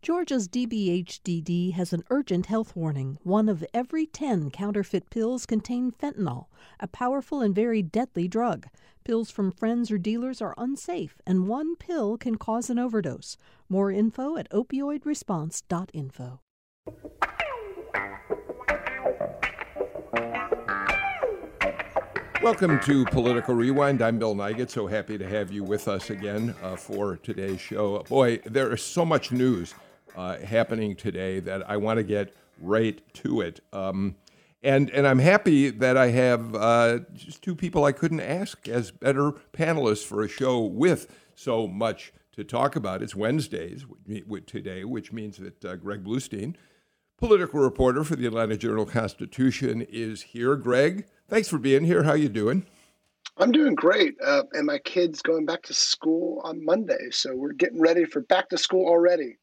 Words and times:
Georgia's 0.00 0.46
DBHDD 0.46 1.72
has 1.72 1.92
an 1.92 2.04
urgent 2.08 2.46
health 2.46 2.76
warning. 2.76 3.18
One 3.24 3.48
of 3.48 3.64
every 3.74 4.06
10 4.06 4.52
counterfeit 4.52 5.10
pills 5.10 5.44
contain 5.44 5.90
fentanyl, 5.90 6.46
a 6.78 6.86
powerful 6.86 7.40
and 7.40 7.52
very 7.52 7.82
deadly 7.82 8.28
drug. 8.28 8.68
Pills 9.02 9.28
from 9.30 9.50
friends 9.50 9.90
or 9.90 9.98
dealers 9.98 10.40
are 10.40 10.54
unsafe, 10.56 11.20
and 11.26 11.48
one 11.48 11.74
pill 11.74 12.16
can 12.16 12.36
cause 12.36 12.70
an 12.70 12.78
overdose. 12.78 13.36
More 13.68 13.90
info 13.90 14.36
at 14.36 14.48
opioidresponse.info. 14.50 16.40
Welcome 22.40 22.78
to 22.80 23.04
Political 23.06 23.54
Rewind. 23.56 24.00
I'm 24.00 24.20
Bill 24.20 24.36
Nigut. 24.36 24.70
So 24.70 24.86
happy 24.86 25.18
to 25.18 25.28
have 25.28 25.50
you 25.50 25.64
with 25.64 25.88
us 25.88 26.10
again 26.10 26.54
uh, 26.62 26.76
for 26.76 27.16
today's 27.16 27.60
show. 27.60 28.04
Boy, 28.08 28.38
there 28.46 28.72
is 28.72 28.80
so 28.80 29.04
much 29.04 29.32
news 29.32 29.74
uh, 30.16 30.38
happening 30.38 30.96
today 30.96 31.40
that 31.40 31.68
I 31.68 31.76
want 31.76 31.98
to 31.98 32.02
get 32.02 32.34
right 32.60 33.00
to 33.14 33.40
it. 33.40 33.60
Um, 33.72 34.16
and 34.62 34.90
and 34.90 35.06
I'm 35.06 35.20
happy 35.20 35.70
that 35.70 35.96
I 35.96 36.08
have 36.08 36.54
uh, 36.54 36.98
just 37.14 37.42
two 37.42 37.54
people 37.54 37.84
I 37.84 37.92
couldn't 37.92 38.20
ask 38.20 38.68
as 38.68 38.90
better 38.90 39.32
panelists 39.52 40.04
for 40.04 40.22
a 40.22 40.28
show 40.28 40.60
with 40.60 41.06
so 41.34 41.68
much 41.68 42.12
to 42.32 42.44
talk 42.44 42.76
about. 42.76 43.02
It's 43.02 43.14
Wednesdays 43.14 43.84
today, 44.46 44.84
which 44.84 45.12
means 45.12 45.38
that 45.38 45.64
uh, 45.64 45.76
Greg 45.76 46.04
Bluestein, 46.04 46.54
political 47.16 47.60
reporter 47.60 48.02
for 48.04 48.16
the 48.16 48.26
Atlanta 48.26 48.56
Journal 48.56 48.86
Constitution, 48.86 49.82
is 49.82 50.22
here. 50.22 50.56
Greg, 50.56 51.06
thanks 51.28 51.48
for 51.48 51.58
being 51.58 51.84
here. 51.84 52.02
How 52.02 52.14
you 52.14 52.28
doing? 52.28 52.66
I'm 53.36 53.52
doing 53.52 53.76
great, 53.76 54.16
uh, 54.24 54.42
and 54.52 54.66
my 54.66 54.78
kids 54.78 55.22
going 55.22 55.46
back 55.46 55.62
to 55.64 55.74
school 55.74 56.40
on 56.42 56.64
Monday, 56.64 57.10
so 57.10 57.36
we're 57.36 57.52
getting 57.52 57.80
ready 57.80 58.04
for 58.04 58.20
back 58.22 58.48
to 58.48 58.58
school 58.58 58.86
already. 58.86 59.36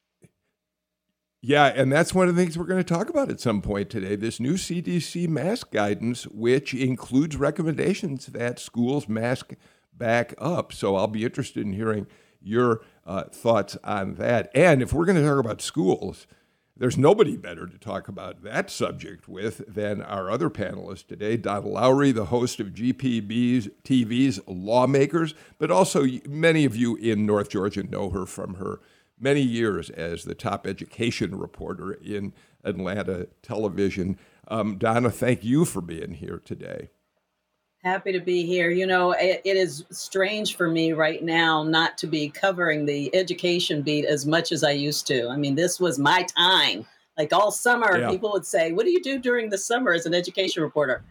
Yeah, 1.48 1.66
and 1.76 1.92
that's 1.92 2.12
one 2.12 2.28
of 2.28 2.36
the 2.36 2.42
things 2.42 2.58
we're 2.58 2.66
going 2.66 2.84
to 2.84 2.94
talk 2.94 3.08
about 3.08 3.30
at 3.30 3.40
some 3.40 3.62
point 3.62 3.92
today. 3.92 4.16
This 4.16 4.40
new 4.40 4.56
CDC 4.56 5.28
mask 5.28 5.70
guidance, 5.70 6.26
which 6.26 6.74
includes 6.74 7.36
recommendations 7.36 8.26
that 8.26 8.58
schools 8.58 9.08
mask 9.08 9.54
back 9.94 10.34
up. 10.40 10.74
So 10.74 10.96
I'll 10.96 11.06
be 11.06 11.24
interested 11.24 11.64
in 11.64 11.74
hearing 11.74 12.08
your 12.42 12.82
uh, 13.06 13.26
thoughts 13.26 13.78
on 13.84 14.16
that. 14.16 14.50
And 14.56 14.82
if 14.82 14.92
we're 14.92 15.06
going 15.06 15.22
to 15.22 15.24
talk 15.24 15.38
about 15.38 15.62
schools, 15.62 16.26
there's 16.76 16.98
nobody 16.98 17.38
better 17.38 17.68
to 17.68 17.78
talk 17.78 18.08
about 18.08 18.42
that 18.42 18.72
subject 18.72 19.28
with 19.28 19.72
than 19.72 20.02
our 20.02 20.32
other 20.32 20.50
panelist 20.50 21.06
today, 21.06 21.38
Donna 21.38 21.68
Lowry, 21.68 22.12
the 22.12 22.26
host 22.26 22.60
of 22.60 22.70
GPB's 22.70 23.70
TV's 23.84 24.40
Lawmakers, 24.48 25.36
but 25.60 25.70
also 25.70 26.08
many 26.28 26.66
of 26.66 26.76
you 26.76 26.96
in 26.96 27.28
North 27.28 27.50
Georgia 27.50 27.84
know 27.84 28.10
her 28.10 28.26
from 28.26 28.56
her 28.56 28.80
many 29.20 29.42
years 29.42 29.90
as 29.90 30.24
the 30.24 30.36
top 30.36 30.68
education 30.68 31.38
reporter 31.38 31.94
in 31.94 32.34
Atlanta 32.64 33.28
television. 33.42 34.18
Um, 34.48 34.78
Donna, 34.78 35.10
thank 35.10 35.44
you 35.44 35.66
for 35.66 35.82
being 35.82 36.14
here 36.14 36.42
today. 36.44 36.90
Happy 37.84 38.12
to 38.12 38.20
be 38.20 38.46
here. 38.46 38.72
You 38.72 38.88
know, 38.88 39.12
it, 39.12 39.42
it 39.46 39.58
is 39.58 39.86
strange 39.92 40.56
for 40.58 40.68
me 40.68 40.94
right 40.94 41.24
now 41.24 41.62
not 41.62 42.00
to 42.00 42.08
be 42.08 42.30
covering 42.30 42.86
the 42.86 43.14
education 43.16 43.84
beat 43.84 44.06
as 44.06 44.26
much 44.26 44.52
as 44.52 44.64
I 44.64 44.72
used 44.72 45.06
to. 45.08 45.30
I 45.30 45.38
mean, 45.38 45.54
this 45.54 45.80
was 45.80 46.00
my 46.00 46.26
time. 46.36 46.86
Like 47.16 47.32
all 47.32 47.52
summer, 47.52 48.00
yeah. 48.00 48.10
people 48.10 48.32
would 48.32 48.46
say, 48.46 48.72
What 48.72 48.86
do 48.86 48.92
you 48.92 49.04
do 49.04 49.20
during 49.20 49.50
the 49.50 49.58
summer 49.58 49.94
as 49.94 50.08
an 50.08 50.16
education 50.16 50.64
reporter? 50.64 51.04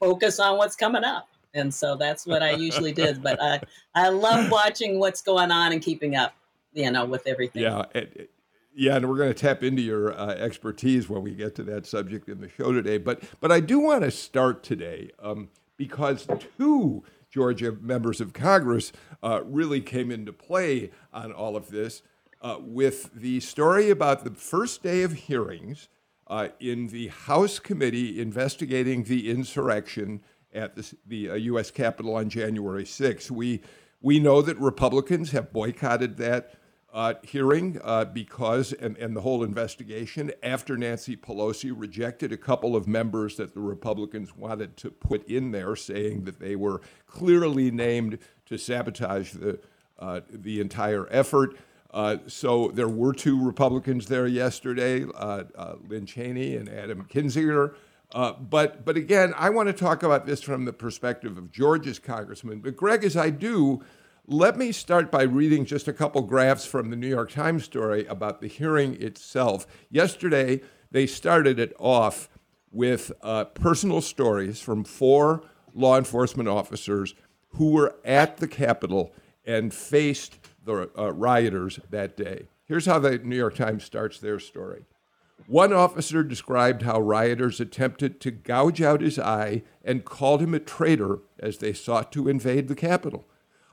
Focus 0.00 0.40
on 0.40 0.58
what's 0.58 0.74
coming 0.74 1.04
up. 1.04 1.28
And 1.54 1.72
so 1.72 1.94
that's 1.94 2.26
what 2.26 2.42
I 2.42 2.50
usually 2.50 2.92
did. 2.92 3.22
But 3.22 3.40
I, 3.40 3.60
I 3.94 4.08
love 4.08 4.50
watching 4.50 4.98
what's 4.98 5.22
going 5.22 5.50
on 5.50 5.72
and 5.72 5.80
keeping 5.80 6.16
up 6.16 6.34
you 6.76 6.90
know, 6.90 7.04
with 7.04 7.26
everything. 7.26 7.62
Yeah. 7.62 7.86
It, 7.94 8.30
yeah, 8.78 8.96
and 8.96 9.08
we're 9.08 9.16
going 9.16 9.32
to 9.32 9.34
tap 9.34 9.62
into 9.62 9.80
your 9.80 10.12
uh, 10.12 10.34
expertise 10.34 11.08
when 11.08 11.22
we 11.22 11.34
get 11.34 11.54
to 11.54 11.62
that 11.62 11.86
subject 11.86 12.28
in 12.28 12.42
the 12.42 12.50
show 12.50 12.72
today. 12.72 12.98
But 12.98 13.22
but 13.40 13.50
I 13.50 13.60
do 13.60 13.78
want 13.78 14.02
to 14.02 14.10
start 14.10 14.62
today 14.62 15.12
um, 15.18 15.48
because 15.78 16.28
two 16.58 17.02
Georgia 17.30 17.72
members 17.72 18.20
of 18.20 18.34
Congress 18.34 18.92
uh, 19.22 19.40
really 19.44 19.80
came 19.80 20.10
into 20.10 20.30
play 20.30 20.90
on 21.10 21.32
all 21.32 21.56
of 21.56 21.70
this 21.70 22.02
uh, 22.42 22.58
with 22.60 23.14
the 23.14 23.40
story 23.40 23.88
about 23.88 24.24
the 24.24 24.30
first 24.30 24.82
day 24.82 25.02
of 25.02 25.12
hearings 25.12 25.88
uh, 26.26 26.48
in 26.60 26.88
the 26.88 27.08
House 27.08 27.58
committee 27.58 28.20
investigating 28.20 29.04
the 29.04 29.30
insurrection 29.30 30.20
at 30.52 30.76
the, 30.76 30.92
the 31.06 31.40
U.S. 31.44 31.70
Uh, 31.70 31.72
Capitol 31.72 32.14
on 32.14 32.28
January 32.28 32.84
6th. 32.84 33.30
We 33.30 33.62
we 34.02 34.20
know 34.20 34.42
that 34.42 34.58
Republicans 34.58 35.30
have 35.30 35.50
boycotted 35.50 36.18
that 36.18 36.54
uh, 36.96 37.12
hearing 37.22 37.78
uh, 37.84 38.06
because, 38.06 38.72
and, 38.72 38.96
and 38.96 39.14
the 39.14 39.20
whole 39.20 39.44
investigation, 39.44 40.32
after 40.42 40.78
Nancy 40.78 41.14
Pelosi 41.14 41.70
rejected 41.76 42.32
a 42.32 42.38
couple 42.38 42.74
of 42.74 42.88
members 42.88 43.36
that 43.36 43.52
the 43.52 43.60
Republicans 43.60 44.34
wanted 44.34 44.78
to 44.78 44.90
put 44.90 45.22
in 45.28 45.50
there, 45.50 45.76
saying 45.76 46.24
that 46.24 46.40
they 46.40 46.56
were 46.56 46.80
clearly 47.06 47.70
named 47.70 48.18
to 48.46 48.56
sabotage 48.56 49.32
the, 49.32 49.60
uh, 49.98 50.20
the 50.30 50.58
entire 50.58 51.06
effort. 51.10 51.58
Uh, 51.90 52.16
so 52.28 52.68
there 52.68 52.88
were 52.88 53.12
two 53.12 53.44
Republicans 53.44 54.06
there 54.06 54.26
yesterday, 54.26 55.04
uh, 55.16 55.44
uh, 55.54 55.74
Lynn 55.86 56.06
Cheney 56.06 56.56
and 56.56 56.66
Adam 56.66 57.06
Kinzinger. 57.12 57.74
but, 58.48 58.86
but 58.86 58.96
again, 58.96 59.34
I 59.36 59.50
want 59.50 59.66
to 59.66 59.74
talk 59.74 60.02
about 60.02 60.24
this 60.24 60.40
from 60.40 60.64
the 60.64 60.72
perspective 60.72 61.36
of 61.36 61.52
Georgia's 61.52 61.98
congressman. 61.98 62.60
But 62.60 62.74
Greg, 62.74 63.04
as 63.04 63.18
I 63.18 63.28
do, 63.28 63.84
let 64.28 64.56
me 64.56 64.72
start 64.72 65.12
by 65.12 65.22
reading 65.22 65.64
just 65.64 65.86
a 65.86 65.92
couple 65.92 66.20
graphs 66.22 66.66
from 66.66 66.90
the 66.90 66.96
New 66.96 67.06
York 67.06 67.30
Times 67.30 67.62
story 67.62 68.04
about 68.06 68.40
the 68.40 68.48
hearing 68.48 69.00
itself. 69.00 69.66
Yesterday, 69.88 70.62
they 70.90 71.06
started 71.06 71.60
it 71.60 71.72
off 71.78 72.28
with 72.72 73.12
uh, 73.22 73.44
personal 73.44 74.00
stories 74.00 74.60
from 74.60 74.82
four 74.82 75.44
law 75.74 75.96
enforcement 75.96 76.48
officers 76.48 77.14
who 77.50 77.70
were 77.70 77.94
at 78.04 78.38
the 78.38 78.48
Capitol 78.48 79.14
and 79.44 79.72
faced 79.72 80.38
the 80.64 80.90
uh, 80.98 81.12
rioters 81.12 81.78
that 81.90 82.16
day. 82.16 82.48
Here's 82.64 82.86
how 82.86 82.98
the 82.98 83.18
New 83.18 83.36
York 83.36 83.54
Times 83.54 83.84
starts 83.84 84.18
their 84.18 84.40
story. 84.40 84.86
One 85.46 85.72
officer 85.72 86.24
described 86.24 86.82
how 86.82 86.98
rioters 86.98 87.60
attempted 87.60 88.20
to 88.22 88.32
gouge 88.32 88.82
out 88.82 89.02
his 89.02 89.20
eye 89.20 89.62
and 89.84 90.04
called 90.04 90.42
him 90.42 90.54
a 90.54 90.58
traitor 90.58 91.20
as 91.38 91.58
they 91.58 91.72
sought 91.72 92.10
to 92.12 92.28
invade 92.28 92.66
the 92.66 92.74
Capitol. 92.74 93.28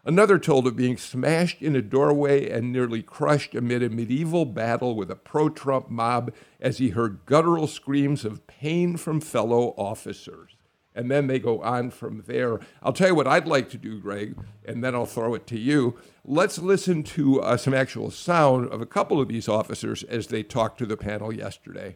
Another 0.06 0.38
told 0.38 0.68
of 0.68 0.76
being 0.76 0.98
smashed 0.98 1.62
in 1.62 1.78
a 1.78 1.82
doorway 1.82 2.50
and 2.50 2.74
nearly 2.74 3.02
crushed 3.02 3.56
amid 3.56 3.82
a 3.82 3.90
medieval 3.90 4.46
battle 4.46 4.96
with 4.96 5.10
a 5.10 5.16
pro 5.16 5.48
Trump 5.48 5.90
mob 5.90 6.34
as 6.60 6.78
he 6.78 6.90
heard 6.90 7.26
guttural 7.26 7.68
screams 7.68 8.26
of 8.26 8.46
pain 8.46 8.98
from 8.98 9.22
fellow 9.22 9.74
officers. 9.78 10.58
And 10.94 11.10
then 11.10 11.28
they 11.28 11.40
go 11.40 11.62
on 11.62 11.90
from 11.90 12.24
there. 12.28 12.60
I'll 12.84 12.94
tell 12.94 13.08
you 13.08 13.16
what 13.16 13.28
I'd 13.28 13.48
like 13.48 13.70
to 13.70 13.78
do, 13.78 14.00
Greg, 14.00 14.36
and 14.66 14.84
then 14.84 14.94
I'll 14.94 15.06
throw 15.06 15.34
it 15.36 15.48
to 15.48 15.58
you. 15.58 15.98
Let's 16.26 16.60
listen 16.60 17.02
to 17.04 17.42
uh, 17.42 17.58
some 17.58 17.74
actual 17.74 18.12
sound 18.12 18.68
of 18.70 18.82
a 18.82 18.86
couple 18.86 19.22
of 19.22 19.30
these 19.30 19.48
officers 19.48 20.04
as 20.04 20.28
they 20.28 20.44
talked 20.44 20.78
to 20.80 20.86
the 20.86 20.98
panel 20.98 21.34
yesterday. 21.34 21.96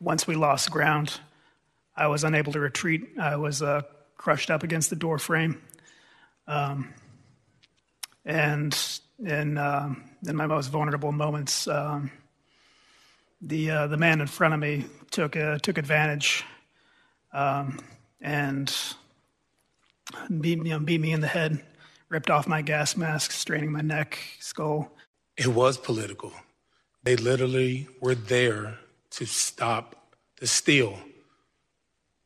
Once 0.00 0.26
we 0.26 0.36
lost 0.36 0.70
ground, 0.70 1.20
I 1.96 2.06
was 2.06 2.22
unable 2.22 2.52
to 2.52 2.60
retreat. 2.60 3.02
I 3.20 3.36
was 3.36 3.60
uh, 3.60 3.82
crushed 4.16 4.50
up 4.50 4.62
against 4.62 4.88
the 4.88 4.96
door 4.96 5.18
frame. 5.18 5.60
Um, 6.46 6.94
and 8.24 8.76
in, 9.24 9.58
uh, 9.58 9.94
in 10.26 10.36
my 10.36 10.46
most 10.46 10.68
vulnerable 10.68 11.12
moments, 11.12 11.68
um, 11.68 12.10
the, 13.40 13.70
uh, 13.70 13.86
the 13.86 13.96
man 13.96 14.20
in 14.20 14.26
front 14.26 14.54
of 14.54 14.60
me 14.60 14.86
took, 15.10 15.36
uh, 15.36 15.58
took 15.58 15.78
advantage 15.78 16.44
um, 17.32 17.78
and 18.20 18.74
beat 20.40 20.60
me, 20.60 20.70
you 20.70 20.78
know, 20.78 20.80
beat 20.80 21.00
me 21.00 21.12
in 21.12 21.20
the 21.20 21.26
head, 21.26 21.64
ripped 22.08 22.30
off 22.30 22.46
my 22.46 22.62
gas 22.62 22.96
mask, 22.96 23.30
straining 23.30 23.72
my 23.72 23.80
neck, 23.80 24.18
skull. 24.40 24.90
It 25.36 25.48
was 25.48 25.76
political. 25.76 26.32
They 27.02 27.16
literally 27.16 27.88
were 28.00 28.14
there 28.14 28.78
to 29.10 29.26
stop 29.26 29.94
the 30.40 30.46
steal. 30.46 30.98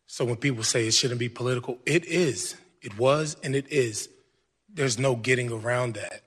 So 0.07 0.25
when 0.25 0.37
people 0.37 0.65
say 0.65 0.87
it 0.87 0.95
shouldn't 0.95 1.21
be 1.21 1.29
political, 1.29 1.79
it 1.87 2.05
is. 2.07 2.57
It 2.83 2.99
was 2.99 3.37
and 3.43 3.55
it 3.55 3.71
is. 3.71 4.09
There's 4.73 4.99
no 4.99 5.17
getting 5.17 5.51
around 5.51 5.95
that. 5.95 6.23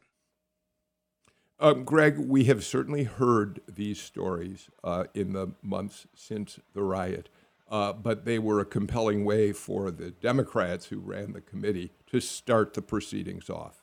Um, 1.60 1.86
Greg, 1.86 2.18
we 2.18 2.46
have 2.46 2.64
certainly 2.64 3.04
heard 3.04 3.62
these 3.68 4.02
stories 4.02 4.70
uh, 4.84 5.06
in 5.14 5.32
the 5.34 5.54
months 5.62 6.08
since 6.14 6.60
the 6.74 6.84
riot, 6.84 7.30
uh, 7.72 7.94
but 7.94 8.26
they 8.26 8.38
were 8.38 8.60
a 8.60 8.66
compelling 8.66 9.24
way 9.24 9.54
for 9.54 9.90
the 9.90 10.12
Democrats 10.12 10.88
who 10.88 11.00
ran 11.00 11.32
the 11.32 11.40
committee 11.42 11.92
to 12.08 12.20
start 12.20 12.74
the 12.74 12.82
proceedings 12.82 13.50
off. 13.50 13.82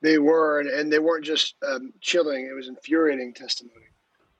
They 0.00 0.18
were, 0.18 0.60
and, 0.60 0.70
and 0.70 0.90
they 0.90 0.98
weren't 0.98 1.24
just 1.24 1.56
um, 1.66 1.92
chilling, 2.00 2.46
it 2.46 2.54
was 2.54 2.68
infuriating 2.68 3.34
testimony. 3.34 3.86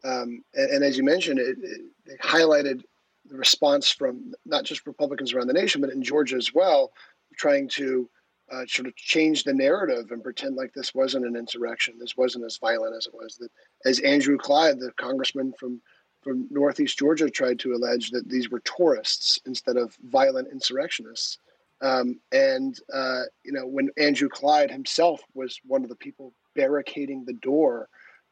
Um, 0.05 0.43
and, 0.55 0.71
and, 0.71 0.85
as 0.85 0.97
you 0.97 1.03
mentioned, 1.03 1.39
it, 1.39 1.59
it, 1.61 1.81
it 2.07 2.21
highlighted 2.21 2.85
the 3.29 3.37
response 3.37 3.91
from 3.91 4.33
not 4.45 4.65
just 4.65 4.87
Republicans 4.87 5.33
around 5.33 5.47
the 5.47 5.53
nation, 5.53 5.81
but 5.81 5.91
in 5.91 6.03
Georgia 6.03 6.37
as 6.37 6.55
well, 6.55 6.93
trying 7.37 7.69
to 7.69 8.09
uh, 8.53 8.65
sort 8.67 8.87
of 8.87 8.95
change 8.97 9.45
the 9.45 9.53
narrative 9.53 10.11
and 10.11 10.23
pretend 10.23 10.57
like 10.57 10.73
this 10.73 10.95
wasn't 10.95 11.27
an 11.27 11.37
insurrection, 11.37 11.95
this 11.99 12.17
wasn't 12.17 12.45
as 12.45 12.59
violent 12.59 12.95
as 12.97 13.07
it 13.07 13.15
was. 13.15 13.37
That 13.37 13.51
as 13.85 13.99
Andrew 14.01 14.39
Clyde, 14.39 14.79
the 14.79 14.93
congressman 14.93 15.53
from 15.59 15.81
from 16.23 16.49
Northeast 16.51 16.99
Georgia, 16.99 17.31
tried 17.31 17.61
to 17.61 17.75
allege 17.75 18.11
that 18.11 18.29
these 18.29 18.51
were 18.51 18.61
tourists 18.61 19.39
instead 19.47 19.77
of 19.77 19.97
violent 20.05 20.49
insurrectionists. 20.51 21.39
Um, 21.81 22.19
and 22.33 22.79
uh, 22.93 23.23
you 23.45 23.53
know, 23.53 23.67
when 23.67 23.91
Andrew 23.99 24.29
Clyde 24.29 24.71
himself 24.71 25.21
was 25.35 25.61
one 25.65 25.83
of 25.83 25.89
the 25.89 25.97
people 25.97 26.33
barricading 26.55 27.25
the 27.25 27.35
door, 27.35 27.89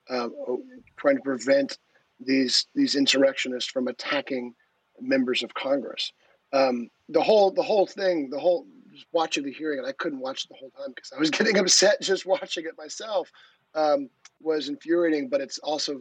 uh, 0.08 0.28
trying 0.96 1.16
to 1.16 1.22
prevent 1.22 1.78
these 2.20 2.66
these 2.74 2.94
insurrectionists 2.94 3.70
from 3.70 3.88
attacking 3.88 4.54
members 5.00 5.42
of 5.42 5.54
Congress. 5.54 6.12
Um, 6.52 6.88
the 7.08 7.22
whole 7.22 7.50
the 7.50 7.62
whole 7.62 7.86
thing, 7.86 8.30
the 8.30 8.38
whole 8.38 8.66
watching 9.12 9.44
the 9.44 9.52
hearing, 9.52 9.78
and 9.78 9.88
I 9.88 9.92
couldn't 9.92 10.20
watch 10.20 10.48
the 10.48 10.54
whole 10.54 10.70
time 10.70 10.92
because 10.94 11.12
I 11.12 11.18
was 11.18 11.30
getting 11.38 11.58
upset 11.58 12.00
just 12.00 12.26
watching 12.26 12.64
it 12.66 12.78
myself. 12.78 13.30
Um, 13.74 14.08
was 14.40 14.68
infuriating, 14.68 15.28
but 15.28 15.40
it's 15.40 15.58
also 15.58 16.00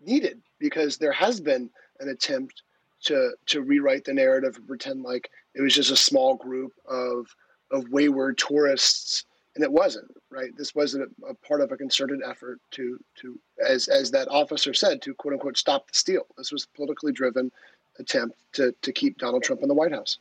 needed 0.00 0.40
because 0.58 0.96
there 0.96 1.12
has 1.12 1.40
been 1.40 1.68
an 1.98 2.08
attempt 2.08 2.62
to 3.02 3.32
to 3.46 3.62
rewrite 3.62 4.04
the 4.04 4.12
narrative 4.12 4.56
and 4.56 4.66
pretend 4.66 5.02
like 5.02 5.30
it 5.54 5.62
was 5.62 5.74
just 5.74 5.90
a 5.90 5.96
small 5.96 6.34
group 6.34 6.72
of 6.86 7.26
of 7.70 7.88
wayward 7.90 8.36
tourists 8.38 9.24
and 9.54 9.64
it 9.64 9.72
wasn't 9.72 10.06
right 10.30 10.56
this 10.56 10.74
wasn't 10.74 11.02
a, 11.02 11.26
a, 11.26 11.34
part 11.34 11.60
of 11.60 11.72
a 11.72 11.76
concerted 11.76 12.20
effort 12.26 12.60
to 12.70 12.98
to 13.14 13.38
as 13.66 13.88
as 13.88 14.10
that 14.10 14.28
officer 14.28 14.74
said 14.74 15.00
to 15.00 15.14
quote 15.14 15.32
unquote 15.32 15.56
stop 15.56 15.86
the 15.90 15.96
steal 15.96 16.26
this 16.36 16.52
was 16.52 16.66
politically 16.66 17.12
driven 17.12 17.50
attempt 18.00 18.36
to 18.52 18.72
to 18.82 18.92
keep 18.92 19.18
donald 19.18 19.42
trump 19.42 19.62
in 19.62 19.68
the 19.68 19.74
white 19.74 19.92
house 19.92 20.18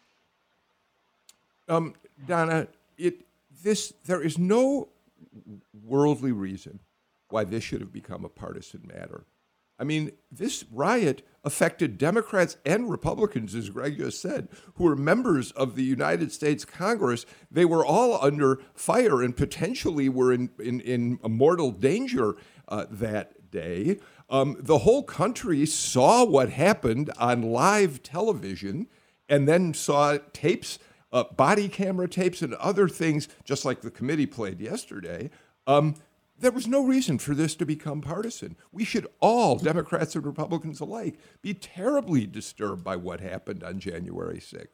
um, 1.68 1.94
donna 2.28 2.68
it 2.98 3.22
this 3.64 3.94
there 4.06 4.22
is 4.22 4.38
no 4.38 4.90
worldly 5.84 6.32
reason 6.32 6.80
why 7.30 7.44
this 7.44 7.64
should 7.64 7.82
have 7.82 7.94
become 7.94 8.26
a 8.26 8.30
partisan 8.30 8.82
matter 8.86 9.26
I 9.80 9.86
mean, 9.86 10.12
this 10.30 10.66
riot 10.72 11.26
affected 11.46 11.98
Democrats 11.98 12.58
and 12.66 12.92
Republicans, 12.92 13.56
as 13.56 13.70
Greg 13.70 13.98
just 13.98 14.22
said, 14.22 14.50
who 14.76 14.84
were 14.84 14.96
members 14.96 15.52
of 15.52 15.76
the 15.76 15.84
United 15.84 16.34
States 16.34 16.66
Congress. 16.66 17.26
They 17.50 17.64
were 17.64 17.86
all 17.86 18.22
under 18.22 18.60
fire 18.74 19.22
and 19.22 19.36
potentially 19.36 20.10
were 20.10 20.34
in, 20.34 20.50
in, 20.60 20.82
in 20.82 21.20
mortal 21.24 21.72
danger 21.72 22.36
uh, 22.68 22.88
that 22.92 23.52
day. 23.52 24.00
Um, 24.30 24.58
the 24.60 24.80
whole 24.80 25.04
country 25.04 25.66
saw 25.66 26.24
what 26.24 26.50
happened 26.50 27.12
on 27.18 27.42
live 27.42 28.04
television 28.04 28.88
and 29.28 29.48
then 29.48 29.74
saw 29.74 30.18
tapes, 30.34 30.80
uh, 31.12 31.24
body 31.36 31.68
camera 31.68 32.08
tapes, 32.08 32.42
and 32.42 32.54
other 32.56 32.88
things, 32.88 33.28
just 33.44 33.66
like 33.66 33.82
the 33.82 33.92
committee 33.92 34.28
played 34.28 34.60
yesterday. 34.60 35.30
Um, 35.66 35.96
there 36.40 36.52
was 36.52 36.68
no 36.68 36.84
reason 36.84 37.18
for 37.18 37.36
this 37.36 37.56
to 37.56 37.66
become 37.66 38.02
partisan. 38.02 38.56
We 38.72 38.86
should 38.86 39.08
all, 39.20 39.58
Democrats 39.58 40.16
and 40.16 40.26
Republicans 40.26 40.80
alike, 40.80 41.20
be 41.42 41.54
terribly 41.54 42.26
disturbed 42.26 42.84
by 42.84 42.96
what 42.96 43.20
happened 43.20 43.64
on 43.64 43.80
January 43.80 44.40
6th. 44.40 44.68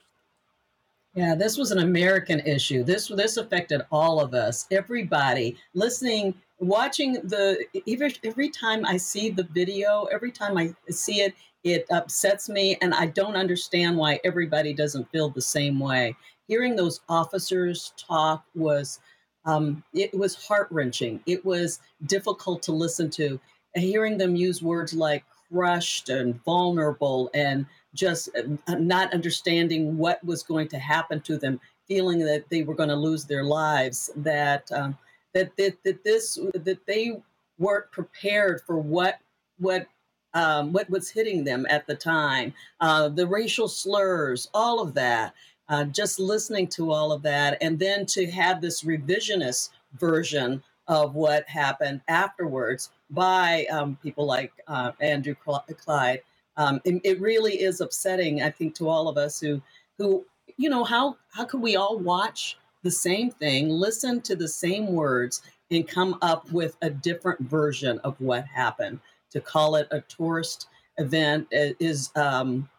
Yeah, 1.15 1.33
this 1.33 1.57
was 1.57 1.71
an 1.71 1.79
American 1.79 2.41
issue. 2.41 2.83
This 2.83 3.07
this 3.07 3.37
affected 3.37 3.81
all 3.89 4.19
of 4.19 4.33
us, 4.33 4.67
everybody 4.69 5.55
listening, 5.73 6.33
watching 6.59 7.13
the 7.13 7.65
every 7.87 8.15
every 8.23 8.49
time 8.49 8.85
I 8.85 8.97
see 8.97 9.29
the 9.29 9.47
video, 9.51 10.05
every 10.05 10.31
time 10.31 10.57
I 10.57 10.73
see 10.89 11.21
it, 11.21 11.33
it 11.63 11.85
upsets 11.91 12.47
me 12.49 12.77
and 12.81 12.93
I 12.93 13.07
don't 13.07 13.35
understand 13.35 13.97
why 13.97 14.19
everybody 14.23 14.73
doesn't 14.73 15.11
feel 15.11 15.29
the 15.29 15.41
same 15.41 15.79
way. 15.79 16.15
Hearing 16.47 16.75
those 16.75 17.01
officers 17.09 17.93
talk 17.97 18.45
was 18.53 18.99
um, 19.45 19.83
it 19.93 20.13
was 20.13 20.35
heart 20.35 20.67
wrenching. 20.71 21.21
It 21.25 21.45
was 21.45 21.79
difficult 22.05 22.63
to 22.63 22.71
listen 22.71 23.09
to. 23.11 23.39
Hearing 23.75 24.17
them 24.17 24.35
use 24.35 24.61
words 24.61 24.93
like 24.93 25.23
crushed 25.51 26.09
and 26.09 26.43
vulnerable 26.43 27.29
and 27.33 27.65
just 27.93 28.29
uh, 28.67 28.75
not 28.75 29.13
understanding 29.13 29.97
what 29.97 30.23
was 30.23 30.43
going 30.43 30.67
to 30.69 30.79
happen 30.79 31.21
to 31.21 31.37
them, 31.37 31.59
feeling 31.87 32.19
that 32.19 32.49
they 32.49 32.63
were 32.63 32.75
going 32.75 32.89
to 32.89 32.95
lose 32.95 33.25
their 33.25 33.43
lives, 33.43 34.09
that 34.15 34.71
um, 34.71 34.97
that, 35.35 35.55
that 35.57 35.77
that 35.83 36.03
this 36.03 36.39
that 36.55 36.79
they 36.87 37.21
weren't 37.59 37.91
prepared 37.91 38.61
for 38.65 38.79
what 38.79 39.19
what 39.59 39.85
um, 40.33 40.73
what 40.73 40.89
was 40.89 41.09
hitting 41.09 41.43
them 41.43 41.65
at 41.69 41.87
the 41.87 41.95
time, 41.95 42.53
uh, 42.81 43.07
the 43.07 43.27
racial 43.27 43.69
slurs, 43.69 44.49
all 44.53 44.81
of 44.81 44.95
that 44.95 45.33
uh, 45.69 45.85
just 45.85 46.19
listening 46.19 46.67
to 46.67 46.91
all 46.91 47.11
of 47.11 47.21
that, 47.23 47.57
and 47.61 47.79
then 47.79 48.05
to 48.07 48.29
have 48.31 48.61
this 48.61 48.83
revisionist 48.83 49.69
version 49.99 50.61
of 50.87 51.15
what 51.15 51.47
happened 51.49 52.01
afterwards 52.07 52.91
by 53.09 53.65
um, 53.71 53.97
people 54.03 54.25
like 54.25 54.51
uh, 54.67 54.91
Andrew 54.99 55.35
Clyde. 55.35 56.21
Um, 56.57 56.79
it, 56.85 57.01
it, 57.03 57.19
really 57.19 57.53
is 57.53 57.81
upsetting, 57.81 58.41
I 58.41 58.51
think, 58.51 58.75
to 58.75 58.88
all 58.88 59.07
of 59.07 59.17
us 59.17 59.39
who, 59.39 59.61
who, 59.97 60.25
you 60.57 60.69
know, 60.69 60.83
how 60.83 61.17
how 61.31 61.45
could 61.45 61.61
we 61.61 61.75
all 61.75 61.97
watch 61.97 62.57
the 62.85 62.91
same 62.91 63.31
thing, 63.31 63.67
listen 63.67 64.21
to 64.21 64.35
the 64.35 64.47
same 64.47 64.93
words, 64.93 65.41
and 65.71 65.87
come 65.87 66.17
up 66.21 66.49
with 66.51 66.77
a 66.83 66.89
different 66.89 67.41
version 67.41 67.99
of 67.99 68.15
what 68.21 68.45
happened? 68.45 68.99
To 69.31 69.41
call 69.41 69.75
it 69.75 69.87
a 69.91 70.01
tourist 70.01 70.67
event 70.97 71.47
is 71.51 72.11
um, 72.15 72.69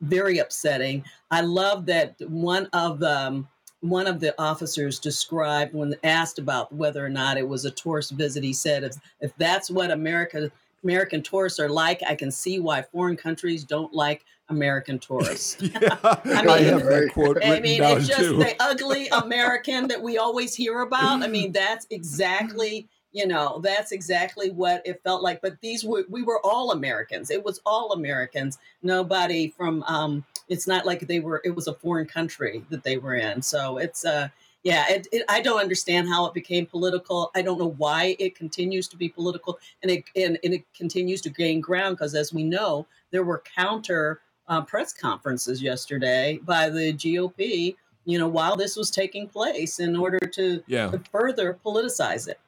very 0.00 0.38
upsetting. 0.38 1.04
I 1.30 1.42
love 1.42 1.84
that 1.86 2.14
one 2.30 2.66
of 2.72 3.00
the 3.00 3.18
um, 3.18 3.48
one 3.80 4.06
of 4.06 4.20
the 4.20 4.38
officers 4.40 4.98
described 4.98 5.74
when 5.74 5.94
asked 6.04 6.38
about 6.38 6.72
whether 6.72 7.04
or 7.04 7.08
not 7.08 7.38
it 7.38 7.48
was 7.48 7.64
a 7.64 7.70
tourist 7.70 8.12
visit. 8.12 8.44
He 8.44 8.52
said, 8.52 8.84
"If 8.84 8.94
if 9.20 9.36
that's 9.36 9.70
what 9.70 9.90
America 9.90 10.50
American 10.84 11.22
tourists 11.22 11.58
are 11.58 11.68
like, 11.68 12.00
I 12.06 12.14
can 12.14 12.30
see 12.30 12.60
why 12.60 12.82
foreign 12.82 13.16
countries 13.16 13.64
don't 13.64 13.92
like 13.92 14.24
American 14.50 14.98
tourists." 14.98 15.56
yeah, 15.60 15.96
I, 16.02 16.20
mean, 16.24 16.48
I 16.48 16.58
have 16.60 16.84
that 16.84 17.10
quote 17.12 17.38
I 17.44 17.60
mean, 17.60 17.82
it's 17.82 18.06
just 18.06 18.20
too. 18.20 18.36
the 18.36 18.54
ugly 18.60 19.08
American 19.08 19.88
that 19.88 20.02
we 20.02 20.18
always 20.18 20.54
hear 20.54 20.80
about. 20.80 21.22
I 21.22 21.28
mean, 21.28 21.52
that's 21.52 21.86
exactly 21.90 22.88
you 23.12 23.26
know 23.26 23.60
that's 23.62 23.92
exactly 23.92 24.50
what 24.50 24.82
it 24.84 25.02
felt 25.02 25.22
like. 25.22 25.40
But 25.40 25.60
these 25.60 25.84
were 25.84 26.04
we 26.08 26.22
were 26.22 26.44
all 26.44 26.72
americans. 26.72 27.30
It 27.30 27.44
was 27.44 27.60
all 27.66 27.92
americans. 27.92 28.58
Nobody 28.82 29.48
from 29.48 29.82
um 29.84 30.24
it's 30.48 30.66
not 30.66 30.86
like 30.86 31.06
they 31.06 31.20
were 31.20 31.40
it 31.44 31.54
was 31.54 31.66
a 31.66 31.74
foreign 31.74 32.06
country 32.06 32.64
that 32.70 32.84
they 32.84 32.98
were 32.98 33.14
in. 33.14 33.42
So 33.42 33.78
it's 33.78 34.04
uh 34.04 34.28
yeah 34.62 34.84
it, 34.90 35.06
it, 35.10 35.24
i 35.30 35.40
don't 35.40 35.58
understand 35.58 36.08
how 36.08 36.26
it 36.26 36.34
became 36.34 36.66
political. 36.66 37.30
I 37.34 37.42
don't 37.42 37.58
know 37.58 37.74
why 37.78 38.16
it 38.18 38.36
continues 38.36 38.86
to 38.88 38.96
be 38.96 39.08
political. 39.08 39.58
And 39.82 39.90
it 39.90 40.04
and, 40.14 40.38
and 40.44 40.54
it 40.54 40.64
continues 40.74 41.20
to 41.22 41.30
gain 41.30 41.60
ground 41.60 41.96
because 41.96 42.14
as 42.14 42.32
we 42.32 42.44
know 42.44 42.86
there 43.10 43.24
were 43.24 43.42
counter 43.56 44.20
uh, 44.50 44.60
press 44.60 44.92
conferences 44.92 45.62
yesterday 45.62 46.38
by 46.42 46.68
the 46.68 46.92
gop 46.92 47.76
you 48.04 48.18
know 48.18 48.28
while 48.28 48.56
this 48.56 48.76
was 48.76 48.90
taking 48.90 49.26
place 49.26 49.78
in 49.78 49.96
order 49.96 50.18
to, 50.18 50.62
yeah. 50.66 50.90
to 50.90 50.98
further 51.10 51.58
politicize 51.64 52.28
it 52.28 52.38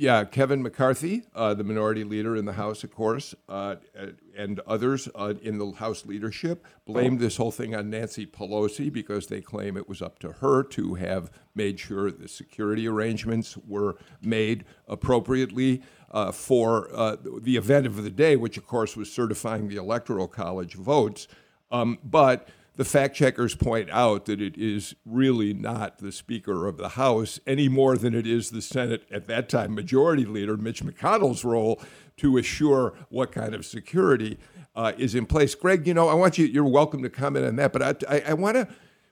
yeah, 0.00 0.24
Kevin 0.24 0.62
McCarthy, 0.62 1.24
uh, 1.34 1.52
the 1.52 1.62
minority 1.62 2.04
leader 2.04 2.34
in 2.34 2.46
the 2.46 2.54
House, 2.54 2.82
of 2.84 2.90
course, 2.90 3.34
uh, 3.50 3.76
and 4.34 4.58
others 4.60 5.10
uh, 5.14 5.34
in 5.42 5.58
the 5.58 5.72
House 5.72 6.06
leadership 6.06 6.64
blamed 6.86 7.20
this 7.20 7.36
whole 7.36 7.50
thing 7.50 7.74
on 7.74 7.90
Nancy 7.90 8.24
Pelosi 8.24 8.90
because 8.90 9.26
they 9.26 9.42
claim 9.42 9.76
it 9.76 9.90
was 9.90 10.00
up 10.00 10.18
to 10.20 10.32
her 10.32 10.62
to 10.62 10.94
have 10.94 11.30
made 11.54 11.78
sure 11.78 12.10
the 12.10 12.28
security 12.28 12.88
arrangements 12.88 13.58
were 13.58 13.98
made 14.22 14.64
appropriately 14.88 15.82
uh, 16.12 16.32
for 16.32 16.88
uh, 16.94 17.18
the 17.42 17.58
event 17.58 17.84
of 17.84 18.02
the 18.02 18.10
day, 18.10 18.36
which, 18.36 18.56
of 18.56 18.66
course, 18.66 18.96
was 18.96 19.12
certifying 19.12 19.68
the 19.68 19.76
Electoral 19.76 20.28
College 20.28 20.76
votes. 20.76 21.28
Um, 21.70 21.98
but 22.02 22.48
the 22.76 22.84
fact 22.84 23.14
checkers 23.16 23.54
point 23.54 23.90
out 23.90 24.26
that 24.26 24.40
it 24.40 24.56
is 24.56 24.94
really 25.04 25.52
not 25.52 25.98
the 25.98 26.12
Speaker 26.12 26.66
of 26.66 26.76
the 26.76 26.90
House 26.90 27.40
any 27.46 27.68
more 27.68 27.96
than 27.96 28.14
it 28.14 28.26
is 28.26 28.50
the 28.50 28.62
Senate, 28.62 29.06
at 29.10 29.26
that 29.26 29.48
time, 29.48 29.74
Majority 29.74 30.24
Leader 30.24 30.56
Mitch 30.56 30.82
McConnell's 30.82 31.44
role 31.44 31.80
to 32.18 32.38
assure 32.38 32.94
what 33.08 33.32
kind 33.32 33.54
of 33.54 33.66
security 33.66 34.38
uh, 34.74 34.92
is 34.96 35.14
in 35.14 35.26
place. 35.26 35.54
Greg, 35.54 35.86
you 35.86 35.94
know, 35.94 36.08
I 36.08 36.14
want 36.14 36.38
you, 36.38 36.46
you're 36.46 36.64
welcome 36.64 37.02
to 37.02 37.10
comment 37.10 37.44
on 37.44 37.56
that, 37.56 37.72
but 37.72 38.06
I, 38.08 38.20
I, 38.20 38.34
want 38.34 38.56
to 38.56 38.68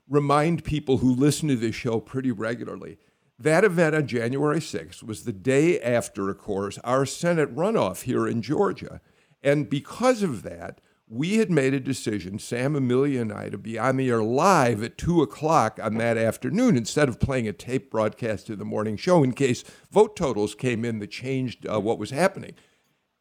remind 0.09 0.65
people 0.65 0.99
who 0.99 1.12
listen 1.12 1.49
to 1.49 1.57
this 1.57 1.75
show 1.75 2.00
pretty 2.00 2.31
regularly. 2.31 2.99
That 3.38 3.65
event 3.65 3.95
on 3.95 4.07
January 4.07 4.61
6th 4.61 5.03
was 5.03 5.25
the 5.25 5.33
day 5.33 5.81
after, 5.81 6.29
of 6.31 6.38
course, 6.38 6.79
our 6.79 7.07
Senate 7.07 7.55
runoff 7.55 8.03
here 8.03 8.27
in 8.27 8.43
Georgia. 8.43 9.00
And 9.43 9.69
because 9.69 10.23
of 10.23 10.43
that, 10.43 10.81
we 11.11 11.38
had 11.38 11.50
made 11.50 11.73
a 11.73 11.81
decision, 11.81 12.38
Sam 12.38 12.77
Amelia 12.77 13.23
and 13.23 13.33
I, 13.33 13.49
to 13.49 13.59
be 13.59 13.79
on 13.79 13.97
the 13.97 14.11
air 14.11 14.23
live 14.23 14.83
at 14.83 14.99
2 14.99 15.23
o'clock 15.23 15.81
on 15.83 15.95
that 15.95 16.19
afternoon 16.19 16.77
instead 16.77 17.09
of 17.09 17.21
playing 17.21 17.49
a 17.49 17.53
tape 17.53 17.91
broadcast 17.91 18.50
of 18.50 18.59
the 18.59 18.65
morning 18.65 18.97
show 18.97 19.23
in 19.23 19.33
case 19.33 19.65
vote 19.91 20.17
totals 20.17 20.55
came 20.55 20.85
in 20.85 20.99
that 20.99 21.11
changed 21.11 21.67
uh, 21.67 21.81
what 21.81 21.99
was 21.99 22.11
happening. 22.11 22.55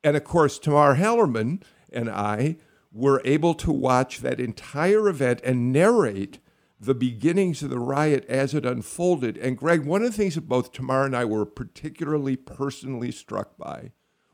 And 0.03 0.17
of 0.17 0.25
course, 0.25 0.60
Tamar 0.60 0.96
Hallerman 0.96 1.63
and 1.91 2.10
I 2.10 2.58
were 2.91 3.22
able 3.24 3.53
to 3.56 3.72
watch 3.72 4.20
that 4.20 4.39
entire 4.39 5.08
event 5.08 5.39
and 5.44 5.72
narrate 5.72 6.39
the 6.79 6.96
beginnings 6.96 7.63
of 7.63 7.70
the 7.70 7.79
riot 7.79 8.25
as 8.27 8.53
it 8.53 8.65
unfolded. 8.65 9.38
And 9.38 9.58
Greg, 9.58 9.86
one 9.86 10.03
of 10.03 10.12
the 10.12 10.17
things 10.17 10.36
that 10.36 10.48
both 10.48 10.72
Tamar 10.72 11.06
and 11.06 11.15
I 11.15 11.25
were 11.25 11.46
particularly 11.46 12.36
personally 12.36 13.12
struck 13.12 13.58
by 13.58 13.91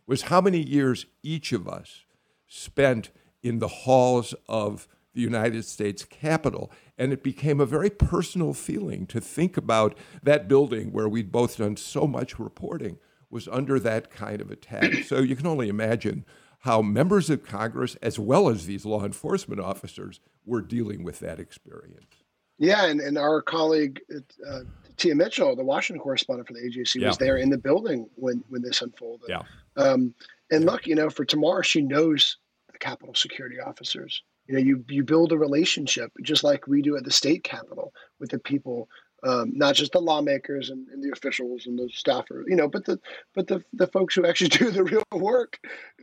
was 0.07 0.23
how 0.23 0.41
many 0.41 0.61
years 0.61 1.05
each 1.21 1.53
of 1.53 1.67
us 1.67 2.05
spent 2.47 3.11
in 3.43 3.59
the 3.59 3.67
halls 3.67 4.33
of 4.47 4.87
the 5.13 5.21
United 5.21 5.65
States 5.65 6.03
Capitol. 6.03 6.71
And 6.97 7.13
it 7.13 7.23
became 7.23 7.59
a 7.59 7.65
very 7.65 7.89
personal 7.89 8.53
feeling 8.53 9.05
to 9.07 9.21
think 9.21 9.57
about 9.57 9.97
that 10.23 10.47
building 10.47 10.91
where 10.91 11.07
we'd 11.07 11.31
both 11.31 11.57
done 11.57 11.77
so 11.77 12.07
much 12.07 12.39
reporting 12.39 12.97
was 13.29 13.47
under 13.47 13.79
that 13.79 14.09
kind 14.09 14.41
of 14.41 14.49
attack. 14.49 14.93
So 15.03 15.19
you 15.19 15.35
can 15.35 15.47
only 15.47 15.69
imagine 15.69 16.25
how 16.59 16.81
members 16.81 17.29
of 17.29 17.43
Congress, 17.43 17.95
as 18.01 18.17
well 18.17 18.47
as 18.47 18.65
these 18.65 18.85
law 18.85 19.03
enforcement 19.03 19.59
officers, 19.59 20.21
were 20.45 20.61
dealing 20.61 21.03
with 21.03 21.19
that 21.19 21.39
experience. 21.39 22.23
Yeah, 22.57 22.85
and, 22.85 23.01
and 23.01 23.17
our 23.17 23.41
colleague 23.41 23.99
uh, 24.47 24.59
Tia 24.95 25.15
Mitchell, 25.15 25.55
the 25.55 25.63
Washington 25.63 26.01
correspondent 26.01 26.47
for 26.47 26.53
the 26.53 26.61
AJC, 26.61 26.95
yeah. 26.95 27.07
was 27.07 27.17
there 27.17 27.37
in 27.37 27.49
the 27.49 27.57
building 27.57 28.07
when 28.15 28.43
when 28.49 28.61
this 28.61 28.81
unfolded. 28.81 29.27
Yeah. 29.27 29.41
Um, 29.75 30.13
and 30.51 30.65
look, 30.65 30.87
you 30.87 30.95
know, 30.95 31.09
for 31.09 31.25
tomorrow, 31.25 31.61
she 31.61 31.81
knows 31.81 32.37
Capitol 32.83 33.15
security 33.15 33.59
officers. 33.59 34.21
You 34.47 34.55
know, 34.55 34.59
you 34.59 34.83
you 34.89 35.03
build 35.03 35.31
a 35.31 35.37
relationship 35.37 36.11
just 36.21 36.43
like 36.43 36.67
we 36.67 36.81
do 36.81 36.97
at 36.97 37.05
the 37.05 37.11
state 37.11 37.45
capitol 37.45 37.93
with 38.19 38.29
the 38.31 38.39
people, 38.39 38.89
um, 39.23 39.53
not 39.55 39.75
just 39.75 39.93
the 39.93 40.01
lawmakers 40.01 40.69
and, 40.69 40.85
and, 40.89 41.01
the 41.01 41.11
officials 41.11 41.65
and 41.65 41.79
the 41.79 41.89
staffers, 41.89 42.43
you 42.47 42.57
know, 42.57 42.67
but 42.67 42.83
the 42.83 42.99
but 43.33 43.47
the 43.47 43.63
the 43.71 43.87
folks 43.87 44.15
who 44.15 44.25
actually 44.25 44.49
do 44.59 44.69
the 44.69 44.83
real 44.83 45.03
work, 45.13 45.59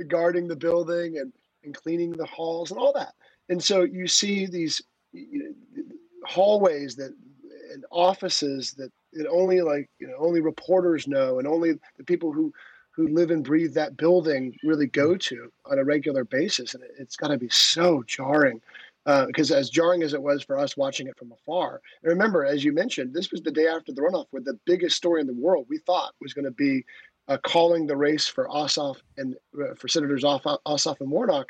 guarding 0.09 0.49
the 0.49 0.57
building 0.57 1.19
and 1.19 1.33
and 1.65 1.75
cleaning 1.75 2.13
the 2.13 2.25
halls 2.25 2.71
and 2.71 2.81
all 2.81 2.95
that. 2.95 3.13
And 3.51 3.63
so 3.63 3.83
you 3.83 4.07
see 4.07 4.47
these 4.47 4.81
you 5.13 5.55
know, 5.77 5.83
hallways 6.25 6.97
that 6.97 7.13
and 7.73 7.85
offices 7.91 8.73
that 8.73 8.91
it 9.13 9.27
only 9.31 9.61
like 9.61 9.89
you 9.99 10.09
know 10.09 10.17
only 10.19 10.41
reporters 10.41 11.07
know 11.07 11.39
and 11.39 11.47
only 11.47 11.75
the 11.99 12.05
people 12.05 12.33
who 12.33 12.53
who 12.91 13.09
live 13.09 13.31
and 13.31 13.45
breathe 13.45 13.75
that 13.75 13.97
building 13.97 14.57
really 14.63 14.87
go 14.87 15.17
to 15.17 15.53
on 15.71 15.79
a 15.79 15.85
regular 15.85 16.25
basis. 16.25 16.75
And 16.75 16.83
it's 16.99 17.17
got 17.17 17.29
to 17.29 17.39
be 17.39 17.49
so 17.49 18.03
jarring 18.07 18.61
because 19.05 19.51
uh, 19.51 19.57
as 19.57 19.71
jarring 19.71 20.03
as 20.03 20.13
it 20.13 20.23
was 20.23 20.43
for 20.43 20.59
us 20.59 20.77
watching 20.77 21.07
it 21.07 21.17
from 21.17 21.33
afar. 21.33 21.81
And 22.03 22.11
remember, 22.11 22.45
as 22.45 22.65
you 22.65 22.73
mentioned, 22.73 23.15
this 23.15 23.31
was 23.31 23.41
the 23.43 23.51
day 23.51 23.67
after 23.67 23.93
the 23.93 24.03
runoff 24.03 24.27
where 24.31 24.43
the 24.43 24.59
biggest 24.67 24.97
story 24.97 25.21
in 25.21 25.27
the 25.27 25.33
world 25.33 25.67
we 25.69 25.79
thought 25.79 26.15
was 26.21 26.35
going 26.35 26.45
to 26.45 26.51
be 26.51 26.85
uh, 27.29 27.39
calling 27.39 27.87
the 27.87 27.97
race 27.97 28.27
for 28.27 28.49
Ossoff 28.49 28.97
and 29.17 29.37
uh, 29.61 29.75
for 29.75 29.89
Senators 29.89 30.25
Ossoff 30.25 31.01
and 31.01 31.11
Warnock. 31.11 31.49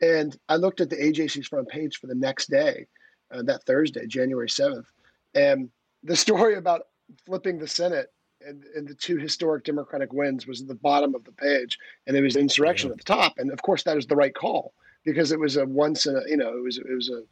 And 0.00 0.36
I 0.48 0.56
looked 0.56 0.80
at 0.80 0.90
the 0.90 0.96
AJC's 0.96 1.48
front 1.48 1.68
page 1.68 1.96
for 1.96 2.06
the 2.06 2.14
next 2.14 2.50
day, 2.50 2.86
uh, 3.32 3.42
that 3.42 3.64
Thursday, 3.64 4.06
January 4.06 4.48
7th. 4.48 4.86
And 5.34 5.70
the 6.02 6.16
story 6.26 6.56
about 6.56 6.82
flipping 7.24 7.58
the 7.58 7.68
Senate 7.68 8.12
and, 8.46 8.64
and, 8.74 8.88
the 8.88 8.94
two 8.94 9.16
historic 9.16 9.64
Democratic 9.64 10.12
wins 10.12 10.46
was 10.46 10.62
at 10.62 10.68
the 10.68 10.74
bottom 10.74 11.14
of 11.14 11.24
the 11.24 11.32
page, 11.32 11.78
and 12.06 12.16
it 12.16 12.22
was 12.22 12.36
insurrection 12.36 12.90
at 12.90 12.98
the 12.98 13.04
top. 13.04 13.34
And 13.38 13.50
of 13.52 13.62
course, 13.62 13.82
that 13.84 13.96
is 13.96 14.06
the 14.06 14.16
right 14.16 14.34
call 14.34 14.72
because 15.04 15.32
it 15.32 15.40
was 15.40 15.56
a 15.56 15.66
once 15.66 16.06
in 16.06 16.16
a 16.16 16.22
you 16.28 16.36
know 16.36 16.56
it 16.56 16.62
was 16.62 16.78
it 16.78 16.94
was 16.94 17.10
a 17.10 17.22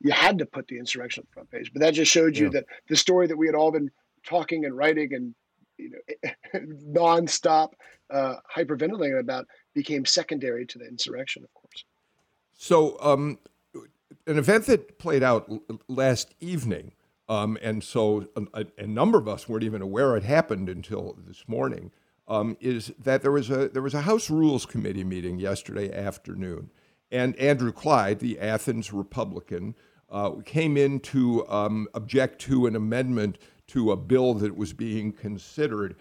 you 0.00 0.12
had 0.12 0.38
to 0.38 0.46
put 0.46 0.66
the 0.68 0.78
insurrection 0.78 1.22
on 1.22 1.26
the 1.28 1.32
front 1.34 1.50
page. 1.50 1.72
But 1.72 1.80
that 1.80 1.94
just 1.94 2.10
showed 2.10 2.36
you 2.36 2.46
yeah. 2.46 2.52
that 2.60 2.66
the 2.88 2.96
story 2.96 3.26
that 3.26 3.36
we 3.36 3.46
had 3.46 3.54
all 3.54 3.72
been 3.72 3.90
talking 4.24 4.64
and 4.64 4.76
writing 4.76 5.14
and 5.14 5.34
you 5.76 5.90
know 5.90 6.30
nonstop 6.92 7.70
uh, 8.10 8.36
hyperventilating 8.54 9.18
about 9.18 9.46
became 9.74 10.04
secondary 10.04 10.66
to 10.66 10.78
the 10.78 10.86
insurrection, 10.86 11.44
of 11.44 11.52
course. 11.54 11.84
So, 12.56 12.96
um, 13.00 13.38
an 14.26 14.38
event 14.38 14.66
that 14.66 14.98
played 14.98 15.22
out 15.22 15.50
last 15.88 16.34
evening 16.40 16.92
um, 17.28 17.58
and 17.60 17.84
so 17.84 18.28
a, 18.54 18.66
a, 18.78 18.86
number 18.86 19.18
of 19.18 19.28
us 19.28 19.48
weren't 19.48 19.64
even 19.64 19.82
aware 19.82 20.16
it 20.16 20.22
happened 20.22 20.68
until 20.68 21.16
this 21.26 21.44
morning. 21.46 21.90
Um, 22.26 22.56
is 22.60 22.92
that 23.02 23.22
there 23.22 23.32
was 23.32 23.48
a 23.48 23.68
there 23.68 23.82
was 23.82 23.94
a 23.94 24.02
House 24.02 24.28
Rules 24.28 24.66
Committee 24.66 25.04
meeting 25.04 25.38
yesterday 25.38 25.90
afternoon, 25.90 26.70
and 27.10 27.34
Andrew 27.36 27.72
Clyde, 27.72 28.18
the 28.18 28.38
Athens 28.38 28.92
Republican, 28.92 29.74
uh, 30.10 30.32
came 30.44 30.76
in 30.76 31.00
to 31.00 31.48
um, 31.48 31.88
object 31.94 32.40
to 32.42 32.66
an 32.66 32.76
amendment 32.76 33.38
to 33.68 33.92
a 33.92 33.96
bill 33.96 34.34
that 34.34 34.56
was 34.56 34.72
being 34.72 35.12
considered. 35.12 35.96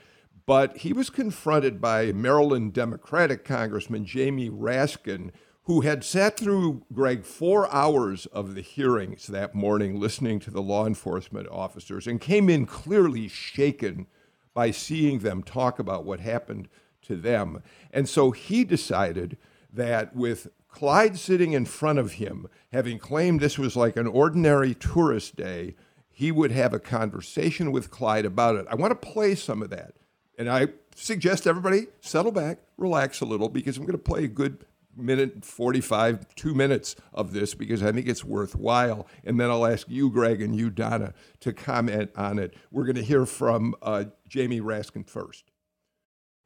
But 0.46 0.78
he 0.78 0.94
was 0.94 1.10
confronted 1.10 1.82
by 1.82 2.14
Maryland 2.14 2.74
Democratic 2.74 3.44
Congressman 3.44 4.06
Jamie 4.06 4.50
Raskin, 4.50 5.32
who 5.68 5.82
had 5.82 6.02
sat 6.02 6.38
through, 6.38 6.82
Greg, 6.94 7.26
four 7.26 7.70
hours 7.74 8.26
of 8.28 8.56
the 8.56 8.62
hearings 8.62 9.28
that 9.28 9.54
morning 9.54 10.00
listening 10.00 10.40
to 10.40 10.50
the 10.50 10.62
law 10.62 10.88
enforcement 10.88 11.46
officers 11.50 12.08
and 12.08 12.22
came 12.22 12.50
in 12.50 12.66
clearly 12.66 13.28
shaken 13.28 14.08
by 14.54 14.72
seeing 14.72 15.20
them 15.20 15.44
talk 15.44 15.78
about 15.78 16.06
what 16.06 16.22
happened 16.22 16.70
to 17.02 17.18
them. 17.18 17.62
And 17.92 18.08
so 18.08 18.32
he 18.32 18.64
decided 18.64 19.36
that 19.74 20.16
with 20.16 20.48
Clyde 20.70 21.20
sitting 21.20 21.52
in 21.52 21.66
front 21.66 22.00
of 22.00 22.14
him, 22.14 22.48
having 22.72 22.98
claimed 22.98 23.42
this 23.42 23.58
was 23.58 23.76
like 23.76 23.98
an 23.98 24.08
ordinary 24.08 24.74
tourist 24.74 25.36
day, 25.36 25.76
he 26.10 26.32
would 26.32 26.52
have 26.52 26.74
a 26.74 26.80
conversation 26.80 27.74
with 27.74 27.92
Clyde 27.92 28.26
about 28.26 28.56
it. 28.56 28.66
I 28.70 28.76
want 28.76 28.92
to 28.92 29.08
play 29.08 29.36
some 29.36 29.62
of 29.62 29.70
that. 29.72 29.96
And 30.38 30.50
I 30.50 30.70
suggest 30.96 31.46
everybody 31.46 31.88
settle 32.00 32.32
back, 32.32 32.60
relax 32.78 33.20
a 33.20 33.26
little, 33.26 33.50
because 33.50 33.76
I'm 33.76 33.84
going 33.84 33.92
to 33.92 33.98
play 33.98 34.24
a 34.24 34.30
good 34.30 34.64
minute 34.98 35.46
45 35.46 36.36
two 36.36 36.54
minutes 36.54 36.96
of 37.14 37.34
this 37.34 37.54
because 37.54 37.84
i 37.84 37.92
think 37.92 38.08
it's 38.08 38.24
worthwhile. 38.24 39.08
And 39.24 39.40
then 39.40 39.50
i'll 39.50 39.66
ask 39.66 39.88
you 39.90 40.10
greg 40.10 40.42
and 40.42 40.56
you 40.56 40.70
donna 40.70 41.14
to 41.42 41.54
comment 41.54 42.12
on 42.16 42.40
it. 42.40 42.56
We're 42.72 42.86
going 42.86 42.96
to 42.96 43.04
hear 43.04 43.26
from 43.26 43.76
uh, 43.82 44.06
jamie 44.28 44.62
raskin 44.62 45.08
first. 45.08 45.52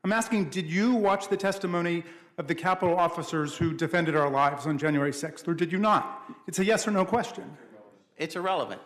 I'm 0.03 0.13
asking 0.13 0.49
did 0.49 0.67
you 0.67 0.93
watch 0.93 1.29
the 1.29 1.37
testimony 1.37 2.03
of 2.37 2.47
the 2.47 2.55
capitol 2.55 2.95
officers 2.95 3.55
who 3.55 3.73
defended 3.73 4.15
our 4.15 4.29
lives 4.29 4.65
on 4.67 4.77
january 4.77 5.11
6th 5.11 5.47
or 5.47 5.53
did 5.53 5.71
you 5.71 5.77
not? 5.77 6.23
It's 6.47 6.59
a 6.59 6.65
yes 6.65 6.87
or 6.87 6.91
no 6.91 7.05
question. 7.05 7.57
It's 8.17 8.35
irrelevant. 8.35 8.81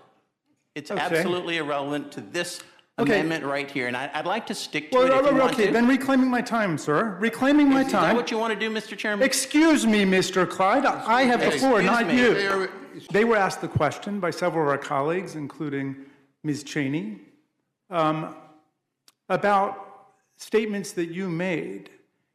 It's 0.76 0.92
okay. 0.92 1.02
absolutely 1.02 1.58
irrelevant 1.58 2.12
to 2.14 2.22
this 2.22 2.62
okay. 3.00 3.20
amendment 3.20 3.46
right 3.46 3.70
here, 3.70 3.88
and 3.88 3.98
I, 3.98 4.10
would 4.16 4.26
like 4.26 4.48
to 4.48 4.54
stick 4.54 4.92
to 4.92 4.98
well, 4.98 5.08
it. 5.08 5.34
Well, 5.34 5.50
okay, 5.50 5.70
then 5.72 5.88
reclaiming 5.88 6.30
my 6.30 6.42
time, 6.42 6.78
sir. 6.78 7.18
Reclaiming 7.20 7.70
my 7.70 7.82
is, 7.82 7.92
time. 7.92 8.04
Is 8.04 8.10
that 8.10 8.16
what 8.16 8.32
you 8.32 8.38
want 8.38 8.54
to 8.54 8.60
do, 8.60 8.74
Mr. 8.74 8.98
Chairman? 8.98 9.26
Excuse 9.26 9.86
me, 9.86 10.04
Mr. 10.04 10.50
Clyde. 10.50 10.86
I 10.86 11.24
have 11.24 11.42
the 11.42 11.52
floor, 11.52 11.82
not 11.82 12.08
me. 12.08 12.18
you. 12.18 12.70
They 13.12 13.26
were 13.26 13.36
asked 13.36 13.62
the 13.62 13.68
question 13.68 14.20
by 14.20 14.32
several 14.32 14.64
of 14.64 14.70
our 14.70 14.78
colleagues, 14.78 15.36
including 15.36 15.96
Ms. 16.44 16.64
Cheney, 16.64 17.20
um, 17.90 18.36
about 19.30 20.14
statements 20.38 20.94
that 20.94 21.10
you 21.10 21.30
made 21.30 21.90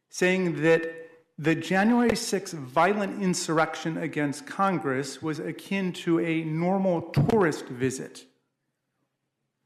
saying 0.09 0.61
that 0.61 1.09
the 1.37 1.55
January 1.55 2.11
6th 2.11 2.53
violent 2.53 3.21
insurrection 3.23 3.97
against 3.97 4.45
Congress 4.45 5.21
was 5.21 5.39
akin 5.39 5.91
to 5.93 6.19
a 6.19 6.43
normal 6.43 7.01
tourist 7.01 7.65
visit. 7.65 8.25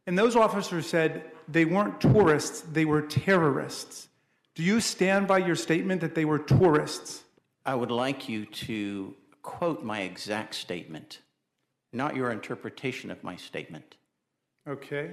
And 0.07 0.17
those 0.17 0.35
officers 0.35 0.87
said 0.87 1.31
they 1.47 1.65
weren't 1.65 1.99
tourists, 1.99 2.61
they 2.61 2.85
were 2.85 3.01
terrorists. 3.01 4.07
Do 4.53 4.63
you 4.63 4.79
stand 4.79 5.27
by 5.27 5.39
your 5.39 5.55
statement 5.55 6.01
that 6.01 6.15
they 6.15 6.25
were 6.25 6.39
tourists? 6.39 7.23
I 7.65 7.75
would 7.75 7.91
like 7.91 8.29
you 8.29 8.45
to 8.45 9.15
quote 9.41 9.83
my 9.83 10.01
exact 10.01 10.55
statement, 10.55 11.19
not 11.91 12.15
your 12.15 12.31
interpretation 12.31 13.11
of 13.11 13.23
my 13.23 13.35
statement. 13.35 13.95
Okay. 14.67 15.11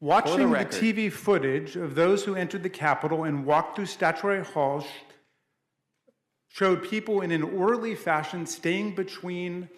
Watching 0.00 0.50
the, 0.50 0.58
the, 0.58 0.64
TV 0.64 1.10
footage 1.10 1.76
of 1.76 1.94
those 1.94 2.24
who 2.24 2.36
entered 2.36 2.62
the 2.62 2.70
Capitol 2.70 3.24
and 3.24 3.44
walked 3.44 3.76
through 3.76 3.86
statuary 3.86 4.44
halls 4.44 4.84
showed 6.48 6.88
people 6.88 7.20
in 7.20 7.32
an 7.32 7.42
orderly 7.42 7.94
fashion 7.94 8.46
staying 8.46 8.94
between 8.94 9.68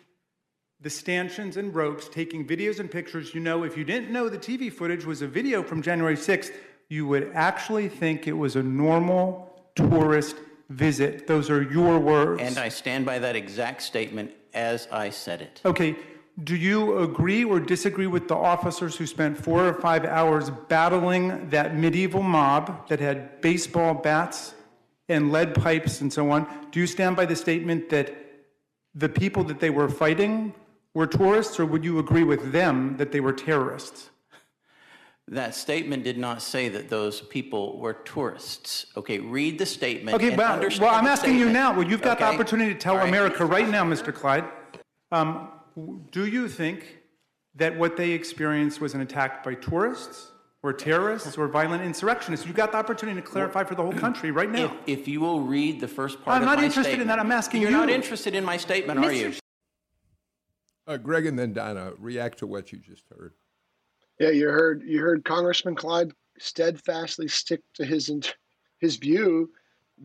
the 0.82 0.90
stanchions 0.90 1.56
and 1.56 1.74
ropes, 1.74 2.08
taking 2.08 2.46
videos 2.46 2.80
and 2.80 2.90
pictures. 2.90 3.34
You 3.34 3.40
know, 3.40 3.64
if 3.64 3.76
you 3.76 3.84
didn't 3.84 4.10
know 4.10 4.28
the 4.28 4.38
TV 4.38 4.72
footage 4.72 5.04
was 5.04 5.22
a 5.22 5.26
video 5.26 5.62
from 5.62 5.82
January 5.82 6.16
6th, 6.16 6.52
you 6.88 7.06
would 7.06 7.30
actually 7.34 7.88
think 7.88 8.26
it 8.26 8.32
was 8.32 8.56
a 8.56 8.62
normal 8.62 9.54
tourist 9.74 10.36
visit. 10.70 11.26
Those 11.26 11.50
are 11.50 11.62
your 11.62 11.98
words. 11.98 12.40
And 12.42 12.58
I 12.58 12.68
stand 12.68 13.04
by 13.04 13.18
that 13.18 13.36
exact 13.36 13.82
statement 13.82 14.32
as 14.54 14.88
I 14.90 15.10
said 15.10 15.42
it. 15.42 15.60
Okay. 15.64 15.96
Do 16.42 16.56
you 16.56 16.98
agree 16.98 17.44
or 17.44 17.60
disagree 17.60 18.06
with 18.06 18.28
the 18.28 18.36
officers 18.36 18.96
who 18.96 19.06
spent 19.06 19.36
four 19.36 19.66
or 19.66 19.74
five 19.74 20.04
hours 20.06 20.48
battling 20.68 21.50
that 21.50 21.76
medieval 21.76 22.22
mob 22.22 22.88
that 22.88 22.98
had 22.98 23.40
baseball 23.42 23.92
bats 23.94 24.54
and 25.08 25.32
lead 25.32 25.54
pipes 25.54 26.00
and 26.00 26.10
so 26.10 26.30
on? 26.30 26.46
Do 26.70 26.80
you 26.80 26.86
stand 26.86 27.16
by 27.16 27.26
the 27.26 27.36
statement 27.36 27.90
that 27.90 28.14
the 28.94 29.08
people 29.08 29.44
that 29.44 29.60
they 29.60 29.70
were 29.70 29.88
fighting 29.88 30.54
were 30.94 31.06
tourists, 31.06 31.60
or 31.60 31.66
would 31.66 31.84
you 31.84 31.98
agree 31.98 32.24
with 32.24 32.52
them 32.52 32.96
that 32.96 33.12
they 33.12 33.20
were 33.20 33.32
terrorists? 33.32 34.10
That 35.28 35.54
statement 35.54 36.02
did 36.02 36.18
not 36.18 36.42
say 36.42 36.68
that 36.70 36.88
those 36.88 37.20
people 37.20 37.78
were 37.78 37.92
tourists. 37.92 38.86
Okay, 38.96 39.20
read 39.20 39.58
the 39.58 39.66
statement. 39.66 40.16
Okay, 40.16 40.34
well, 40.36 40.58
well 40.80 40.94
I'm 40.94 41.06
asking 41.06 41.30
statement. 41.30 41.38
you 41.38 41.52
now. 41.52 41.72
Well, 41.72 41.88
you've 41.88 42.02
got 42.02 42.16
okay. 42.16 42.26
the 42.26 42.34
opportunity 42.34 42.72
to 42.72 42.78
tell 42.78 42.96
right. 42.96 43.08
America 43.08 43.44
right 43.44 43.68
now, 43.68 43.84
Mr. 43.84 44.12
Clyde. 44.12 44.44
Um, 45.12 45.48
do 46.10 46.26
you 46.26 46.48
think 46.48 47.00
that 47.54 47.76
what 47.76 47.96
they 47.96 48.10
experienced 48.10 48.80
was 48.80 48.94
an 48.94 49.00
attack 49.00 49.44
by 49.44 49.54
tourists 49.54 50.32
or 50.62 50.72
terrorists 50.72 51.38
or 51.38 51.48
violent 51.48 51.82
insurrectionists. 51.82 52.46
You've 52.46 52.56
got 52.56 52.72
the 52.72 52.78
opportunity 52.78 53.20
to 53.20 53.26
clarify 53.26 53.64
for 53.64 53.74
the 53.74 53.82
whole 53.82 53.92
country 53.92 54.30
right 54.30 54.50
now. 54.50 54.76
If, 54.86 55.00
if 55.00 55.08
you 55.08 55.20
will 55.20 55.40
read 55.40 55.80
the 55.80 55.88
first 55.88 56.22
part 56.22 56.36
of 56.36 56.42
the 56.42 56.46
I'm 56.46 56.52
of 56.52 56.56
not 56.56 56.58
my 56.58 56.64
interested 56.64 57.00
in 57.00 57.06
that. 57.08 57.18
I'm 57.18 57.32
asking 57.32 57.62
You're 57.62 57.70
you. 57.70 57.76
not 57.76 57.90
interested 57.90 58.34
in 58.34 58.44
my 58.44 58.56
statement, 58.56 59.02
are 59.04 59.12
you? 59.12 59.32
Uh, 60.90 60.96
Greg 60.96 61.24
and 61.26 61.38
then 61.38 61.52
Donna, 61.52 61.92
react 62.00 62.38
to 62.38 62.48
what 62.48 62.72
you 62.72 62.78
just 62.78 63.04
heard. 63.16 63.32
Yeah, 64.18 64.30
you 64.30 64.48
heard 64.48 64.82
you 64.84 64.98
heard 64.98 65.24
Congressman 65.24 65.76
Clyde 65.76 66.10
steadfastly 66.36 67.28
stick 67.28 67.60
to 67.74 67.84
his 67.84 68.10
his 68.80 68.96
view 68.96 69.52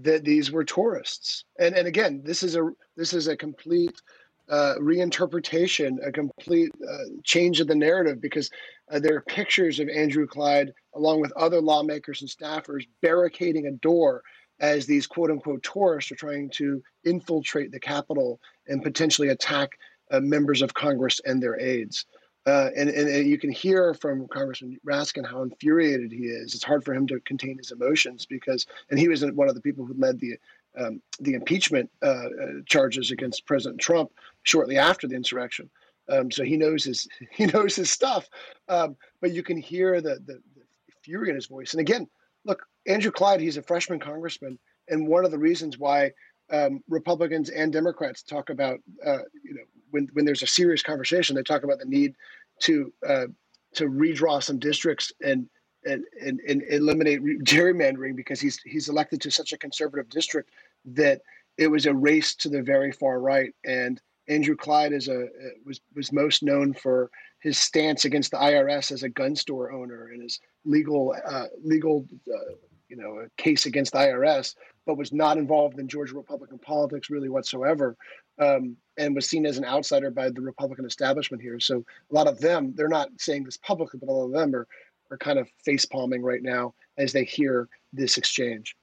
that 0.01 0.23
these 0.23 0.51
were 0.51 0.63
tourists. 0.63 1.43
And 1.57 1.73
and 1.73 1.87
again, 1.87 2.21
this 2.23 2.43
is 2.43 2.55
a 2.55 2.69
this 2.95 3.13
is 3.13 3.27
a 3.27 3.35
complete 3.35 3.99
uh, 4.47 4.75
reinterpretation, 4.79 5.97
a 6.05 6.11
complete 6.11 6.71
uh, 6.87 7.05
change 7.23 7.59
of 7.61 7.67
the 7.67 7.73
narrative 7.73 8.21
because 8.21 8.51
uh, 8.91 8.99
there 8.99 9.15
are 9.15 9.21
pictures 9.21 9.79
of 9.79 9.89
Andrew 9.89 10.27
Clyde 10.27 10.71
along 10.93 11.19
with 11.19 11.31
other 11.31 11.61
lawmakers 11.61 12.21
and 12.21 12.29
staffers 12.29 12.87
barricading 13.01 13.65
a 13.65 13.71
door 13.71 14.21
as 14.59 14.85
these 14.85 15.07
quote 15.07 15.31
unquote 15.31 15.63
tourists 15.63 16.11
are 16.11 16.15
trying 16.15 16.51
to 16.51 16.83
infiltrate 17.05 17.71
the 17.71 17.79
Capitol 17.79 18.39
and 18.67 18.83
potentially 18.83 19.29
attack 19.29 19.71
uh, 20.11 20.19
members 20.19 20.61
of 20.61 20.73
Congress 20.73 21.19
and 21.25 21.41
their 21.41 21.59
aides. 21.59 22.05
Uh, 22.47 22.69
and, 22.75 22.89
and, 22.89 23.09
and 23.09 23.27
you 23.27 23.39
can 23.39 23.51
hear 23.51 23.95
from 23.95 24.27
Congressman 24.27 24.77
Raskin 24.85 25.25
how 25.25 25.41
infuriated 25.41 26.11
he 26.11 26.25
is. 26.25 26.53
It's 26.53 26.63
hard 26.63 26.85
for 26.85 26.93
him 26.93 27.07
to 27.07 27.19
contain 27.21 27.57
his 27.57 27.71
emotions 27.71 28.27
because, 28.27 28.67
and 28.91 28.99
he 28.99 29.07
was 29.07 29.25
one 29.25 29.49
of 29.49 29.55
the 29.55 29.61
people 29.61 29.83
who 29.83 29.95
led 29.97 30.19
the 30.19 30.37
um, 30.77 31.01
the 31.21 31.35
impeachment 31.35 31.89
uh, 32.03 32.05
uh, 32.05 32.27
charges 32.65 33.09
against 33.09 33.45
President 33.45 33.79
Trump 33.79 34.11
shortly 34.43 34.77
after 34.77 35.07
the 35.07 35.15
insurrection. 35.15 35.69
Um, 36.09 36.29
so 36.29 36.43
he 36.43 36.57
knows 36.57 36.83
his 36.83 37.07
he 37.31 37.47
knows 37.47 37.75
his 37.75 37.89
stuff. 37.89 38.29
Um, 38.67 38.95
but 39.21 39.31
you 39.31 39.41
can 39.41 39.57
hear 39.57 40.01
the, 40.01 40.15
the 40.25 40.41
the 40.55 40.63
fury 41.01 41.29
in 41.29 41.35
his 41.35 41.47
voice. 41.47 41.73
And 41.73 41.81
again, 41.81 42.07
look, 42.43 42.63
Andrew 42.87 43.11
Clyde, 43.11 43.41
he's 43.41 43.57
a 43.57 43.63
freshman 43.63 43.99
congressman, 43.99 44.59
and 44.87 45.07
one 45.07 45.25
of 45.25 45.31
the 45.31 45.39
reasons 45.39 45.79
why 45.79 46.11
um, 46.51 46.83
Republicans 46.89 47.49
and 47.49 47.73
Democrats 47.73 48.21
talk 48.21 48.49
about, 48.49 48.79
uh, 49.05 49.19
you 49.43 49.55
know, 49.55 49.63
when 49.95 50.09
when 50.13 50.25
there's 50.25 50.43
a 50.43 50.47
serious 50.47 50.83
conversation, 50.83 51.35
they 51.35 51.41
talk 51.41 51.63
about 51.63 51.79
the 51.79 51.85
need 51.85 52.13
to 52.59 52.93
uh, 53.07 53.27
to 53.75 53.85
redraw 53.85 54.43
some 54.43 54.59
districts 54.59 55.11
and 55.23 55.47
and, 55.85 56.03
and, 56.19 56.39
and 56.41 56.63
eliminate 56.69 57.21
gerrymandering 57.43 58.15
because 58.15 58.41
he's 58.41 58.59
he's 58.65 58.89
elected 58.89 59.21
to 59.21 59.31
such 59.31 59.53
a 59.53 59.57
conservative 59.57 60.09
district 60.09 60.49
that 60.83 61.21
it 61.57 61.67
was 61.67 61.85
a 61.85 61.93
race 61.93 62.35
to 62.35 62.49
the 62.49 62.61
very 62.61 62.91
far 62.91 63.19
right. 63.19 63.53
And 63.63 64.01
Andrew 64.27 64.55
Clyde 64.55 64.91
is 64.91 65.07
a 65.07 65.27
was 65.65 65.79
was 65.95 66.11
most 66.11 66.43
known 66.43 66.73
for 66.73 67.09
his 67.39 67.57
stance 67.57 68.03
against 68.03 68.31
the 68.31 68.37
IRS 68.37 68.91
as 68.91 69.03
a 69.03 69.09
gun 69.09 69.35
store 69.35 69.71
owner 69.71 70.09
and 70.11 70.21
his 70.21 70.39
legal 70.65 71.15
uh, 71.25 71.45
legal 71.63 72.05
uh, 72.27 72.55
you 72.89 72.97
know 72.97 73.27
case 73.37 73.65
against 73.65 73.93
the 73.93 73.99
IRS, 73.99 74.55
but 74.85 74.97
was 74.97 75.13
not 75.13 75.37
involved 75.37 75.79
in 75.79 75.87
Georgia 75.87 76.15
Republican 76.15 76.59
politics 76.59 77.09
really 77.09 77.29
whatsoever, 77.29 77.95
um, 78.39 78.75
and 78.97 79.15
was 79.15 79.27
seen 79.27 79.45
as 79.45 79.57
an 79.57 79.65
outsider 79.65 80.09
by 80.09 80.29
the 80.29 80.41
Republican 80.41 80.85
establishment 80.85 81.41
here. 81.41 81.59
So 81.59 81.83
a 82.11 82.13
lot 82.13 82.27
of 82.27 82.39
them, 82.39 82.73
they're 82.75 82.87
not 82.87 83.09
saying 83.17 83.43
this 83.43 83.57
publicly, 83.57 83.99
but 83.99 84.09
a 84.09 84.11
lot 84.11 84.25
of 84.25 84.31
them 84.31 84.55
are 84.55 84.67
are 85.11 85.17
kind 85.17 85.39
of 85.39 85.49
face 85.63 85.85
palming 85.85 86.21
right 86.21 86.41
now 86.41 86.73
as 86.97 87.13
they 87.13 87.23
hear 87.23 87.67
this 87.93 88.17
exchange. 88.17 88.75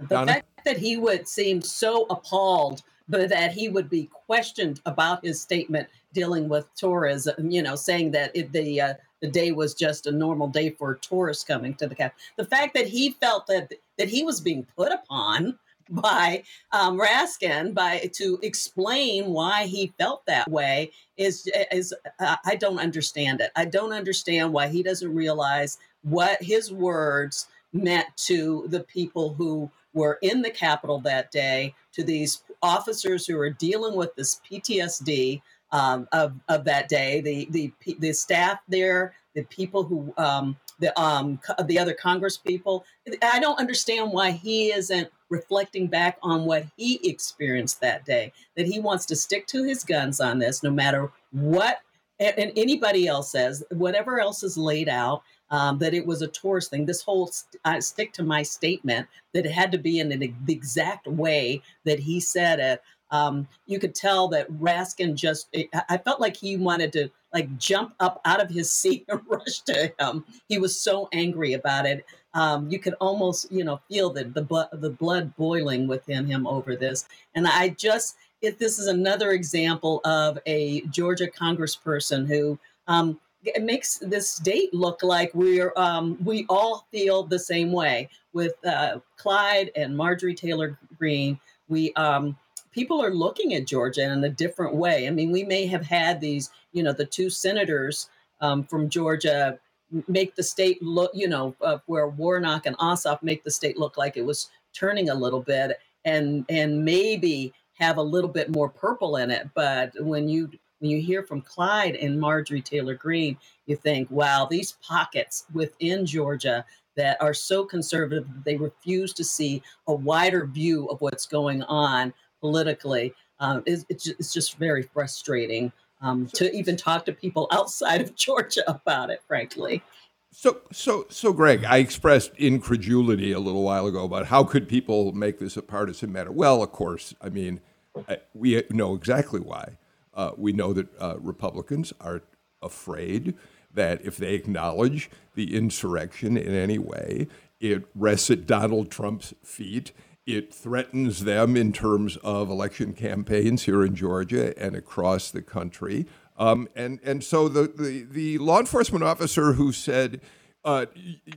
The 0.00 0.06
Donna? 0.06 0.32
fact 0.32 0.46
that 0.64 0.78
he 0.78 0.96
would 0.96 1.26
seem 1.26 1.60
so 1.60 2.06
appalled, 2.10 2.82
but 3.08 3.28
that 3.30 3.52
he 3.52 3.68
would 3.68 3.90
be 3.90 4.08
questioned 4.26 4.80
about 4.86 5.24
his 5.24 5.40
statement 5.40 5.88
dealing 6.12 6.48
with 6.48 6.72
tourism, 6.74 7.50
you 7.50 7.62
know, 7.62 7.74
saying 7.74 8.12
that 8.12 8.30
it, 8.34 8.52
the 8.52 8.80
uh, 8.80 8.94
the 9.20 9.28
day 9.28 9.50
was 9.50 9.74
just 9.74 10.06
a 10.06 10.12
normal 10.12 10.46
day 10.46 10.70
for 10.70 10.94
tourists 10.94 11.42
coming 11.42 11.74
to 11.74 11.88
the 11.88 11.94
cap. 11.94 12.14
The 12.36 12.44
fact 12.44 12.74
that 12.74 12.86
he 12.86 13.10
felt 13.12 13.46
that 13.48 13.72
that 13.96 14.08
he 14.08 14.24
was 14.24 14.40
being 14.40 14.66
put 14.76 14.92
upon 14.92 15.58
by 16.02 16.42
um, 16.72 16.98
Raskin 16.98 17.74
by 17.74 18.10
to 18.14 18.38
explain 18.42 19.26
why 19.26 19.64
he 19.64 19.92
felt 19.98 20.26
that 20.26 20.50
way 20.50 20.92
is 21.16 21.50
is 21.72 21.94
uh, 22.20 22.36
I 22.44 22.56
don't 22.56 22.78
understand 22.78 23.40
it. 23.40 23.50
I 23.56 23.64
don't 23.64 23.92
understand 23.92 24.52
why 24.52 24.68
he 24.68 24.82
doesn't 24.82 25.14
realize 25.14 25.78
what 26.02 26.42
his 26.42 26.72
words 26.72 27.48
meant 27.72 28.06
to 28.16 28.66
the 28.68 28.80
people 28.80 29.34
who 29.34 29.70
were 29.92 30.18
in 30.22 30.42
the 30.42 30.50
Capitol 30.50 31.00
that 31.00 31.30
day, 31.30 31.74
to 31.92 32.02
these 32.04 32.42
officers 32.62 33.26
who 33.26 33.38
are 33.38 33.50
dealing 33.50 33.96
with 33.96 34.14
this 34.14 34.40
PTSD 34.50 35.42
um, 35.72 36.08
of, 36.12 36.34
of 36.48 36.64
that 36.64 36.88
day, 36.88 37.20
the, 37.20 37.48
the 37.50 37.72
the 37.98 38.12
staff 38.12 38.60
there, 38.68 39.14
the 39.34 39.44
people 39.44 39.82
who 39.82 40.14
um, 40.16 40.56
the 40.78 40.98
um, 41.00 41.40
the 41.64 41.78
other 41.78 41.94
Congress 41.94 42.36
people. 42.36 42.84
I 43.22 43.40
don't 43.40 43.58
understand 43.58 44.12
why 44.12 44.32
he 44.32 44.72
isn't 44.72 45.08
reflecting 45.30 45.86
back 45.86 46.18
on 46.22 46.44
what 46.44 46.64
he 46.76 47.00
experienced 47.08 47.80
that 47.80 48.04
day. 48.04 48.32
That 48.56 48.66
he 48.66 48.80
wants 48.80 49.06
to 49.06 49.16
stick 49.16 49.46
to 49.48 49.64
his 49.64 49.84
guns 49.84 50.20
on 50.20 50.38
this, 50.38 50.62
no 50.62 50.70
matter 50.70 51.10
what 51.32 51.78
and, 52.20 52.38
and 52.38 52.52
anybody 52.56 53.06
else 53.06 53.30
says, 53.30 53.64
whatever 53.70 54.20
else 54.20 54.42
is 54.42 54.56
laid 54.56 54.88
out. 54.88 55.22
Um, 55.50 55.78
that 55.78 55.94
it 55.94 56.04
was 56.04 56.20
a 56.20 56.26
tourist 56.26 56.68
thing. 56.68 56.84
This 56.84 57.00
whole 57.00 57.28
st- 57.28 57.58
I 57.64 57.78
stick 57.78 58.12
to 58.12 58.22
my 58.22 58.42
statement 58.42 59.08
that 59.32 59.46
it 59.46 59.52
had 59.52 59.72
to 59.72 59.78
be 59.78 59.98
in 59.98 60.12
an, 60.12 60.20
the 60.44 60.52
exact 60.52 61.06
way 61.06 61.62
that 61.84 62.00
he 62.00 62.20
said 62.20 62.60
it. 62.60 62.82
Um, 63.10 63.48
you 63.66 63.78
could 63.78 63.94
tell 63.94 64.28
that 64.28 64.50
Raskin 64.52 65.14
just, 65.14 65.48
I 65.54 65.68
I 65.88 65.98
felt 65.98 66.20
like 66.20 66.36
he 66.36 66.56
wanted 66.56 66.92
to 66.94 67.10
like 67.32 67.56
jump 67.58 67.94
up 68.00 68.20
out 68.24 68.40
of 68.40 68.50
his 68.50 68.72
seat 68.80 69.04
and 69.08 69.20
rush 69.28 69.60
to 69.62 69.92
him. 69.98 70.24
He 70.48 70.58
was 70.58 70.78
so 70.78 71.08
angry 71.12 71.54
about 71.54 71.86
it. 71.86 72.04
Um, 72.34 72.70
you 72.70 72.78
could 72.78 72.94
almost, 73.00 73.50
you 73.50 73.64
know, 73.64 73.80
feel 73.88 74.10
the 74.10 74.24
the 74.24 74.68
the 74.72 74.90
blood 74.90 75.34
boiling 75.36 75.86
within 75.86 76.26
him 76.26 76.46
over 76.46 76.76
this. 76.76 77.06
And 77.34 77.46
I 77.46 77.70
just, 77.70 78.16
if 78.42 78.58
this 78.58 78.78
is 78.78 78.86
another 78.86 79.32
example 79.32 80.00
of 80.04 80.38
a 80.46 80.82
Georgia 80.82 81.26
Congressperson 81.26 82.26
who 82.26 82.58
um, 82.86 83.18
it 83.42 83.62
makes 83.62 83.98
this 83.98 84.30
state 84.30 84.72
look 84.74 85.02
like 85.02 85.32
we're 85.34 85.72
um, 85.76 86.18
we 86.24 86.44
all 86.48 86.86
feel 86.90 87.22
the 87.22 87.38
same 87.38 87.72
way 87.72 88.08
with 88.32 88.54
uh, 88.64 88.98
Clyde 89.16 89.70
and 89.74 89.96
Marjorie 89.96 90.34
Taylor 90.34 90.78
Greene. 90.98 91.38
We 91.68 91.92
um, 91.94 92.36
people 92.78 93.02
are 93.02 93.12
looking 93.12 93.54
at 93.54 93.66
Georgia 93.66 94.04
in 94.04 94.22
a 94.22 94.28
different 94.28 94.72
way. 94.72 95.08
I 95.08 95.10
mean, 95.10 95.32
we 95.32 95.42
may 95.42 95.66
have 95.66 95.84
had 95.84 96.20
these, 96.20 96.48
you 96.70 96.84
know, 96.84 96.92
the 96.92 97.04
two 97.04 97.28
senators 97.28 98.08
um, 98.40 98.62
from 98.62 98.88
Georgia 98.88 99.58
make 100.06 100.36
the 100.36 100.44
state 100.44 100.80
look, 100.80 101.10
you 101.12 101.26
know, 101.26 101.56
uh, 101.60 101.78
where 101.86 102.06
Warnock 102.06 102.66
and 102.66 102.78
Ossoff 102.78 103.20
make 103.20 103.42
the 103.42 103.50
state 103.50 103.76
look 103.76 103.98
like 103.98 104.16
it 104.16 104.24
was 104.24 104.48
turning 104.72 105.10
a 105.10 105.14
little 105.16 105.42
bit, 105.42 105.80
and 106.04 106.44
and 106.48 106.84
maybe 106.84 107.52
have 107.80 107.96
a 107.96 108.02
little 108.02 108.30
bit 108.30 108.48
more 108.48 108.68
purple 108.68 109.16
in 109.16 109.32
it. 109.32 109.48
But 109.54 109.90
when 109.98 110.28
you 110.28 110.48
when 110.78 110.92
you 110.92 111.00
hear 111.00 111.24
from 111.24 111.40
Clyde 111.40 111.96
and 111.96 112.20
Marjorie 112.20 112.62
Taylor 112.62 112.94
Greene, 112.94 113.38
you 113.66 113.74
think, 113.74 114.08
wow, 114.08 114.46
these 114.48 114.76
pockets 114.86 115.46
within 115.52 116.06
Georgia 116.06 116.64
that 116.96 117.20
are 117.20 117.34
so 117.34 117.64
conservative 117.64 118.24
that 118.28 118.44
they 118.44 118.56
refuse 118.56 119.12
to 119.14 119.24
see 119.24 119.64
a 119.88 119.94
wider 119.94 120.46
view 120.46 120.86
of 120.86 121.00
what's 121.00 121.26
going 121.26 121.64
on 121.64 122.12
politically. 122.40 123.14
Um, 123.40 123.62
is 123.66 123.86
it's, 123.88 124.08
it's 124.08 124.32
just 124.32 124.56
very 124.56 124.82
frustrating 124.82 125.70
um, 126.00 126.26
to 126.34 126.52
even 126.54 126.76
talk 126.76 127.04
to 127.06 127.12
people 127.12 127.46
outside 127.52 128.00
of 128.00 128.14
Georgia 128.14 128.62
about 128.68 129.10
it, 129.10 129.22
frankly. 129.26 129.82
So, 130.30 130.58
so, 130.70 131.06
so, 131.08 131.32
Greg, 131.32 131.64
I 131.64 131.78
expressed 131.78 132.32
incredulity 132.36 133.32
a 133.32 133.40
little 133.40 133.62
while 133.62 133.86
ago 133.86 134.04
about 134.04 134.26
how 134.26 134.44
could 134.44 134.68
people 134.68 135.12
make 135.12 135.38
this 135.38 135.56
a 135.56 135.62
partisan 135.62 136.12
matter. 136.12 136.30
Well, 136.30 136.62
of 136.62 136.70
course, 136.70 137.14
I 137.20 137.30
mean, 137.30 137.60
I, 138.08 138.18
we 138.34 138.62
know 138.70 138.94
exactly 138.94 139.40
why. 139.40 139.78
Uh, 140.12 140.32
we 140.36 140.52
know 140.52 140.72
that 140.72 140.88
uh, 141.00 141.14
Republicans 141.18 141.92
are 142.00 142.22
afraid 142.60 143.34
that 143.72 144.04
if 144.04 144.16
they 144.16 144.34
acknowledge 144.34 145.10
the 145.34 145.56
insurrection 145.56 146.36
in 146.36 146.54
any 146.54 146.78
way, 146.78 147.28
it 147.60 147.84
rests 147.94 148.30
at 148.30 148.46
Donald 148.46 148.90
Trump's 148.90 149.32
feet. 149.42 149.92
It 150.28 150.52
threatens 150.52 151.24
them 151.24 151.56
in 151.56 151.72
terms 151.72 152.18
of 152.18 152.50
election 152.50 152.92
campaigns 152.92 153.62
here 153.62 153.82
in 153.82 153.94
Georgia 153.94 154.52
and 154.62 154.76
across 154.76 155.30
the 155.30 155.40
country. 155.40 156.06
Um, 156.36 156.68
and, 156.76 157.00
and 157.02 157.24
so 157.24 157.48
the, 157.48 157.62
the, 157.62 158.02
the 158.02 158.36
law 158.36 158.60
enforcement 158.60 159.02
officer 159.02 159.54
who 159.54 159.72
said, 159.72 160.20
uh, 160.66 160.84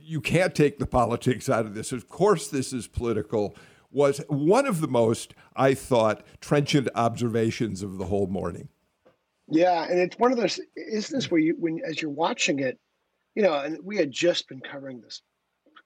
you 0.02 0.20
can't 0.20 0.54
take 0.54 0.78
the 0.78 0.84
politics 0.84 1.48
out 1.48 1.64
of 1.64 1.74
this, 1.74 1.90
of 1.90 2.10
course, 2.10 2.48
this 2.48 2.74
is 2.74 2.86
political, 2.86 3.56
was 3.90 4.20
one 4.28 4.66
of 4.66 4.82
the 4.82 4.88
most, 4.88 5.32
I 5.56 5.72
thought, 5.72 6.22
trenchant 6.42 6.90
observations 6.94 7.82
of 7.82 7.96
the 7.96 8.04
whole 8.04 8.26
morning. 8.26 8.68
Yeah, 9.48 9.84
and 9.84 9.98
it's 10.00 10.18
one 10.18 10.32
of 10.32 10.38
those 10.38 10.60
instances 10.76 11.30
where 11.30 11.40
you, 11.40 11.56
when 11.58 11.80
as 11.88 12.02
you're 12.02 12.10
watching 12.10 12.58
it, 12.58 12.78
you 13.34 13.42
know, 13.42 13.54
and 13.54 13.78
we 13.82 13.96
had 13.96 14.10
just 14.10 14.50
been 14.50 14.60
covering 14.60 15.00
this 15.00 15.22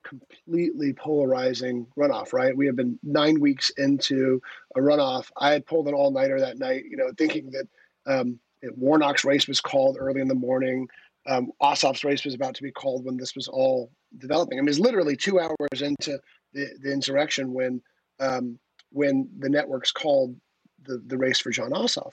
completely 0.06 0.92
polarizing 0.92 1.86
runoff, 1.96 2.32
right? 2.32 2.56
We 2.56 2.66
have 2.66 2.76
been 2.76 2.98
nine 3.02 3.40
weeks 3.40 3.70
into 3.70 4.40
a 4.76 4.80
runoff. 4.80 5.30
I 5.36 5.50
had 5.50 5.66
pulled 5.66 5.88
an 5.88 5.94
all 5.94 6.10
nighter 6.10 6.40
that 6.40 6.58
night, 6.58 6.84
you 6.88 6.96
know, 6.96 7.10
thinking 7.16 7.50
that 7.50 7.68
um, 8.06 8.38
Warnock's 8.78 9.24
race 9.24 9.48
was 9.48 9.60
called 9.60 9.96
early 9.98 10.20
in 10.20 10.28
the 10.28 10.34
morning. 10.34 10.88
Um, 11.26 11.50
Ossoff's 11.60 12.04
race 12.04 12.24
was 12.24 12.34
about 12.34 12.54
to 12.54 12.62
be 12.62 12.70
called 12.70 13.04
when 13.04 13.16
this 13.16 13.34
was 13.34 13.48
all 13.48 13.90
developing. 14.18 14.58
I 14.58 14.62
mean, 14.62 14.68
it's 14.68 14.78
literally 14.78 15.16
two 15.16 15.40
hours 15.40 15.82
into 15.82 16.20
the, 16.52 16.68
the 16.80 16.92
insurrection 16.92 17.52
when 17.52 17.82
um, 18.20 18.58
when 18.92 19.28
the 19.38 19.48
networks 19.48 19.90
called 19.92 20.36
the, 20.84 21.02
the 21.06 21.18
race 21.18 21.40
for 21.40 21.50
Jon 21.50 21.72
Ossoff. 21.72 22.12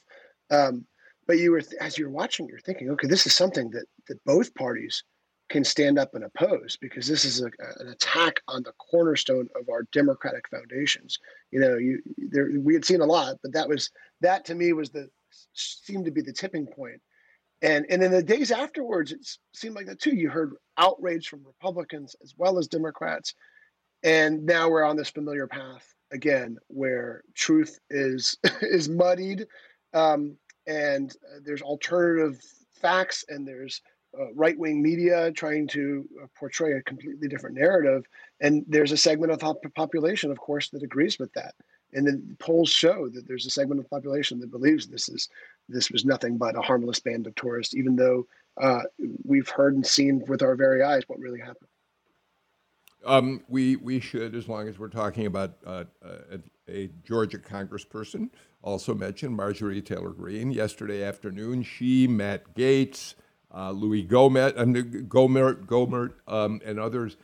Um, 0.49 0.86
but 1.27 1.38
you 1.38 1.51
were 1.51 1.62
as 1.79 1.97
you're 1.97 2.10
watching, 2.10 2.47
you're 2.47 2.60
thinking, 2.60 2.89
okay, 2.89 3.08
this 3.08 3.27
is 3.27 3.34
something 3.34 3.69
that 3.71 3.86
that 4.08 4.23
both 4.25 4.53
parties 4.56 5.03
can 5.54 5.63
stand 5.63 6.00
up 6.00 6.16
and 6.16 6.24
oppose 6.24 6.80
because 6.82 7.08
this 7.08 7.24
is 7.24 7.39
a, 7.42 7.46
an 7.80 7.89
attack 7.89 8.42
on 8.48 8.63
the 8.63 8.72
cornerstone 8.80 9.48
of 9.56 9.70
our 9.70 9.84
democratic 9.92 10.50
foundations. 10.50 11.20
You 11.52 11.60
know, 11.60 11.78
you 11.78 12.02
there 12.18 12.50
we 12.60 12.74
had 12.74 12.84
seen 12.84 13.02
a 13.02 13.06
lot, 13.06 13.36
but 13.44 13.54
that 13.54 13.70
was 13.70 13.92
that 14.22 14.46
to 14.46 14.56
me 14.56 14.74
was 14.74 14.89
the 14.89 15.10
seemed 15.54 16.06
to 16.06 16.12
be 16.12 16.22
the 16.22 16.34
tipping 16.34 16.66
point. 16.66 17.00
And 17.62 17.86
and 17.88 18.02
in 18.02 18.12
the 18.12 18.24
days 18.24 18.52
afterwards, 18.52 19.12
it 19.12 19.20
seemed 19.54 19.76
like 19.76 19.86
that 19.86 20.02
too. 20.02 20.16
You 20.16 20.32
heard 20.32 20.56
outrage 20.80 21.28
from 21.30 21.46
Republicans 21.46 22.16
as 22.24 22.34
well 22.36 22.58
as 22.58 22.68
Democrats, 22.68 23.36
and 24.02 24.44
now 24.48 24.70
we're 24.70 24.84
on 24.84 24.98
this 24.98 25.12
familiar 25.12 25.46
path 25.46 25.86
again, 26.12 26.58
where 26.68 27.22
truth 27.36 27.78
is 27.92 28.36
is 28.63 28.89
muddied, 28.89 29.46
um, 29.94 30.36
and 30.66 31.16
uh, 31.32 31.42
there's 31.46 31.62
alternative 31.62 32.42
facts, 32.82 33.24
and 33.30 33.48
there's 33.48 33.84
uh, 34.19 34.34
right 34.34 34.58
wing 34.58 34.82
media 34.82 35.32
trying 35.32 35.67
to 35.67 36.08
uh, 36.21 36.28
portray 36.38 36.73
a 36.73 36.82
completely 36.84 37.28
different 37.28 37.56
narrative. 37.56 38.06
And 38.41 38.63
there's 38.67 38.91
a 38.91 38.97
segment 38.97 39.32
of 39.32 39.39
the 39.39 39.69
population, 39.69 40.32
of 40.32 40.39
course, 40.39 40.69
that 40.69 40.84
agrees 40.84 41.19
with 41.19 41.34
that. 41.34 41.56
And 41.93 42.08
the 42.08 42.36
polls 42.39 42.69
show 42.69 43.08
that 43.10 43.28
there's 43.28 43.45
a 43.45 43.52
segment 43.52 43.80
of 43.80 43.86
the 43.86 43.89
population 43.89 44.39
that 44.39 44.52
believes 44.52 44.88
this 44.88 45.10
is 45.10 45.30
this 45.69 45.91
was 45.91 46.06
nothing 46.06 46.38
but 46.38 46.58
a 46.58 46.62
harmless 46.62 46.99
band 46.99 47.28
of 47.28 47.36
tourists, 47.36 47.76
even 47.76 47.95
though 47.95 48.28
uh, 48.62 48.82
we've 49.23 49.49
heard 49.49 49.76
and 49.76 49.86
seen 49.86 50.23
with 50.28 50.41
our 50.41 50.56
very 50.56 50.84
eyes 50.84 51.04
what 51.08 51.19
really 51.19 51.39
happened. 51.39 51.69
Um, 53.06 53.43
we 53.47 53.76
we 53.76 53.99
should, 53.99 54.34
as 54.34 54.47
long 54.47 54.67
as 54.67 54.80
we're 54.80 54.88
talking 54.88 55.26
about 55.26 55.58
uh, 55.65 55.84
a, 56.04 56.39
a, 56.69 56.89
Georgia 57.06 57.38
Congressperson, 57.38 58.30
also 58.62 58.93
mention 58.93 59.34
Marjorie 59.34 59.82
Taylor 59.82 60.12
Greene. 60.12 60.52
Yesterday 60.52 61.04
afternoon, 61.04 61.63
she 61.63 62.08
Matt 62.08 62.56
Gaetz, 62.56 63.15
uh, 63.54 63.72
Louie 63.72 64.06
Gohmert, 64.06 64.58
uh, 64.58 64.66
Gohmert, 64.66 65.66
Gohmert 65.66 66.13
um, 66.28 66.62
and 66.66 66.80
others 66.80 67.18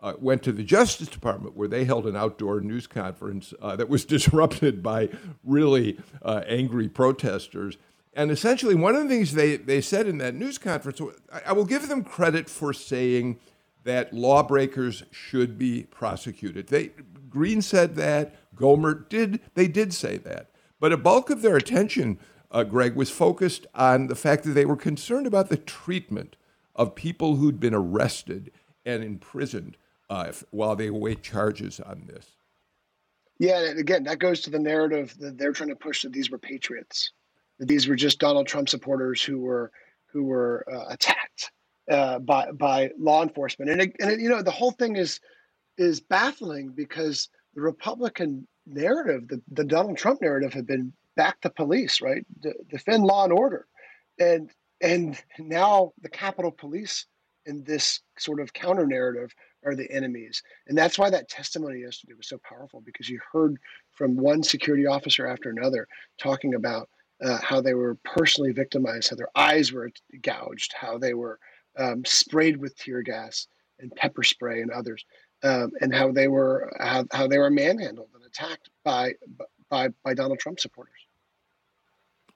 uh, 0.00 0.14
went 0.18 0.42
to 0.42 0.52
the 0.52 0.62
Justice 0.62 1.08
Department 1.08 1.56
where 1.56 1.68
they 1.68 1.84
held 1.84 2.06
an 2.06 2.16
outdoor 2.16 2.60
news 2.60 2.86
conference 2.86 3.54
uh, 3.60 3.76
that 3.76 3.88
was 3.88 4.04
disrupted 4.16 4.82
by 4.82 5.08
really 5.42 5.98
uh, 6.22 6.42
angry 6.46 6.88
protesters. 6.88 7.78
And 8.12 8.30
essentially, 8.30 8.74
one 8.74 8.94
of 8.94 9.02
the 9.02 9.08
things 9.08 9.32
they, 9.32 9.56
they 9.56 9.80
said 9.80 10.06
in 10.06 10.18
that 10.18 10.34
news 10.34 10.58
conference, 10.58 11.00
I, 11.32 11.40
I 11.46 11.52
will 11.52 11.64
give 11.64 11.88
them 11.88 12.04
credit 12.04 12.48
for 12.48 12.72
saying 12.72 13.38
that 13.84 14.12
lawbreakers 14.12 15.04
should 15.10 15.58
be 15.58 15.84
prosecuted. 15.84 16.68
They, 16.68 16.90
Greene 17.28 17.62
said 17.62 17.96
that, 17.96 18.36
Gohmert 18.54 19.08
did, 19.08 19.40
they 19.54 19.66
did 19.66 19.92
say 19.92 20.16
that. 20.18 20.50
But 20.80 20.92
a 20.92 20.96
bulk 20.96 21.30
of 21.30 21.42
their 21.42 21.56
attention 21.56 22.18
uh, 22.54 22.62
Greg, 22.62 22.94
was 22.94 23.10
focused 23.10 23.66
on 23.74 24.06
the 24.06 24.14
fact 24.14 24.44
that 24.44 24.52
they 24.52 24.64
were 24.64 24.76
concerned 24.76 25.26
about 25.26 25.48
the 25.48 25.56
treatment 25.56 26.36
of 26.76 26.94
people 26.94 27.36
who'd 27.36 27.58
been 27.58 27.74
arrested 27.74 28.52
and 28.86 29.02
imprisoned 29.02 29.76
uh, 30.08 30.32
while 30.50 30.76
they 30.76 30.86
await 30.86 31.22
charges 31.22 31.80
on 31.80 32.04
this. 32.06 32.36
Yeah, 33.40 33.60
and 33.64 33.80
again, 33.80 34.04
that 34.04 34.20
goes 34.20 34.40
to 34.42 34.50
the 34.50 34.60
narrative 34.60 35.16
that 35.18 35.36
they're 35.36 35.52
trying 35.52 35.70
to 35.70 35.76
push 35.76 36.02
that 36.02 36.12
these 36.12 36.30
were 36.30 36.38
patriots, 36.38 37.10
that 37.58 37.66
these 37.66 37.88
were 37.88 37.96
just 37.96 38.20
Donald 38.20 38.46
Trump 38.46 38.68
supporters 38.68 39.20
who 39.22 39.40
were 39.40 39.72
who 40.12 40.22
were 40.22 40.64
uh, 40.72 40.84
attacked 40.90 41.50
uh, 41.90 42.20
by 42.20 42.52
by 42.52 42.90
law 42.96 43.24
enforcement, 43.24 43.72
and 43.72 43.80
it, 43.80 43.96
and 43.98 44.12
it, 44.12 44.20
you 44.20 44.28
know 44.28 44.42
the 44.42 44.52
whole 44.52 44.70
thing 44.70 44.94
is 44.94 45.18
is 45.76 46.00
baffling 46.00 46.68
because 46.68 47.28
the 47.54 47.60
Republican 47.60 48.46
narrative, 48.66 49.26
the, 49.26 49.42
the 49.50 49.64
Donald 49.64 49.98
Trump 49.98 50.22
narrative, 50.22 50.52
had 50.52 50.66
been 50.68 50.92
back 51.16 51.40
the 51.40 51.50
police, 51.50 52.00
right? 52.00 52.24
Defend 52.68 53.04
law 53.04 53.24
and 53.24 53.32
order, 53.32 53.66
and 54.18 54.50
and 54.80 55.20
now 55.38 55.92
the 56.02 56.08
Capitol 56.08 56.50
Police 56.50 57.06
in 57.46 57.62
this 57.64 58.00
sort 58.18 58.40
of 58.40 58.52
counter 58.52 58.86
narrative 58.86 59.32
are 59.64 59.74
the 59.74 59.90
enemies, 59.90 60.42
and 60.66 60.76
that's 60.76 60.98
why 60.98 61.10
that 61.10 61.28
testimony 61.28 61.80
yesterday 61.80 62.14
was 62.14 62.28
so 62.28 62.38
powerful 62.48 62.80
because 62.80 63.08
you 63.08 63.20
heard 63.32 63.56
from 63.92 64.16
one 64.16 64.42
security 64.42 64.86
officer 64.86 65.26
after 65.26 65.50
another 65.50 65.86
talking 66.18 66.54
about 66.54 66.88
uh, 67.24 67.38
how 67.38 67.60
they 67.60 67.74
were 67.74 67.96
personally 68.04 68.52
victimized, 68.52 69.10
how 69.10 69.16
their 69.16 69.28
eyes 69.36 69.72
were 69.72 69.90
gouged, 70.22 70.74
how 70.78 70.98
they 70.98 71.14
were 71.14 71.38
um, 71.78 72.04
sprayed 72.04 72.56
with 72.56 72.76
tear 72.76 73.02
gas 73.02 73.46
and 73.80 73.94
pepper 73.96 74.22
spray 74.22 74.60
and 74.60 74.70
others, 74.70 75.04
um, 75.42 75.70
and 75.80 75.94
how 75.94 76.10
they 76.12 76.28
were 76.28 76.72
how, 76.80 77.04
how 77.12 77.26
they 77.26 77.38
were 77.38 77.50
manhandled 77.50 78.08
and 78.14 78.24
attacked 78.24 78.70
by 78.84 79.14
by 79.70 79.88
by 80.04 80.14
Donald 80.14 80.38
Trump 80.38 80.60
supporters. 80.60 81.03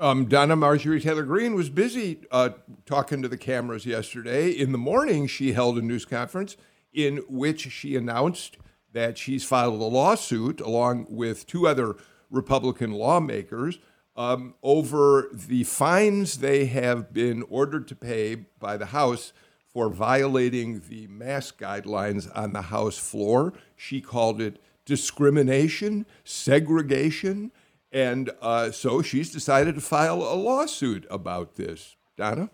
Um, 0.00 0.26
Donna 0.26 0.54
Marjorie 0.54 1.00
Taylor 1.00 1.24
Greene 1.24 1.56
was 1.56 1.70
busy 1.70 2.20
uh, 2.30 2.50
talking 2.86 3.20
to 3.22 3.28
the 3.28 3.36
cameras 3.36 3.84
yesterday. 3.84 4.50
In 4.50 4.70
the 4.70 4.78
morning, 4.78 5.26
she 5.26 5.54
held 5.54 5.76
a 5.76 5.82
news 5.82 6.04
conference 6.04 6.56
in 6.92 7.16
which 7.28 7.72
she 7.72 7.96
announced 7.96 8.58
that 8.92 9.18
she's 9.18 9.42
filed 9.42 9.80
a 9.80 9.84
lawsuit 9.84 10.60
along 10.60 11.06
with 11.10 11.48
two 11.48 11.66
other 11.66 11.96
Republican 12.30 12.92
lawmakers 12.92 13.80
um, 14.16 14.54
over 14.62 15.30
the 15.32 15.64
fines 15.64 16.38
they 16.38 16.66
have 16.66 17.12
been 17.12 17.42
ordered 17.48 17.88
to 17.88 17.96
pay 17.96 18.36
by 18.36 18.76
the 18.76 18.86
House 18.86 19.32
for 19.66 19.88
violating 19.88 20.80
the 20.88 21.08
mask 21.08 21.58
guidelines 21.60 22.30
on 22.36 22.52
the 22.52 22.62
House 22.62 22.98
floor. 22.98 23.52
She 23.74 24.00
called 24.00 24.40
it 24.40 24.62
discrimination, 24.84 26.06
segregation, 26.22 27.50
and 27.92 28.30
uh, 28.40 28.70
so 28.70 29.02
she's 29.02 29.32
decided 29.32 29.74
to 29.74 29.80
file 29.80 30.22
a 30.22 30.34
lawsuit 30.34 31.06
about 31.10 31.56
this. 31.56 31.96
Donna? 32.16 32.50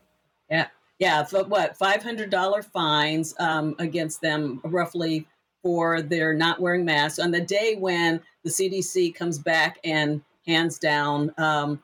Yeah. 0.51 0.69
Yeah. 0.99 1.25
For 1.25 1.45
what? 1.45 1.79
$500 1.79 2.65
fines 2.67 3.35
um, 3.41 3.75
against 3.79 4.21
them, 4.21 4.61
roughly, 4.65 5.27
for 5.63 6.03
their 6.03 6.35
not 6.35 6.61
wearing 6.61 6.85
masks 6.85 7.19
on 7.19 7.31
the 7.31 7.41
day 7.41 7.75
when 7.77 8.21
the 8.45 8.51
CDC 8.51 9.15
comes 9.15 9.39
back 9.39 9.79
and 9.83 10.21
hands 10.47 10.79
down 10.79 11.33
um, 11.39 11.83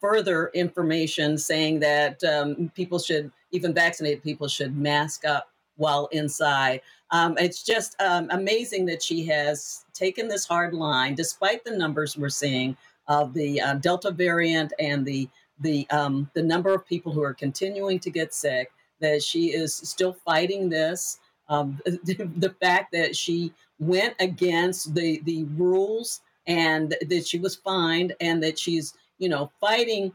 further 0.00 0.50
information 0.54 1.36
saying 1.36 1.80
that 1.80 2.24
um, 2.24 2.72
people 2.74 2.98
should, 2.98 3.30
even 3.52 3.74
vaccinated 3.74 4.22
people, 4.22 4.48
should 4.48 4.76
mask 4.76 5.24
up 5.24 5.50
while 5.76 6.08
inside. 6.12 6.80
Um, 7.12 7.36
it's 7.38 7.62
just 7.62 8.00
um, 8.00 8.28
amazing 8.30 8.86
that 8.86 9.02
she 9.02 9.24
has 9.26 9.84
taken 9.92 10.28
this 10.28 10.46
hard 10.46 10.74
line, 10.74 11.14
despite 11.14 11.64
the 11.64 11.76
numbers 11.76 12.16
we're 12.16 12.28
seeing 12.28 12.76
of 13.08 13.34
the 13.34 13.60
uh, 13.60 13.74
Delta 13.74 14.10
variant 14.10 14.72
and 14.78 15.04
the 15.04 15.28
the 15.60 15.88
um, 15.90 16.30
the 16.34 16.42
number 16.42 16.72
of 16.72 16.86
people 16.86 17.12
who 17.12 17.22
are 17.22 17.34
continuing 17.34 17.98
to 18.00 18.10
get 18.10 18.32
sick. 18.34 18.70
That 19.00 19.22
she 19.22 19.46
is 19.46 19.74
still 19.74 20.12
fighting 20.12 20.68
this. 20.68 21.18
Um, 21.48 21.80
the, 21.84 22.30
the 22.36 22.54
fact 22.60 22.92
that 22.92 23.16
she 23.16 23.52
went 23.78 24.14
against 24.20 24.94
the 24.94 25.20
the 25.24 25.44
rules 25.56 26.20
and 26.46 26.96
that 27.08 27.26
she 27.26 27.38
was 27.38 27.56
fined 27.56 28.14
and 28.20 28.42
that 28.42 28.58
she's 28.58 28.94
you 29.18 29.28
know 29.28 29.50
fighting 29.60 30.12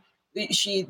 she 0.52 0.88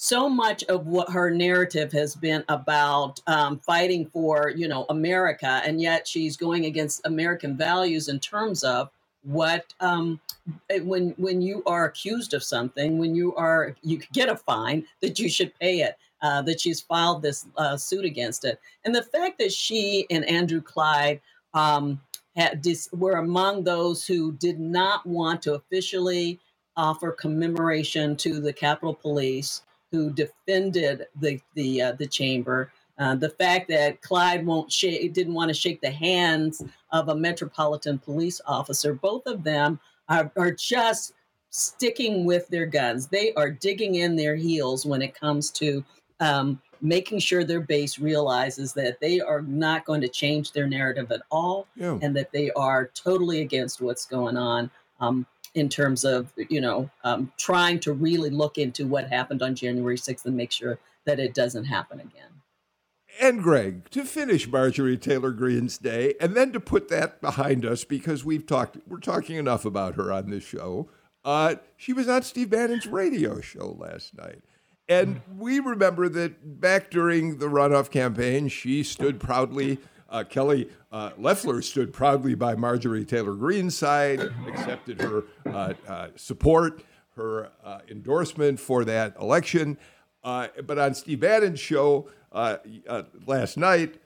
so 0.00 0.28
much 0.28 0.62
of 0.64 0.86
what 0.86 1.10
her 1.10 1.28
narrative 1.28 1.90
has 1.90 2.14
been 2.14 2.44
about 2.48 3.20
um, 3.26 3.58
fighting 3.58 4.06
for 4.06 4.52
you 4.54 4.68
know 4.68 4.86
america 4.90 5.60
and 5.64 5.80
yet 5.80 6.06
she's 6.06 6.36
going 6.36 6.66
against 6.66 7.04
american 7.04 7.56
values 7.56 8.08
in 8.08 8.20
terms 8.20 8.62
of 8.62 8.90
what 9.24 9.74
um, 9.80 10.20
eh, 10.70 10.78
when 10.78 11.10
when 11.18 11.42
you 11.42 11.64
are 11.66 11.86
accused 11.86 12.32
of 12.32 12.44
something 12.44 12.96
when 12.98 13.16
you 13.16 13.34
are 13.34 13.74
you 13.82 14.00
get 14.12 14.28
a 14.28 14.36
fine 14.36 14.84
that 15.02 15.18
you 15.18 15.28
should 15.28 15.52
pay 15.58 15.80
it 15.80 15.96
uh, 16.22 16.42
that 16.42 16.60
she's 16.60 16.80
filed 16.80 17.22
this 17.22 17.46
uh, 17.56 17.76
suit 17.76 18.04
against 18.04 18.44
it. 18.44 18.60
And 18.84 18.94
the 18.94 19.02
fact 19.02 19.38
that 19.38 19.52
she 19.52 20.06
and 20.10 20.24
andrew 20.24 20.60
clyde 20.60 21.20
um, 21.54 22.00
had 22.36 22.62
dis- 22.62 22.88
were 22.92 23.16
among 23.16 23.64
those 23.64 24.06
who 24.06 24.32
did 24.32 24.60
not 24.60 25.04
want 25.06 25.42
to 25.42 25.54
officially 25.54 26.38
offer 26.76 27.10
commemoration 27.10 28.16
to 28.16 28.40
the 28.40 28.52
capitol 28.52 28.94
police 28.94 29.62
who 29.90 30.10
defended 30.10 31.06
the 31.20 31.40
the 31.54 31.82
uh, 31.82 31.92
the 31.92 32.06
chamber. 32.06 32.72
Uh, 32.98 33.14
the 33.14 33.30
fact 33.30 33.68
that 33.68 34.02
Clyde 34.02 34.44
won't 34.44 34.72
shake, 34.72 35.12
didn't 35.12 35.34
want 35.34 35.48
to 35.48 35.54
shake 35.54 35.80
the 35.80 35.90
hands 35.90 36.64
of 36.90 37.08
a 37.08 37.14
metropolitan 37.14 37.96
police 37.96 38.40
officer. 38.44 38.92
Both 38.92 39.26
of 39.26 39.44
them 39.44 39.78
are, 40.08 40.32
are 40.36 40.50
just 40.50 41.12
sticking 41.50 42.24
with 42.24 42.48
their 42.48 42.66
guns. 42.66 43.06
They 43.06 43.32
are 43.34 43.50
digging 43.50 43.96
in 43.96 44.16
their 44.16 44.34
heels 44.34 44.84
when 44.84 45.00
it 45.00 45.14
comes 45.14 45.52
to 45.52 45.84
um, 46.18 46.60
making 46.80 47.20
sure 47.20 47.44
their 47.44 47.60
base 47.60 48.00
realizes 48.00 48.72
that 48.72 49.00
they 49.00 49.20
are 49.20 49.42
not 49.42 49.84
going 49.84 50.00
to 50.00 50.08
change 50.08 50.50
their 50.50 50.66
narrative 50.66 51.12
at 51.12 51.22
all, 51.30 51.68
yeah. 51.76 51.98
and 52.02 52.16
that 52.16 52.32
they 52.32 52.50
are 52.52 52.90
totally 52.94 53.42
against 53.42 53.80
what's 53.80 54.06
going 54.06 54.36
on 54.36 54.70
um, 55.00 55.26
in 55.58 55.68
terms 55.68 56.04
of 56.04 56.32
you 56.48 56.60
know 56.60 56.90
um, 57.04 57.32
trying 57.36 57.80
to 57.80 57.92
really 57.92 58.30
look 58.30 58.58
into 58.58 58.86
what 58.86 59.08
happened 59.08 59.42
on 59.42 59.54
January 59.54 59.96
6th 59.96 60.24
and 60.24 60.36
make 60.36 60.52
sure 60.52 60.78
that 61.04 61.18
it 61.18 61.34
doesn't 61.34 61.64
happen 61.64 62.00
again. 62.00 62.38
And 63.20 63.42
Greg, 63.42 63.90
to 63.90 64.04
finish 64.04 64.46
Marjorie 64.46 64.96
Taylor 64.96 65.32
Greene's 65.32 65.78
day, 65.78 66.14
and 66.20 66.36
then 66.36 66.52
to 66.52 66.60
put 66.60 66.88
that 66.88 67.20
behind 67.20 67.66
us 67.66 67.82
because 67.82 68.24
we've 68.24 68.46
talked, 68.46 68.76
we're 68.86 69.00
talking 69.00 69.36
enough 69.36 69.64
about 69.64 69.96
her 69.96 70.12
on 70.12 70.30
this 70.30 70.44
show. 70.44 70.88
Uh, 71.24 71.56
she 71.76 71.92
was 71.92 72.08
on 72.08 72.22
Steve 72.22 72.50
Bannon's 72.50 72.86
radio 72.86 73.40
show 73.40 73.76
last 73.78 74.16
night. 74.16 74.42
And 74.88 75.20
we 75.36 75.58
remember 75.58 76.08
that 76.08 76.60
back 76.60 76.90
during 76.90 77.38
the 77.38 77.46
runoff 77.46 77.90
campaign, 77.90 78.48
she 78.48 78.82
stood 78.82 79.20
proudly 79.20 79.78
uh, 80.08 80.24
Kelly 80.24 80.68
uh, 80.90 81.10
Loeffler 81.18 81.62
stood 81.62 81.92
proudly 81.92 82.34
by 82.34 82.54
Marjorie 82.54 83.04
Taylor 83.04 83.34
Greene's 83.34 83.76
side, 83.76 84.20
accepted 84.46 85.00
her 85.00 85.24
uh, 85.46 85.74
uh 85.86 86.08
support, 86.16 86.82
her 87.16 87.50
uh, 87.64 87.80
endorsement 87.90 88.58
for 88.58 88.84
that 88.84 89.16
election. 89.20 89.76
Uh, 90.24 90.48
but 90.66 90.78
on 90.78 90.94
Steve 90.94 91.20
Bannon's 91.20 91.60
show 91.60 92.08
last 93.26 93.56
night, 93.56 94.00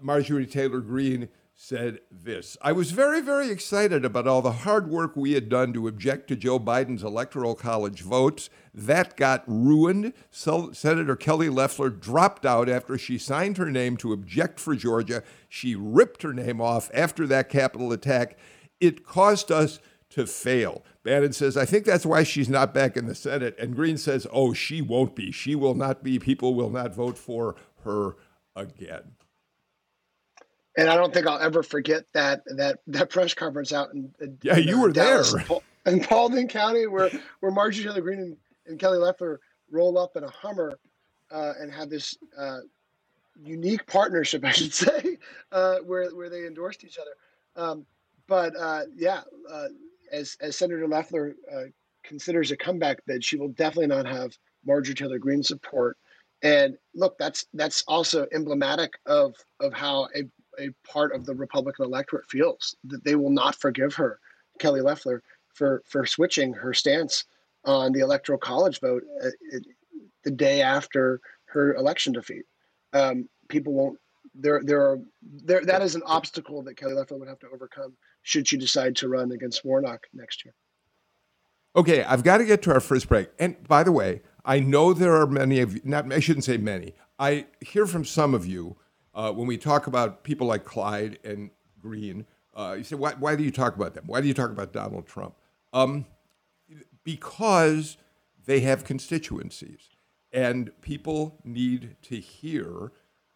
Marjorie 0.00 0.46
Taylor 0.46 0.80
Greene 0.80 1.28
said 1.62 2.00
this 2.10 2.56
I 2.62 2.72
was 2.72 2.90
very, 2.90 3.20
very 3.20 3.50
excited 3.50 4.02
about 4.02 4.26
all 4.26 4.40
the 4.40 4.50
hard 4.50 4.88
work 4.88 5.14
we 5.14 5.32
had 5.32 5.50
done 5.50 5.74
to 5.74 5.88
object 5.88 6.26
to 6.28 6.36
Joe 6.36 6.58
Biden's 6.58 7.02
electoral 7.02 7.54
college 7.54 8.00
votes. 8.00 8.48
That 8.72 9.14
got 9.14 9.44
ruined. 9.46 10.14
So, 10.30 10.72
Senator 10.72 11.16
Kelly 11.16 11.50
Loeffler 11.50 11.90
dropped 11.90 12.46
out 12.46 12.70
after 12.70 12.96
she 12.96 13.18
signed 13.18 13.58
her 13.58 13.70
name 13.70 13.98
to 13.98 14.14
object 14.14 14.58
for 14.58 14.74
Georgia. 14.74 15.22
She 15.50 15.74
ripped 15.74 16.22
her 16.22 16.32
name 16.32 16.62
off 16.62 16.90
after 16.94 17.26
that 17.26 17.50
Capitol 17.50 17.92
attack. 17.92 18.38
It 18.80 19.04
caused 19.04 19.52
us 19.52 19.80
to 20.10 20.26
fail. 20.26 20.82
Bannon 21.02 21.34
says, 21.34 21.58
I 21.58 21.66
think 21.66 21.84
that's 21.84 22.06
why 22.06 22.22
she's 22.22 22.48
not 22.48 22.72
back 22.72 22.96
in 22.96 23.06
the 23.06 23.14
Senate. 23.14 23.54
And 23.58 23.76
Greene 23.76 23.98
says, 23.98 24.26
oh, 24.32 24.54
she 24.54 24.80
won't 24.80 25.14
be. 25.14 25.30
She 25.30 25.54
will 25.54 25.74
not 25.74 26.02
be. 26.02 26.18
People 26.18 26.54
will 26.54 26.70
not 26.70 26.94
vote 26.94 27.18
for 27.18 27.54
her 27.84 28.16
again 28.56 29.12
and 30.80 30.88
I 30.88 30.96
don't 30.96 31.12
think 31.12 31.26
I'll 31.26 31.38
ever 31.38 31.62
forget 31.62 32.04
that 32.14 32.42
that 32.56 32.78
that 32.86 33.10
press 33.10 33.34
conference 33.34 33.72
out 33.72 33.92
in, 33.92 34.12
in 34.20 34.38
yeah, 34.42 34.56
you 34.56 34.80
were 34.80 34.90
Dallas, 34.90 35.32
there 35.32 35.58
in 35.86 36.00
Paulding 36.02 36.48
County, 36.48 36.86
where 36.86 37.10
where 37.40 37.52
Marjorie 37.52 37.84
Taylor 37.84 38.00
Greene 38.00 38.20
and, 38.20 38.36
and 38.66 38.78
Kelly 38.78 38.96
Loeffler 38.96 39.40
roll 39.70 39.98
up 39.98 40.16
in 40.16 40.24
a 40.24 40.30
Hummer 40.30 40.78
uh, 41.30 41.52
and 41.60 41.70
have 41.70 41.90
this 41.90 42.16
uh, 42.36 42.60
unique 43.42 43.86
partnership, 43.86 44.42
I 44.44 44.52
should 44.52 44.72
say, 44.72 45.18
uh, 45.52 45.76
where 45.84 46.08
where 46.16 46.30
they 46.30 46.46
endorsed 46.46 46.82
each 46.82 46.98
other. 46.98 47.12
Um, 47.56 47.84
but 48.26 48.56
uh, 48.58 48.82
yeah, 48.96 49.20
uh, 49.52 49.68
as 50.10 50.38
as 50.40 50.56
Senator 50.56 50.88
Loeffler 50.88 51.34
uh, 51.52 51.64
considers 52.04 52.52
a 52.52 52.56
comeback 52.56 53.04
bid, 53.04 53.22
she 53.22 53.36
will 53.36 53.48
definitely 53.48 53.88
not 53.88 54.06
have 54.06 54.36
Marjorie 54.64 54.94
Taylor 54.94 55.18
Greene 55.18 55.42
support. 55.42 55.98
And 56.42 56.78
look, 56.94 57.18
that's 57.18 57.44
that's 57.52 57.84
also 57.86 58.26
emblematic 58.32 58.94
of 59.04 59.34
of 59.60 59.74
how 59.74 60.08
a 60.16 60.24
a 60.58 60.70
part 60.86 61.14
of 61.14 61.24
the 61.24 61.34
Republican 61.34 61.84
electorate 61.84 62.28
feels 62.28 62.76
that 62.84 63.04
they 63.04 63.14
will 63.14 63.30
not 63.30 63.54
forgive 63.54 63.94
her, 63.94 64.18
Kelly 64.58 64.80
Loeffler, 64.80 65.22
for 65.54 65.82
for 65.86 66.06
switching 66.06 66.52
her 66.52 66.72
stance 66.74 67.24
on 67.64 67.92
the 67.92 68.00
electoral 68.00 68.38
college 68.38 68.80
vote 68.80 69.02
uh, 69.22 69.28
the 70.24 70.30
day 70.30 70.62
after 70.62 71.20
her 71.46 71.74
election 71.74 72.12
defeat. 72.12 72.44
Um, 72.92 73.28
people 73.48 73.72
won't. 73.72 73.98
There, 74.34 74.60
there 74.62 74.80
are 74.82 74.98
there. 75.22 75.64
That 75.64 75.82
is 75.82 75.94
an 75.94 76.02
obstacle 76.06 76.62
that 76.62 76.76
Kelly 76.76 76.94
Loeffler 76.94 77.18
would 77.18 77.28
have 77.28 77.40
to 77.40 77.48
overcome 77.52 77.96
should 78.22 78.46
she 78.46 78.56
decide 78.56 78.96
to 78.96 79.08
run 79.08 79.32
against 79.32 79.64
Warnock 79.64 80.06
next 80.12 80.44
year. 80.44 80.54
Okay, 81.76 82.02
I've 82.02 82.24
got 82.24 82.38
to 82.38 82.44
get 82.44 82.62
to 82.62 82.72
our 82.72 82.80
first 82.80 83.08
break. 83.08 83.28
And 83.38 83.62
by 83.66 83.82
the 83.84 83.92
way, 83.92 84.22
I 84.44 84.60
know 84.60 84.92
there 84.92 85.14
are 85.14 85.26
many 85.26 85.60
of 85.60 85.74
you. 85.74 85.80
Not, 85.84 86.12
I 86.12 86.20
shouldn't 86.20 86.44
say 86.44 86.56
many. 86.56 86.94
I 87.18 87.46
hear 87.60 87.86
from 87.86 88.04
some 88.04 88.34
of 88.34 88.46
you 88.46 88.76
uh, 89.14 89.32
when 89.32 89.46
we 89.46 89.56
talk 89.56 89.86
about 89.86 90.24
people 90.24 90.46
like 90.46 90.64
Clyde 90.64 91.18
and 91.24 91.50
Greene, 91.80 92.26
uh, 92.54 92.74
you 92.78 92.84
say, 92.84 92.96
why, 92.96 93.14
why, 93.18 93.36
do 93.36 93.42
you 93.42 93.50
talk 93.50 93.76
about 93.76 93.94
them? 93.94 94.04
Why 94.06 94.20
do 94.20 94.28
you 94.28 94.34
talk 94.34 94.50
about 94.50 94.72
Donald 94.72 95.06
Trump? 95.06 95.34
Um, 95.72 96.06
because 97.04 97.96
they 98.46 98.60
have 98.60 98.84
constituencies, 98.84 99.90
and 100.32 100.70
people 100.80 101.38
need 101.44 101.96
to 102.02 102.16
hear 102.16 102.92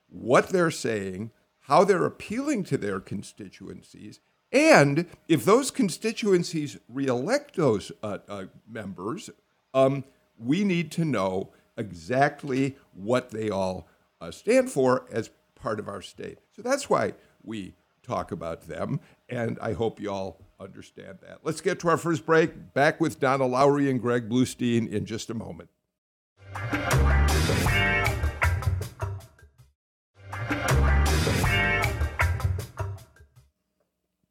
what 0.09 0.49
they're 0.51 0.71
saying, 0.71 1.31
how 1.61 1.85
they're 1.85 2.05
appealing 2.05 2.65
to 2.65 2.77
their 2.77 3.01
constituencies, 3.01 4.21
and 4.53 5.07
if 5.27 5.45
those 5.45 5.73
constituencies 5.73 6.79
reelect 6.89 7.57
those 7.57 7.91
uh, 8.03 8.19
uh 8.29 8.45
members, 8.69 9.31
um, 9.73 10.05
we 10.39 10.63
need 10.63 10.93
to 10.93 11.05
know 11.05 11.51
exactly 11.77 12.77
what 12.93 13.31
they 13.31 13.51
all 13.51 13.89
uh, 14.21 14.31
stand 14.31 14.71
for 14.71 15.07
as 15.11 15.31
part 15.65 15.81
of 15.81 15.89
our 15.89 16.03
state. 16.03 16.39
So 16.55 16.61
that's 16.61 16.91
why 16.91 17.15
we 17.43 17.73
talk 18.03 18.33
about 18.33 18.69
them, 18.69 19.01
and 19.31 19.59
I 19.63 19.73
hope 19.73 19.99
you 19.99 20.11
all 20.11 20.37
understand 20.61 21.21
that. 21.23 21.39
Let's 21.43 21.63
get 21.63 21.81
to 21.81 21.89
our 21.89 21.97
first 21.97 22.27
break. 22.27 22.75
Back 22.75 23.01
with 23.01 23.19
Donna 23.19 23.47
Lowry 23.47 23.91
and 23.91 23.99
Greg 23.99 24.29
Bluestein 24.29 24.87
in 24.87 25.07
just 25.07 25.31
a 25.31 25.35
moment. 25.35 25.71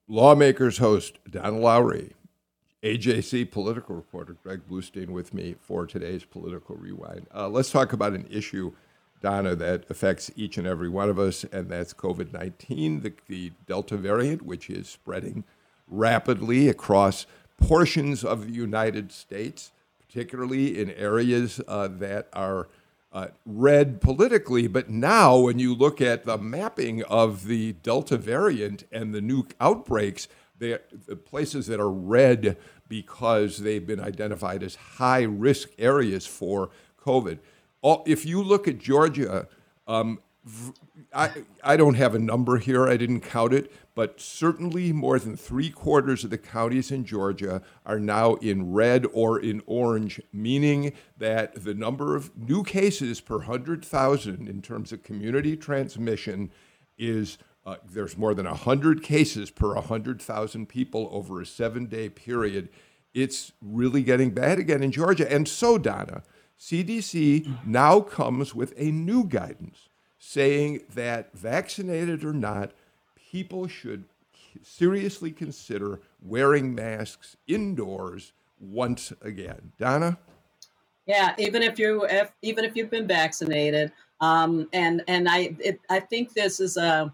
Lawmakers 0.08 0.78
host 0.78 1.18
Donna 1.28 1.58
Lowry, 1.58 2.14
AJC 2.84 3.50
political 3.50 3.96
reporter 3.96 4.38
Greg 4.44 4.62
Bluestein 4.70 5.10
with 5.10 5.34
me 5.34 5.56
for 5.60 5.88
today's 5.88 6.26
Political 6.26 6.76
Rewind. 6.76 7.26
Uh, 7.34 7.50
let's 7.50 7.72
talk 7.72 7.92
about 7.92 8.14
an 8.14 8.28
issue 8.30 8.72
Donna, 9.24 9.56
that 9.56 9.90
affects 9.90 10.30
each 10.36 10.58
and 10.58 10.68
every 10.68 10.90
one 10.90 11.10
of 11.10 11.18
us, 11.18 11.46
and 11.46 11.70
that's 11.70 11.94
COVID 11.94 12.34
19, 12.34 13.00
the, 13.00 13.14
the, 13.28 13.52
Delta 13.66 13.96
variant, 13.96 14.42
which 14.42 14.70
is 14.70 14.90
spreading 14.90 15.46
rapidly 15.88 16.68
across 16.68 17.26
portions 17.58 18.26
of 18.26 18.46
the 18.46 18.52
United 18.52 19.14
States, 19.14 19.72
particularly 20.06 20.78
in 20.78 20.92
areas 20.92 21.62
uh, 21.70 21.88
that 21.88 22.28
are 22.34 22.68
uh, 23.14 23.28
red 23.46 24.02
politically. 24.02 24.68
But 24.68 24.90
now, 24.90 25.38
when 25.38 25.58
you 25.58 25.74
look 25.74 26.02
at 26.02 26.26
the 26.26 26.38
mapping 26.38 27.02
of 27.04 27.46
the 27.46 27.74
Delta 27.82 28.18
variant 28.18 28.84
and 28.92 29.16
the 29.16 29.22
new 29.22 29.48
outbreaks, 29.62 30.28
the 30.60 30.82
places 31.24 31.68
that 31.68 31.80
are 31.80 31.90
red 31.90 32.58
because 32.90 33.60
they've 33.60 33.88
been 33.88 34.02
identified 34.02 34.64
as 34.64 34.76
high 34.76 35.24
risk 35.24 35.70
areas 35.78 36.26
for 36.26 36.72
COVID 37.02 37.40
all, 37.84 38.04
if 38.08 38.26
you 38.26 38.42
look 38.42 38.68
at 38.68 38.80
Georgia, 38.80 39.48
um, 39.88 40.20
I, 41.14 41.32
I 41.64 41.78
don't 41.78 41.94
have 41.94 42.16
a 42.16 42.20
number 42.20 42.58
here, 42.58 42.88
I 42.88 42.98
didn't 42.98 43.22
count 43.22 43.54
it, 43.54 43.72
but 43.94 44.20
certainly 44.20 44.92
more 44.92 45.20
than 45.20 45.38
three 45.38 45.70
quarters 45.70 46.24
of 46.24 46.32
the 46.32 46.38
counties 46.38 46.92
in 46.92 47.06
Georgia 47.06 47.62
are 47.86 48.00
now 48.00 48.36
in 48.36 48.74
red 48.74 49.06
or 49.14 49.40
in 49.40 49.62
orange, 49.66 50.20
meaning 50.34 50.94
that 51.18 51.64
the 51.64 51.74
number 51.74 52.16
of 52.16 52.36
new 52.36 52.64
cases 52.64 53.22
per 53.22 53.38
100,000 53.38 54.48
in 54.48 54.62
terms 54.62 54.92
of 54.92 55.04
community 55.04 55.56
transmission 55.56 56.52
is 56.98 57.38
uh, 57.66 57.78
there's 57.86 58.18
more 58.18 58.34
than 58.34 58.46
100 58.46 59.04
cases 59.04 59.50
per 59.50 59.76
100,000 59.76 60.68
people 60.68 61.08
over 61.12 61.40
a 61.40 61.46
seven 61.46 61.86
day 61.86 62.10
period. 62.10 62.70
It's 63.14 63.54
really 63.62 64.04
getting 64.04 64.32
bad 64.32 64.60
again 64.60 64.84
in 64.84 64.92
Georgia. 64.92 65.32
And 65.32 65.48
so, 65.48 65.78
Donna, 65.78 66.24
CDC 66.64 67.66
now 67.66 68.00
comes 68.00 68.56
with 68.56 68.74
a 68.78 68.86
new 68.86 69.26
guidance 69.26 69.90
saying 70.18 70.80
that 70.94 71.38
vaccinated 71.38 72.24
or 72.24 72.32
not, 72.32 72.72
people 73.18 73.68
should 73.68 74.06
seriously 74.62 75.30
consider 75.30 76.00
wearing 76.22 76.74
masks 76.74 77.36
indoors 77.48 78.32
once 78.62 79.12
again. 79.22 79.74
Donna? 79.78 80.18
Yeah, 81.06 81.36
even 81.38 81.64
if 81.64 81.78
you 81.78 82.06
if, 82.06 82.32
even 82.42 82.64
if 82.64 82.78
you've 82.78 82.90
been 82.90 83.08
vaccinated, 83.08 83.92
um, 84.22 84.70
and 84.72 85.04
and 85.10 85.28
I 85.28 85.58
it, 85.60 85.82
I 85.90 86.00
think 86.00 86.34
this 86.34 86.62
is 86.62 86.78
a 86.78 87.14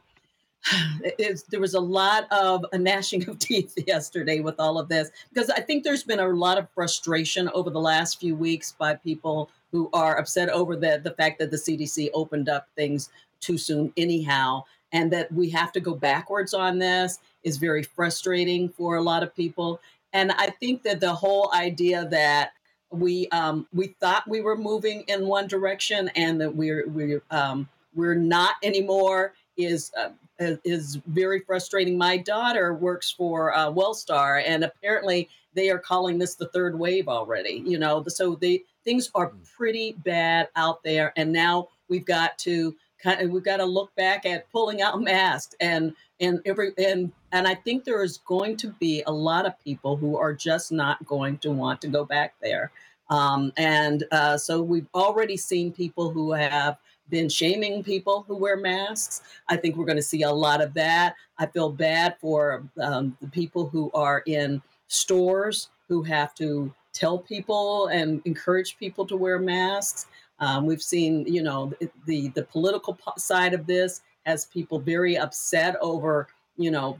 there 1.49 1.59
was 1.59 1.73
a 1.73 1.79
lot 1.79 2.27
of 2.31 2.65
a 2.73 2.77
gnashing 2.77 3.27
of 3.29 3.39
teeth 3.39 3.77
yesterday 3.87 4.39
with 4.39 4.59
all 4.59 4.77
of 4.77 4.89
this 4.89 5.09
because 5.33 5.49
I 5.49 5.61
think 5.61 5.83
there's 5.83 6.03
been 6.03 6.19
a 6.19 6.27
lot 6.27 6.57
of 6.57 6.69
frustration 6.71 7.49
over 7.53 7.69
the 7.69 7.79
last 7.79 8.19
few 8.19 8.35
weeks 8.35 8.73
by 8.77 8.95
people 8.95 9.49
who 9.71 9.89
are 9.93 10.17
upset 10.17 10.49
over 10.49 10.75
the 10.75 10.99
the 11.03 11.11
fact 11.11 11.39
that 11.39 11.51
the 11.51 11.57
CDC 11.57 12.09
opened 12.13 12.49
up 12.49 12.67
things 12.75 13.09
too 13.39 13.57
soon 13.57 13.93
anyhow 13.95 14.63
and 14.91 15.11
that 15.11 15.31
we 15.31 15.49
have 15.49 15.71
to 15.71 15.79
go 15.79 15.93
backwards 15.93 16.53
on 16.53 16.79
this 16.79 17.19
is 17.43 17.57
very 17.57 17.83
frustrating 17.83 18.69
for 18.69 18.95
a 18.95 19.01
lot 19.01 19.23
of 19.23 19.35
people. 19.35 19.79
And 20.13 20.31
I 20.31 20.49
think 20.49 20.83
that 20.83 20.99
the 20.99 21.13
whole 21.13 21.51
idea 21.53 22.07
that 22.09 22.53
we 22.91 23.27
um, 23.29 23.67
we 23.71 23.95
thought 23.99 24.27
we 24.27 24.41
were 24.41 24.57
moving 24.57 25.03
in 25.07 25.27
one 25.27 25.47
direction 25.47 26.09
and 26.15 26.41
that 26.41 26.55
we're 26.55 26.87
we're 26.87 27.21
um, 27.29 27.69
we're 27.93 28.15
not 28.15 28.55
anymore 28.63 29.33
is 29.57 29.91
uh, 29.95 30.09
is 30.39 30.99
very 31.07 31.41
frustrating. 31.41 31.97
My 31.97 32.17
daughter 32.17 32.73
works 32.73 33.11
for 33.11 33.55
uh, 33.55 33.67
Wellstar, 33.71 34.43
and 34.45 34.63
apparently 34.63 35.29
they 35.53 35.69
are 35.69 35.79
calling 35.79 36.17
this 36.17 36.35
the 36.35 36.47
third 36.49 36.77
wave 36.77 37.07
already. 37.07 37.63
You 37.65 37.79
know, 37.79 38.03
so 38.07 38.35
they 38.35 38.63
things 38.83 39.09
are 39.15 39.27
hmm. 39.27 39.37
pretty 39.57 39.93
bad 40.03 40.49
out 40.55 40.83
there, 40.83 41.13
and 41.15 41.31
now 41.31 41.69
we've 41.89 42.05
got 42.05 42.37
to 42.39 42.75
kind 43.01 43.21
of 43.21 43.31
we've 43.31 43.43
got 43.43 43.57
to 43.57 43.65
look 43.65 43.93
back 43.95 44.25
at 44.25 44.49
pulling 44.51 44.81
out 44.81 45.01
masks 45.01 45.55
and 45.59 45.93
and 46.19 46.41
every 46.45 46.71
and 46.77 47.11
and 47.31 47.47
I 47.47 47.55
think 47.55 47.83
there 47.83 48.03
is 48.03 48.17
going 48.17 48.57
to 48.57 48.69
be 48.79 49.03
a 49.07 49.11
lot 49.11 49.45
of 49.45 49.59
people 49.63 49.97
who 49.97 50.17
are 50.17 50.33
just 50.33 50.71
not 50.71 51.05
going 51.05 51.37
to 51.39 51.51
want 51.51 51.81
to 51.81 51.87
go 51.87 52.05
back 52.05 52.35
there. 52.41 52.71
Um, 53.09 53.51
and 53.57 54.03
uh, 54.11 54.37
so 54.37 54.61
we've 54.61 54.87
already 54.93 55.35
seen 55.35 55.71
people 55.71 56.11
who 56.11 56.31
have 56.33 56.77
been 57.09 57.29
shaming 57.29 57.83
people 57.83 58.23
who 58.27 58.35
wear 58.35 58.57
masks. 58.57 59.21
I 59.47 59.57
think 59.57 59.75
we're 59.75 59.85
going 59.85 59.97
to 59.97 60.03
see 60.03 60.23
a 60.23 60.31
lot 60.31 60.61
of 60.61 60.73
that. 60.75 61.15
I 61.37 61.45
feel 61.45 61.71
bad 61.71 62.17
for 62.19 62.63
um, 62.81 63.17
the 63.21 63.27
people 63.27 63.67
who 63.67 63.91
are 63.93 64.23
in 64.25 64.61
stores 64.87 65.69
who 65.87 66.03
have 66.03 66.33
to 66.35 66.73
tell 66.93 67.17
people 67.17 67.87
and 67.87 68.21
encourage 68.25 68.77
people 68.77 69.05
to 69.07 69.15
wear 69.15 69.39
masks. 69.39 70.07
Um, 70.39 70.65
we've 70.65 70.81
seen, 70.81 71.25
you 71.25 71.43
know, 71.43 71.73
the 72.05 72.29
the 72.29 72.43
political 72.43 72.97
side 73.17 73.53
of 73.53 73.65
this 73.65 74.01
has 74.25 74.45
people 74.45 74.79
very 74.79 75.17
upset 75.17 75.75
over, 75.81 76.27
you 76.57 76.71
know, 76.71 76.97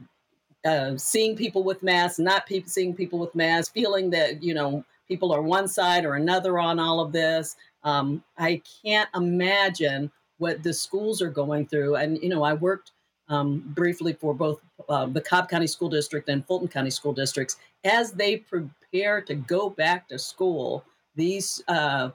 uh, 0.64 0.96
seeing 0.96 1.36
people 1.36 1.62
with 1.62 1.82
masks, 1.82 2.18
not 2.18 2.46
people 2.46 2.68
seeing 2.68 2.94
people 2.94 3.18
with 3.18 3.34
masks, 3.34 3.72
feeling 3.72 4.10
that 4.10 4.42
you 4.42 4.52
know 4.52 4.84
people 5.08 5.32
are 5.32 5.42
one 5.42 5.66
side 5.66 6.04
or 6.04 6.14
another 6.14 6.58
on 6.58 6.78
all 6.78 7.00
of 7.00 7.12
this. 7.12 7.56
Um, 7.82 8.22
I 8.38 8.62
can't 8.84 9.08
imagine 9.14 10.10
what 10.38 10.62
the 10.62 10.72
schools 10.72 11.20
are 11.20 11.30
going 11.30 11.66
through. 11.66 11.96
And, 11.96 12.18
you 12.22 12.28
know, 12.28 12.42
I 12.42 12.54
worked 12.54 12.92
um, 13.28 13.62
briefly 13.74 14.12
for 14.12 14.34
both 14.34 14.60
uh, 14.88 15.06
the 15.06 15.20
Cobb 15.20 15.48
County 15.48 15.66
School 15.66 15.88
District 15.88 16.28
and 16.28 16.44
Fulton 16.46 16.68
County 16.68 16.90
School 16.90 17.12
Districts. 17.12 17.56
As 17.84 18.12
they 18.12 18.38
prepare 18.38 19.20
to 19.22 19.34
go 19.34 19.70
back 19.70 20.08
to 20.08 20.18
school, 20.18 20.84
these 21.14 21.62
uh, 21.68 22.10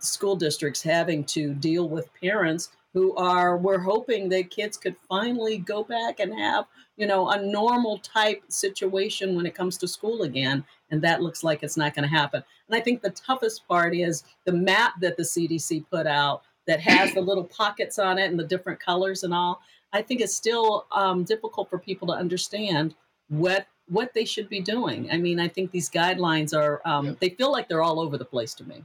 school 0.00 0.36
districts 0.36 0.82
having 0.82 1.24
to 1.24 1.54
deal 1.54 1.88
with 1.88 2.08
parents 2.20 2.70
who 2.94 3.14
are, 3.16 3.58
we're 3.58 3.80
hoping 3.80 4.28
that 4.28 4.50
kids 4.50 4.76
could 4.76 4.96
finally 5.08 5.58
go 5.58 5.82
back 5.82 6.20
and 6.20 6.32
have, 6.32 6.64
you 6.96 7.06
know, 7.06 7.28
a 7.30 7.42
normal 7.42 7.98
type 7.98 8.42
situation 8.48 9.34
when 9.34 9.46
it 9.46 9.54
comes 9.54 9.76
to 9.76 9.88
school 9.88 10.22
again 10.22 10.64
and 10.94 11.02
that 11.02 11.20
looks 11.20 11.42
like 11.42 11.64
it's 11.64 11.76
not 11.76 11.92
going 11.92 12.08
to 12.08 12.16
happen. 12.16 12.40
And 12.68 12.76
I 12.76 12.80
think 12.80 13.02
the 13.02 13.10
toughest 13.10 13.66
part 13.66 13.96
is 13.96 14.22
the 14.44 14.52
map 14.52 14.92
that 15.00 15.16
the 15.16 15.24
CDC 15.24 15.84
put 15.90 16.06
out 16.06 16.42
that 16.68 16.78
has 16.80 17.12
the 17.12 17.20
little 17.20 17.42
pockets 17.42 17.98
on 17.98 18.16
it 18.16 18.30
and 18.30 18.38
the 18.38 18.44
different 18.44 18.78
colors 18.78 19.24
and 19.24 19.34
all. 19.34 19.60
I 19.92 20.02
think 20.02 20.20
it's 20.20 20.36
still 20.36 20.86
um, 20.92 21.24
difficult 21.24 21.68
for 21.68 21.78
people 21.78 22.06
to 22.08 22.14
understand 22.14 22.94
what 23.28 23.66
what 23.88 24.14
they 24.14 24.24
should 24.24 24.48
be 24.48 24.60
doing. 24.60 25.10
I 25.10 25.18
mean, 25.18 25.38
I 25.38 25.48
think 25.48 25.72
these 25.72 25.90
guidelines 25.90 26.56
are 26.56 26.80
um, 26.86 27.06
yeah. 27.06 27.12
they 27.18 27.30
feel 27.30 27.50
like 27.50 27.68
they're 27.68 27.82
all 27.82 28.00
over 28.00 28.16
the 28.16 28.24
place 28.24 28.54
to 28.54 28.64
me. 28.64 28.84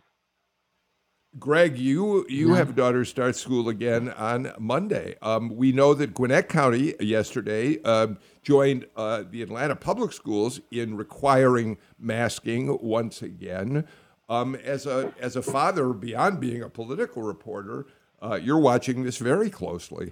Greg, 1.40 1.78
you 1.78 2.26
you 2.28 2.56
have 2.56 2.76
daughters 2.76 3.08
start 3.08 3.36
school 3.36 3.70
again 3.70 4.10
on 4.10 4.52
Monday. 4.60 5.16
Um, 5.22 5.56
we 5.56 5.72
know 5.72 5.94
that 5.94 6.14
Gwinnett 6.14 6.50
County 6.50 6.96
yesterday 7.00 7.82
um, 7.84 8.18
joined 8.44 8.86
uh, 8.98 9.24
the 9.30 9.42
Atlanta 9.42 9.76
Public 9.76 10.12
Schools 10.12 10.60
in 10.70 10.98
requiring 10.98 11.78
masking 11.98 12.78
once 12.82 13.22
again. 13.22 13.88
Um, 14.28 14.56
as 14.56 14.86
a 14.86 15.14
as 15.20 15.36
a 15.36 15.42
father, 15.42 15.94
beyond 15.94 16.42
being 16.42 16.62
a 16.62 16.70
political 16.70 17.22
reporter, 17.22 17.86
uh, 18.22 18.40
you're 18.42 18.60
watching 18.60 19.04
this 19.04 19.18
very 19.18 19.50
closely. 19.50 20.12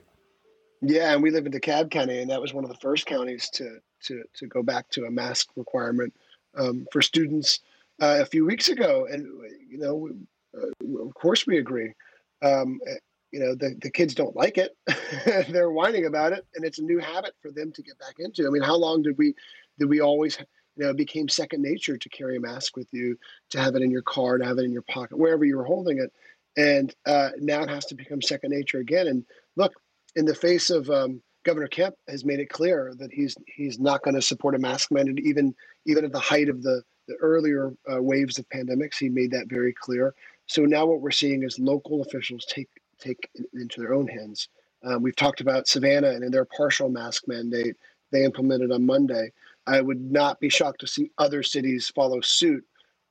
Yeah, 0.82 1.14
and 1.14 1.22
we 1.22 1.32
live 1.32 1.46
in 1.46 1.52
DeKalb 1.52 1.92
County, 1.92 2.22
and 2.22 2.32
that 2.32 2.42
was 2.42 2.54
one 2.54 2.64
of 2.64 2.70
the 2.70 2.78
first 2.78 3.06
counties 3.06 3.50
to 3.52 3.80
to 4.04 4.24
to 4.36 4.48
go 4.48 4.64
back 4.64 4.90
to 4.92 5.06
a 5.06 5.12
mask 5.12 5.50
requirement 5.58 6.14
um, 6.56 6.88
for 6.92 7.02
students 7.02 7.60
uh, 8.00 8.20
a 8.22 8.26
few 8.26 8.46
weeks 8.46 8.70
ago. 8.70 9.08
And 9.12 9.26
you 9.70 9.78
know, 9.78 10.08
uh, 10.08 10.14
of 10.58 11.14
course, 11.14 11.46
we 11.46 11.58
agree. 11.58 11.94
Um, 12.42 12.80
eh, 12.88 12.96
you 13.32 13.40
know, 13.42 13.56
the, 13.56 13.76
the 13.82 13.92
kids 13.92 14.16
don't 14.16 14.36
like 14.36 14.58
it. 14.58 14.72
They're 15.50 15.72
whining 15.72 16.06
about 16.06 16.32
it, 16.32 16.46
and 16.56 16.64
it's 16.64 16.80
a 16.80 16.84
new 16.84 17.00
habit 17.00 17.34
for 17.42 17.52
them 17.52 17.72
to 17.74 17.84
get 17.84 18.00
back 18.00 18.16
into. 18.20 18.48
I 18.48 18.50
mean, 18.50 18.64
how 18.64 18.76
long 18.76 19.02
did 19.02 19.18
we 19.18 19.34
did 19.78 19.90
we 19.90 20.00
always 20.00 20.38
you 20.78 20.84
know, 20.84 20.92
it 20.92 20.98
became 20.98 21.28
second 21.28 21.62
nature 21.62 21.98
to 21.98 22.10
carry 22.10 22.38
a 22.38 22.40
mask 22.40 22.78
with 22.78 22.88
you, 22.92 23.18
to 23.50 23.60
have 23.60 23.76
it 23.76 23.82
in 23.82 23.92
your 23.92 24.04
car, 24.04 24.38
to 24.38 24.46
have 24.46 24.60
it 24.60 24.64
in 24.64 24.72
your 24.72 24.84
pocket, 24.84 25.18
wherever 25.18 25.44
you 25.44 25.58
were 25.58 25.64
holding 25.64 25.98
it. 25.98 26.14
And 26.56 26.94
uh, 27.06 27.32
now 27.40 27.62
it 27.64 27.70
has 27.70 27.86
to 27.86 27.96
become 27.96 28.22
second 28.22 28.52
nature 28.52 28.80
again. 28.80 29.08
And 29.08 29.26
look, 29.56 29.74
in 30.16 30.26
the 30.26 30.36
face 30.36 30.70
of 30.70 30.90
um, 30.90 31.22
Governor 31.46 31.68
Kemp 31.68 31.96
has 32.08 32.26
made 32.26 32.40
it 32.40 32.50
clear 32.50 32.94
that 33.00 33.12
he's 33.12 33.36
he's 33.48 33.80
not 33.80 34.04
going 34.04 34.16
to 34.16 34.22
support 34.22 34.56
a 34.56 34.60
mask 34.60 34.92
mandate, 34.92 35.26
even 35.26 35.56
even 35.86 36.06
at 36.06 36.12
the 36.12 36.20
height 36.20 36.50
of 36.50 36.62
the 36.62 36.84
the 37.08 37.16
earlier 37.16 37.74
uh, 37.92 38.02
waves 38.02 38.38
of 38.38 38.48
pandemics. 38.50 38.98
He 39.00 39.10
made 39.10 39.32
that 39.32 39.48
very 39.48 39.74
clear. 39.74 40.14
So 40.48 40.64
now 40.64 40.86
what 40.86 41.02
we're 41.02 41.12
seeing 41.12 41.44
is 41.44 41.60
local 41.60 42.02
officials 42.02 42.46
take 42.46 42.70
take 43.00 43.30
it 43.36 43.46
into 43.54 43.80
their 43.80 43.94
own 43.94 44.08
hands. 44.08 44.50
Um, 44.84 45.04
we've 45.04 45.16
talked 45.16 45.42
about 45.42 45.68
Savannah 45.68 46.10
and 46.10 46.24
in 46.24 46.32
their 46.32 46.46
partial 46.46 46.90
mask 46.90 47.28
mandate 47.28 47.76
they 48.12 48.24
implemented 48.24 48.72
on 48.72 48.86
Monday. 48.86 49.32
I 49.66 49.82
would 49.82 50.00
not 50.00 50.40
be 50.40 50.50
shocked 50.50 50.80
to 50.82 50.88
see 50.88 51.12
other 51.18 51.44
cities 51.44 51.92
follow 51.94 52.22
suit 52.22 52.64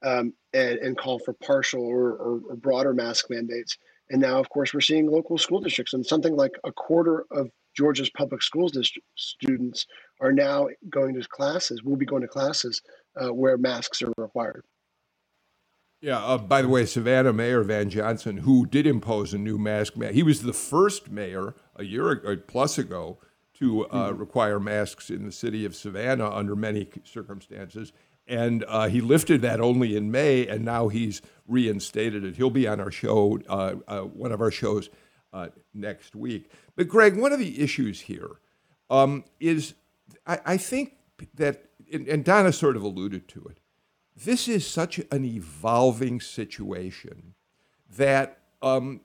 um, 0.02 0.32
and, 0.52 0.78
and, 0.78 0.96
call 0.98 1.18
for 1.18 1.34
partial 1.34 1.84
or, 1.84 2.12
or, 2.12 2.40
or, 2.48 2.56
broader 2.56 2.94
mask 2.94 3.26
mandates. 3.30 3.76
And 4.10 4.20
now, 4.20 4.38
of 4.38 4.48
course, 4.48 4.72
we're 4.72 4.80
seeing 4.80 5.10
local 5.10 5.38
school 5.38 5.60
districts, 5.60 5.94
and 5.94 6.04
something 6.04 6.36
like 6.36 6.52
a 6.64 6.72
quarter 6.72 7.24
of 7.30 7.50
Georgia's 7.76 8.10
public 8.10 8.42
schools 8.42 8.72
district 8.72 9.06
students 9.16 9.86
are 10.20 10.32
now 10.32 10.68
going 10.88 11.14
to 11.14 11.28
classes, 11.28 11.82
will 11.82 11.96
be 11.96 12.06
going 12.06 12.22
to 12.22 12.28
classes 12.28 12.82
uh, 13.20 13.32
where 13.32 13.58
masks 13.58 14.02
are 14.02 14.12
required. 14.16 14.64
Yeah. 16.06 16.24
Uh, 16.24 16.38
by 16.38 16.62
the 16.62 16.68
way, 16.68 16.86
Savannah 16.86 17.32
Mayor 17.32 17.64
Van 17.64 17.90
Johnson, 17.90 18.36
who 18.36 18.64
did 18.64 18.86
impose 18.86 19.34
a 19.34 19.38
new 19.38 19.58
mask, 19.58 19.96
mandate, 19.96 20.14
he 20.14 20.22
was 20.22 20.42
the 20.42 20.52
first 20.52 21.10
mayor 21.10 21.56
a 21.74 21.82
year 21.82 22.10
ago, 22.10 22.36
plus 22.46 22.78
ago 22.78 23.18
to 23.54 23.86
uh, 23.86 24.10
mm-hmm. 24.10 24.20
require 24.20 24.60
masks 24.60 25.10
in 25.10 25.24
the 25.24 25.32
city 25.32 25.64
of 25.64 25.74
Savannah 25.74 26.30
under 26.30 26.54
many 26.54 26.88
circumstances. 27.02 27.92
And 28.28 28.64
uh, 28.68 28.86
he 28.86 29.00
lifted 29.00 29.42
that 29.42 29.60
only 29.60 29.96
in 29.96 30.12
May, 30.12 30.46
and 30.46 30.64
now 30.64 30.86
he's 30.86 31.22
reinstated 31.48 32.22
it. 32.22 32.36
He'll 32.36 32.50
be 32.50 32.68
on 32.68 32.78
our 32.78 32.92
show, 32.92 33.40
uh, 33.48 33.74
uh 33.88 34.02
one 34.02 34.30
of 34.30 34.40
our 34.40 34.52
shows 34.52 34.90
uh, 35.32 35.48
next 35.74 36.14
week. 36.14 36.52
But, 36.76 36.86
Greg, 36.86 37.16
one 37.16 37.32
of 37.32 37.40
the 37.40 37.60
issues 37.60 38.02
here 38.02 38.36
um, 38.90 39.24
is 39.40 39.74
I, 40.24 40.38
I, 40.46 40.56
think 40.56 40.98
that, 41.34 41.64
and 41.92 42.24
Donna 42.24 42.52
sort 42.52 42.76
of 42.76 42.84
alluded 42.84 43.26
to 43.26 43.44
it, 43.46 43.58
this 44.24 44.48
is 44.48 44.66
such 44.66 44.98
an 45.10 45.24
evolving 45.24 46.20
situation 46.20 47.34
that 47.96 48.38
um, 48.62 49.00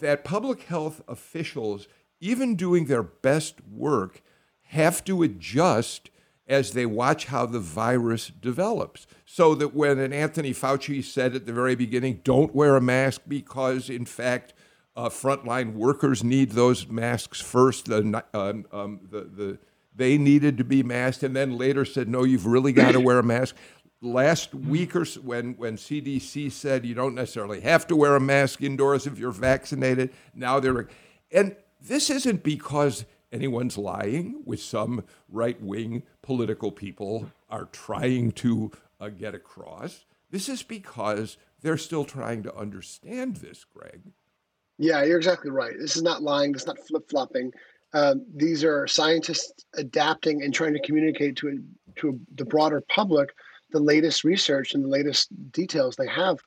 that 0.00 0.24
public 0.24 0.64
health 0.64 1.02
officials, 1.08 1.88
even 2.20 2.56
doing 2.56 2.86
their 2.86 3.02
best 3.02 3.56
work, 3.66 4.22
have 4.64 5.04
to 5.04 5.22
adjust 5.22 6.10
as 6.46 6.72
they 6.72 6.84
watch 6.84 7.26
how 7.26 7.46
the 7.46 7.60
virus 7.60 8.28
develops. 8.28 9.06
So 9.24 9.54
that 9.54 9.74
when 9.74 9.98
an 9.98 10.12
Anthony 10.12 10.52
Fauci 10.52 11.02
said 11.02 11.34
at 11.34 11.46
the 11.46 11.52
very 11.52 11.74
beginning, 11.74 12.20
"Don't 12.22 12.54
wear 12.54 12.76
a 12.76 12.80
mask," 12.80 13.22
because 13.26 13.88
in 13.88 14.04
fact 14.04 14.52
uh, 14.96 15.08
frontline 15.08 15.74
workers 15.74 16.22
need 16.22 16.52
those 16.52 16.86
masks 16.88 17.40
first. 17.40 17.86
The, 17.86 18.24
um, 18.32 18.66
um, 18.72 19.00
the, 19.10 19.20
the, 19.22 19.58
they 19.94 20.18
needed 20.18 20.58
to 20.58 20.64
be 20.64 20.82
masked, 20.82 21.22
and 21.22 21.34
then 21.34 21.56
later 21.56 21.84
said, 21.84 22.08
no, 22.08 22.24
you've 22.24 22.46
really 22.46 22.72
got 22.72 22.92
to 22.92 23.00
wear 23.00 23.18
a 23.18 23.22
mask 23.22 23.56
last 24.04 24.54
week 24.54 24.94
or 24.94 25.04
so, 25.04 25.20
when 25.20 25.54
when 25.54 25.76
CDC 25.76 26.52
said 26.52 26.84
you 26.84 26.94
don't 26.94 27.14
necessarily 27.14 27.60
have 27.60 27.86
to 27.88 27.96
wear 27.96 28.16
a 28.16 28.20
mask 28.20 28.62
indoors 28.62 29.06
if 29.06 29.18
you're 29.18 29.32
vaccinated. 29.32 30.10
Now 30.34 30.60
they're 30.60 30.88
and 31.32 31.56
this 31.80 32.10
isn't 32.10 32.42
because 32.42 33.04
anyone's 33.32 33.76
lying, 33.76 34.42
which 34.44 34.64
some 34.64 35.04
right 35.28 35.60
wing 35.60 36.02
political 36.22 36.70
people 36.70 37.30
are 37.50 37.66
trying 37.66 38.32
to 38.32 38.70
uh, 39.00 39.08
get 39.08 39.34
across. 39.34 40.04
This 40.30 40.48
is 40.48 40.62
because 40.62 41.36
they're 41.60 41.76
still 41.76 42.04
trying 42.04 42.42
to 42.44 42.54
understand 42.54 43.36
this, 43.36 43.64
Greg. 43.64 44.02
Yeah, 44.78 45.04
you're 45.04 45.18
exactly 45.18 45.50
right. 45.50 45.72
This 45.78 45.96
is 45.96 46.02
not 46.02 46.22
lying. 46.22 46.52
This 46.52 46.62
is 46.62 46.68
not 46.68 46.78
flip 46.86 47.08
flopping. 47.08 47.52
Um, 47.92 48.26
these 48.34 48.64
are 48.64 48.86
scientists 48.88 49.64
adapting 49.74 50.42
and 50.42 50.52
trying 50.52 50.72
to 50.72 50.80
communicate 50.80 51.36
to 51.36 51.62
to 51.96 52.18
the 52.34 52.44
broader 52.44 52.82
public 52.88 53.30
the 53.70 53.80
latest 53.80 54.24
research 54.24 54.74
and 54.74 54.84
the 54.84 54.88
latest 54.88 55.28
details 55.52 55.96
they 55.96 56.06
have 56.06 56.38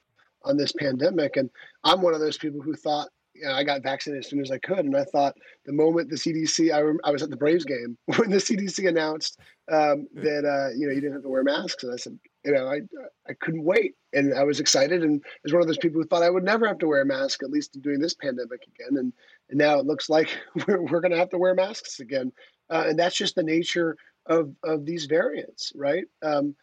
on 0.43 0.57
this 0.57 0.71
pandemic. 0.71 1.37
And 1.37 1.49
I'm 1.83 2.01
one 2.01 2.13
of 2.13 2.19
those 2.19 2.37
people 2.37 2.61
who 2.61 2.75
thought 2.75 3.09
you 3.37 3.45
know, 3.45 3.53
I 3.53 3.63
got 3.63 3.83
vaccinated 3.83 4.25
as 4.25 4.29
soon 4.29 4.41
as 4.41 4.49
I 4.49 4.57
could, 4.57 4.79
and 4.79 4.95
I 4.95 5.03
thought 5.03 5.37
the 5.65 5.73
moment 5.73 6.09
the 6.09 6.15
CDC, 6.15 6.71
I, 6.73 7.07
I 7.07 7.11
was 7.11 7.21
at 7.21 7.29
the 7.29 7.37
Braves 7.37 7.65
game 7.65 7.97
when 8.17 8.31
the 8.31 8.37
CDC 8.37 8.87
announced 8.87 9.39
um, 9.71 10.07
that 10.15 10.43
uh, 10.43 10.73
you 10.75 10.87
know 10.87 10.93
you 10.93 11.01
didn't 11.01 11.13
have 11.13 11.21
to 11.23 11.29
wear 11.29 11.43
masks, 11.43 11.83
and 11.83 11.93
I 11.93 11.97
said, 11.97 12.17
you 12.43 12.53
know, 12.53 12.67
I 12.67 12.81
I 13.29 13.33
couldn't 13.39 13.63
wait, 13.63 13.93
and 14.13 14.33
I 14.33 14.43
was 14.43 14.59
excited, 14.59 15.03
and 15.03 15.23
was 15.43 15.53
one 15.53 15.61
of 15.61 15.67
those 15.67 15.77
people 15.77 16.01
who 16.01 16.07
thought 16.07 16.23
I 16.23 16.31
would 16.31 16.43
never 16.43 16.67
have 16.67 16.79
to 16.79 16.87
wear 16.87 17.01
a 17.01 17.05
mask, 17.05 17.43
at 17.43 17.51
least 17.51 17.79
during 17.81 17.99
this 17.99 18.15
pandemic 18.15 18.61
again, 18.63 18.97
and 18.97 19.13
and 19.49 19.57
now 19.59 19.77
it 19.79 19.85
looks 19.85 20.09
like 20.09 20.35
we're, 20.67 20.81
we're 20.81 21.01
going 21.01 21.11
to 21.11 21.17
have 21.17 21.29
to 21.29 21.37
wear 21.37 21.53
masks 21.53 21.99
again. 21.99 22.31
Uh, 22.69 22.85
and 22.87 22.99
that's 22.99 23.15
just 23.15 23.35
the 23.35 23.43
nature 23.43 23.95
of, 24.25 24.53
of 24.63 24.85
these 24.85 25.05
variants, 25.05 25.71
right? 25.75 26.05
Um, 26.21 26.55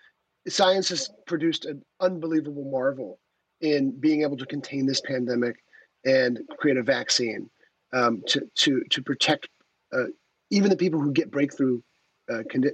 science 0.49 0.88
has 0.88 1.11
produced 1.26 1.64
an 1.64 1.82
unbelievable 2.01 2.64
marvel 2.70 3.18
in 3.61 3.90
being 3.99 4.22
able 4.22 4.36
to 4.36 4.47
contain 4.47 4.86
this 4.86 5.01
pandemic 5.01 5.57
and 6.05 6.40
create 6.59 6.76
a 6.76 6.82
vaccine 6.82 7.49
um, 7.92 8.22
to, 8.26 8.42
to, 8.55 8.82
to 8.90 9.03
protect 9.03 9.49
uh, 9.92 10.05
even 10.51 10.68
the 10.68 10.76
people 10.76 11.01
who 11.01 11.12
get 11.12 11.30
breakthrough 11.30 11.80
uh, 12.30 12.38
uh, 12.38 12.70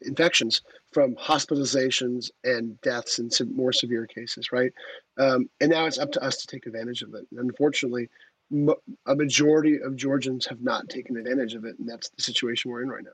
infections 0.00 0.62
from 0.92 1.14
hospitalizations 1.16 2.30
and 2.44 2.80
deaths 2.80 3.18
in 3.18 3.30
some 3.30 3.54
more 3.54 3.72
severe 3.72 4.06
cases, 4.06 4.52
right? 4.52 4.72
Um, 5.18 5.50
and 5.60 5.70
now 5.70 5.84
it's 5.84 5.98
up 5.98 6.12
to 6.12 6.22
us 6.22 6.38
to 6.38 6.46
take 6.46 6.66
advantage 6.66 7.02
of 7.02 7.14
it. 7.14 7.26
And 7.30 7.40
unfortunately, 7.40 8.08
a 9.06 9.14
majority 9.14 9.78
of 9.82 9.96
Georgians 9.96 10.46
have 10.46 10.60
not 10.62 10.88
taken 10.88 11.16
advantage 11.16 11.54
of 11.54 11.64
it, 11.64 11.78
and 11.78 11.88
that's 11.88 12.08
the 12.10 12.22
situation 12.22 12.70
we're 12.70 12.82
in 12.82 12.88
right 12.88 13.04
now. 13.04 13.10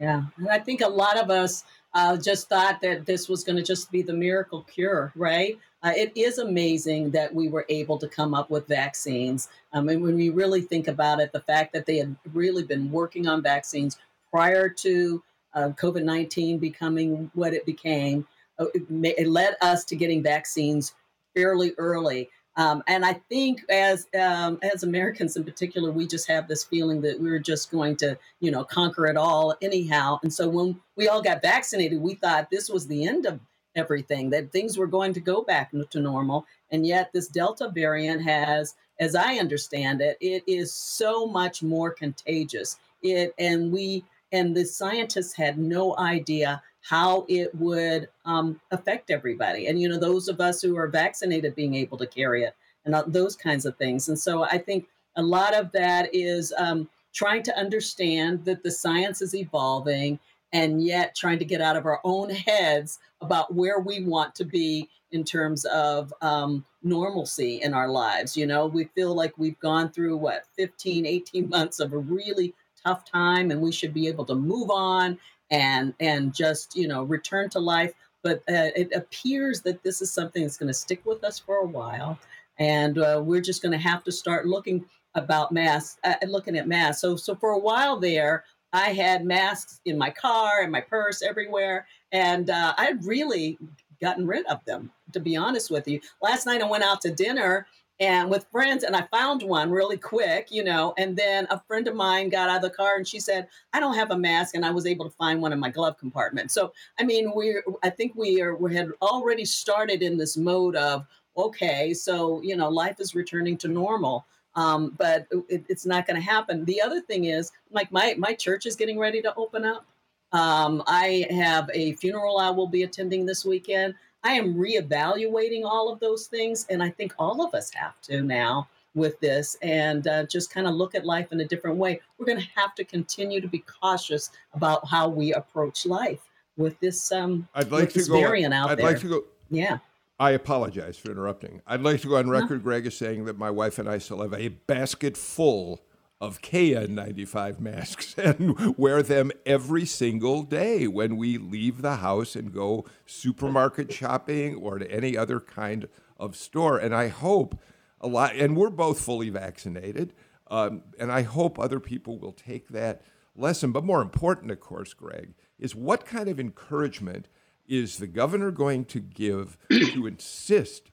Yeah, 0.00 0.22
and 0.38 0.48
I 0.48 0.58
think 0.58 0.80
a 0.80 0.88
lot 0.88 1.18
of 1.18 1.30
us 1.30 1.64
uh, 1.92 2.16
just 2.16 2.48
thought 2.48 2.80
that 2.80 3.04
this 3.04 3.28
was 3.28 3.44
going 3.44 3.56
to 3.56 3.62
just 3.62 3.90
be 3.92 4.00
the 4.00 4.14
miracle 4.14 4.62
cure, 4.62 5.12
right? 5.14 5.58
Uh, 5.82 5.92
it 5.94 6.12
is 6.16 6.38
amazing 6.38 7.10
that 7.10 7.34
we 7.34 7.48
were 7.48 7.66
able 7.68 7.98
to 7.98 8.08
come 8.08 8.32
up 8.32 8.48
with 8.50 8.66
vaccines. 8.66 9.48
I 9.72 9.80
mean, 9.82 10.00
when 10.00 10.14
we 10.14 10.30
really 10.30 10.62
think 10.62 10.88
about 10.88 11.20
it, 11.20 11.32
the 11.32 11.40
fact 11.40 11.74
that 11.74 11.84
they 11.84 11.98
had 11.98 12.16
really 12.32 12.62
been 12.62 12.90
working 12.90 13.28
on 13.28 13.42
vaccines 13.42 13.98
prior 14.30 14.70
to 14.70 15.22
uh, 15.52 15.68
COVID 15.70 16.04
19 16.04 16.58
becoming 16.58 17.30
what 17.34 17.52
it 17.52 17.66
became, 17.66 18.26
uh, 18.58 18.66
it, 18.72 18.84
it 18.90 19.28
led 19.28 19.56
us 19.60 19.84
to 19.84 19.96
getting 19.96 20.22
vaccines 20.22 20.94
fairly 21.34 21.72
early. 21.76 22.30
Um, 22.60 22.82
and 22.86 23.06
I 23.06 23.14
think 23.14 23.62
as 23.70 24.06
um, 24.20 24.58
as 24.62 24.82
Americans 24.82 25.34
in 25.34 25.44
particular, 25.44 25.90
we 25.90 26.06
just 26.06 26.28
have 26.28 26.46
this 26.46 26.62
feeling 26.62 27.00
that 27.00 27.18
we're 27.18 27.38
just 27.38 27.70
going 27.70 27.96
to, 27.96 28.18
you 28.40 28.50
know, 28.50 28.64
conquer 28.64 29.06
it 29.06 29.16
all 29.16 29.56
anyhow. 29.62 30.18
And 30.22 30.30
so 30.30 30.46
when 30.46 30.78
we 30.94 31.08
all 31.08 31.22
got 31.22 31.40
vaccinated, 31.40 32.02
we 32.02 32.16
thought 32.16 32.50
this 32.50 32.68
was 32.68 32.86
the 32.86 33.08
end 33.08 33.24
of 33.24 33.40
everything, 33.76 34.28
that 34.30 34.52
things 34.52 34.76
were 34.76 34.86
going 34.86 35.14
to 35.14 35.20
go 35.20 35.40
back 35.42 35.70
to 35.70 36.00
normal. 36.00 36.44
And 36.70 36.86
yet 36.86 37.10
this 37.14 37.28
Delta 37.28 37.70
variant 37.74 38.20
has, 38.24 38.74
as 38.98 39.14
I 39.14 39.36
understand 39.36 40.02
it, 40.02 40.18
it 40.20 40.42
is 40.46 40.70
so 40.70 41.26
much 41.26 41.62
more 41.62 41.90
contagious. 41.90 42.76
It 43.02 43.34
and 43.38 43.72
we 43.72 44.04
and 44.32 44.56
the 44.56 44.64
scientists 44.64 45.34
had 45.34 45.58
no 45.58 45.96
idea 45.98 46.62
how 46.82 47.26
it 47.28 47.54
would 47.54 48.08
um, 48.24 48.60
affect 48.70 49.10
everybody. 49.10 49.66
And, 49.66 49.80
you 49.80 49.88
know, 49.88 49.98
those 49.98 50.28
of 50.28 50.40
us 50.40 50.62
who 50.62 50.76
are 50.76 50.88
vaccinated 50.88 51.54
being 51.54 51.74
able 51.74 51.98
to 51.98 52.06
carry 52.06 52.42
it 52.42 52.54
and 52.84 52.94
those 53.06 53.36
kinds 53.36 53.66
of 53.66 53.76
things. 53.76 54.08
And 54.08 54.18
so 54.18 54.44
I 54.44 54.58
think 54.58 54.88
a 55.16 55.22
lot 55.22 55.54
of 55.54 55.72
that 55.72 56.14
is 56.14 56.52
um, 56.56 56.88
trying 57.12 57.42
to 57.44 57.56
understand 57.58 58.44
that 58.44 58.62
the 58.62 58.70
science 58.70 59.20
is 59.20 59.34
evolving 59.34 60.18
and 60.52 60.82
yet 60.82 61.14
trying 61.14 61.38
to 61.38 61.44
get 61.44 61.60
out 61.60 61.76
of 61.76 61.86
our 61.86 62.00
own 62.04 62.30
heads 62.30 62.98
about 63.20 63.54
where 63.54 63.80
we 63.80 64.02
want 64.02 64.34
to 64.36 64.44
be 64.44 64.88
in 65.12 65.24
terms 65.24 65.64
of 65.66 66.14
um, 66.22 66.64
normalcy 66.82 67.60
in 67.62 67.74
our 67.74 67.88
lives. 67.88 68.36
You 68.36 68.46
know, 68.46 68.66
we 68.66 68.84
feel 68.84 69.14
like 69.14 69.36
we've 69.36 69.58
gone 69.60 69.90
through 69.90 70.16
what 70.16 70.44
15, 70.56 71.04
18 71.04 71.48
months 71.48 71.80
of 71.80 71.92
a 71.92 71.98
really 71.98 72.54
tough 72.84 73.04
time 73.04 73.50
and 73.50 73.60
we 73.60 73.72
should 73.72 73.94
be 73.94 74.08
able 74.08 74.24
to 74.26 74.34
move 74.34 74.70
on 74.70 75.18
and 75.50 75.94
and 76.00 76.34
just 76.34 76.76
you 76.76 76.88
know 76.88 77.04
return 77.04 77.48
to 77.50 77.58
life. 77.58 77.92
But 78.22 78.38
uh, 78.50 78.68
it 78.76 78.92
appears 78.94 79.62
that 79.62 79.82
this 79.82 80.02
is 80.02 80.12
something 80.12 80.42
that's 80.42 80.58
going 80.58 80.68
to 80.68 80.74
stick 80.74 81.04
with 81.06 81.24
us 81.24 81.38
for 81.38 81.56
a 81.56 81.66
while 81.66 82.18
and 82.58 82.98
uh, 82.98 83.22
we're 83.24 83.40
just 83.40 83.62
going 83.62 83.72
to 83.72 83.78
have 83.78 84.04
to 84.04 84.12
start 84.12 84.46
looking 84.46 84.84
about 85.14 85.50
masks 85.50 85.98
uh, 86.04 86.14
looking 86.26 86.56
at 86.56 86.68
masks. 86.68 87.00
So 87.00 87.16
so 87.16 87.34
for 87.34 87.50
a 87.50 87.58
while 87.58 87.98
there 87.98 88.44
i 88.72 88.90
had 88.90 89.24
masks 89.24 89.80
in 89.84 89.98
my 89.98 90.10
car 90.10 90.62
and 90.62 90.70
my 90.70 90.80
purse 90.80 91.22
everywhere 91.22 91.86
and 92.12 92.50
uh, 92.50 92.72
i'd 92.78 93.04
really 93.04 93.58
gotten 94.00 94.26
rid 94.26 94.46
of 94.46 94.64
them 94.64 94.92
to 95.12 95.18
be 95.18 95.36
honest 95.36 95.70
with 95.70 95.88
you. 95.88 96.00
Last 96.22 96.46
night 96.46 96.62
i 96.62 96.68
went 96.68 96.84
out 96.84 97.00
to 97.02 97.10
dinner 97.10 97.66
and 98.00 98.30
with 98.30 98.46
friends 98.50 98.82
and 98.82 98.96
i 98.96 99.02
found 99.12 99.42
one 99.42 99.70
really 99.70 99.96
quick 99.96 100.48
you 100.50 100.64
know 100.64 100.94
and 100.96 101.16
then 101.16 101.46
a 101.50 101.60
friend 101.60 101.86
of 101.86 101.94
mine 101.94 102.28
got 102.28 102.48
out 102.48 102.56
of 102.56 102.62
the 102.62 102.70
car 102.70 102.96
and 102.96 103.06
she 103.06 103.20
said 103.20 103.46
i 103.72 103.78
don't 103.78 103.94
have 103.94 104.10
a 104.10 104.18
mask 104.18 104.54
and 104.54 104.64
i 104.64 104.70
was 104.70 104.86
able 104.86 105.04
to 105.04 105.16
find 105.16 105.40
one 105.40 105.52
in 105.52 105.60
my 105.60 105.70
glove 105.70 105.96
compartment. 105.98 106.50
So 106.50 106.72
i 106.98 107.04
mean 107.04 107.32
we 107.34 107.60
i 107.82 107.90
think 107.90 108.14
we 108.16 108.40
are 108.40 108.56
we 108.56 108.74
had 108.74 108.88
already 109.02 109.44
started 109.44 110.02
in 110.02 110.16
this 110.16 110.36
mode 110.36 110.76
of 110.76 111.06
okay 111.36 111.94
so 111.94 112.40
you 112.42 112.56
know 112.56 112.68
life 112.68 112.96
is 112.98 113.14
returning 113.14 113.56
to 113.58 113.68
normal 113.68 114.26
um, 114.56 114.94
but 114.98 115.28
it, 115.48 115.64
it's 115.68 115.86
not 115.86 116.08
going 116.08 116.16
to 116.16 116.22
happen. 116.22 116.64
The 116.64 116.82
other 116.82 117.00
thing 117.00 117.26
is 117.26 117.52
like 117.70 117.92
my 117.92 118.14
my 118.18 118.34
church 118.34 118.66
is 118.66 118.74
getting 118.74 118.98
ready 118.98 119.22
to 119.22 119.34
open 119.36 119.64
up. 119.64 119.86
Um, 120.32 120.84
i 120.86 121.26
have 121.30 121.68
a 121.74 121.94
funeral 121.94 122.38
i 122.38 122.50
will 122.50 122.68
be 122.68 122.84
attending 122.84 123.26
this 123.26 123.44
weekend 123.44 123.94
I 124.24 124.32
am 124.32 124.54
reevaluating 124.54 125.64
all 125.64 125.92
of 125.92 126.00
those 126.00 126.26
things. 126.26 126.66
And 126.70 126.82
I 126.82 126.90
think 126.90 127.14
all 127.18 127.44
of 127.44 127.54
us 127.54 127.70
have 127.74 128.00
to 128.02 128.22
now 128.22 128.68
with 128.94 129.18
this 129.20 129.56
and 129.62 130.06
uh, 130.06 130.24
just 130.26 130.52
kind 130.52 130.66
of 130.66 130.74
look 130.74 130.94
at 130.94 131.06
life 131.06 131.32
in 131.32 131.40
a 131.40 131.44
different 131.44 131.76
way. 131.76 132.00
We're 132.18 132.26
going 132.26 132.40
to 132.40 132.48
have 132.56 132.74
to 132.74 132.84
continue 132.84 133.40
to 133.40 133.48
be 133.48 133.60
cautious 133.60 134.30
about 134.52 134.86
how 134.88 135.08
we 135.08 135.32
approach 135.32 135.86
life 135.86 136.20
with 136.56 136.78
this 136.80 137.10
um 137.10 137.48
I'd 137.54 137.70
like 137.70 137.90
to 137.90 138.04
go, 138.04 138.20
variant 138.20 138.52
out 138.52 138.70
I'd 138.70 138.78
there. 138.78 138.86
like 138.86 139.00
to 139.00 139.08
go 139.08 139.24
yeah. 139.50 139.78
I 140.18 140.32
apologize 140.32 140.98
for 140.98 141.10
interrupting. 141.10 141.62
I'd 141.66 141.80
like 141.80 142.02
to 142.02 142.08
go 142.08 142.16
on 142.16 142.28
record, 142.28 142.62
Greg, 142.62 142.84
as 142.84 142.94
saying 142.94 143.24
that 143.24 143.38
my 143.38 143.50
wife 143.50 143.78
and 143.78 143.88
I 143.88 143.96
still 143.96 144.20
have 144.20 144.34
a 144.34 144.48
basket 144.48 145.16
full 145.16 145.80
of 146.20 146.42
KN95 146.42 147.58
masks 147.60 148.14
and 148.18 148.76
wear 148.76 149.02
them 149.02 149.32
every 149.46 149.86
single 149.86 150.42
day 150.42 150.86
when 150.86 151.16
we 151.16 151.38
leave 151.38 151.80
the 151.80 151.96
house 151.96 152.36
and 152.36 152.52
go 152.52 152.84
supermarket 153.06 153.92
shopping 153.92 154.54
or 154.56 154.78
to 154.78 154.90
any 154.90 155.16
other 155.16 155.40
kind 155.40 155.88
of 156.18 156.36
store. 156.36 156.78
And 156.78 156.94
I 156.94 157.08
hope 157.08 157.58
a 158.00 158.06
lot, 158.06 158.36
and 158.36 158.56
we're 158.56 158.70
both 158.70 159.00
fully 159.00 159.30
vaccinated, 159.30 160.12
um, 160.50 160.82
and 160.98 161.10
I 161.10 161.22
hope 161.22 161.58
other 161.58 161.80
people 161.80 162.18
will 162.18 162.32
take 162.32 162.68
that 162.68 163.02
lesson. 163.36 163.72
But 163.72 163.84
more 163.84 164.02
important, 164.02 164.50
of 164.50 164.60
course, 164.60 164.94
Greg, 164.94 165.34
is 165.58 165.74
what 165.74 166.06
kind 166.06 166.28
of 166.28 166.40
encouragement 166.40 167.28
is 167.68 167.98
the 167.98 168.06
governor 168.06 168.50
going 168.50 168.84
to 168.86 169.00
give 169.00 169.56
to 169.70 170.06
insist 170.06 170.90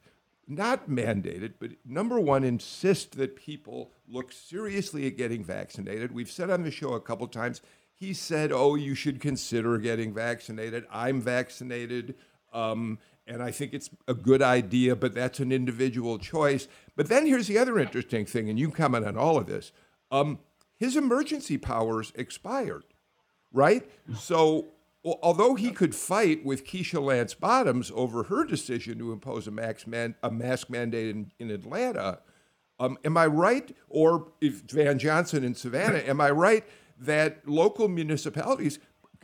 not 0.48 0.89
mandated, 0.89 1.54
but 1.60 1.72
number 1.86 2.20
one, 2.20 2.43
insist 2.43 3.18
that 3.18 3.36
people 3.36 3.91
look 4.08 4.32
seriously 4.32 5.06
at 5.08 5.18
getting 5.18 5.43
vaccinated. 5.43 6.14
We've 6.14 6.32
said 6.32 6.50
on 6.50 6.64
the 6.64 6.72
show 6.72 6.93
a 6.93 7.02
couple 7.02 7.28
times, 7.28 7.62
he 7.93 8.14
said, 8.14 8.52
oh, 8.52 8.76
you 8.76 8.95
should 8.95 9.20
consider 9.20 9.78
getting 9.78 10.14
vaccinated. 10.14 10.86
I'm 10.91 11.20
vaccinated. 11.20 12.16
Um, 12.54 13.00
and 13.26 13.43
I 13.43 13.52
think 13.52 13.74
it's 13.74 13.89
a 14.08 14.14
good 14.14 14.41
idea, 14.41 14.95
but 14.95 15.14
that's 15.14 15.39
an 15.39 15.52
individual 15.52 16.18
choice. 16.18 16.68
But 16.95 17.10
then 17.10 17.26
here's 17.26 17.48
the 17.48 17.58
other 17.58 17.78
interesting 17.78 18.26
thing, 18.26 18.50
and 18.50 18.58
you 18.58 18.72
comment 18.72 19.06
on 19.06 19.18
all 19.18 19.38
of 19.38 19.48
this. 19.48 19.72
Um, 20.12 20.39
his 20.78 20.95
emergency 20.95 21.58
powers 21.58 22.14
expired, 22.16 22.86
right? 23.52 23.89
So 24.16 24.68
well, 25.08 25.20
although 25.24 25.55
he 25.55 25.72
could 25.72 25.95
fight 25.95 26.43
with 26.43 26.68
Keisha 26.68 27.01
Lance 27.01 27.34
Bottoms 27.34 27.93
over 27.95 28.24
her 28.24 28.43
decision 28.43 28.99
to 28.99 29.14
impose 29.14 29.47
a, 29.47 29.51
man, 29.51 30.16
a 30.22 30.30
mask 30.30 30.70
mandate 30.70 31.16
in, 31.16 31.32
in 31.39 31.49
Atlanta, 31.49 32.20
um, 32.78 32.97
am 33.05 33.16
I 33.16 33.28
right? 33.28 33.74
Or 33.88 34.34
if 34.41 34.64
Van 34.70 34.99
Johnson 34.99 35.45
in 35.45 35.55
Savannah, 35.55 35.99
am 35.99 36.20
I 36.20 36.32
right 36.32 36.66
that 36.99 37.47
local 37.47 37.88
municipalities 37.88 38.80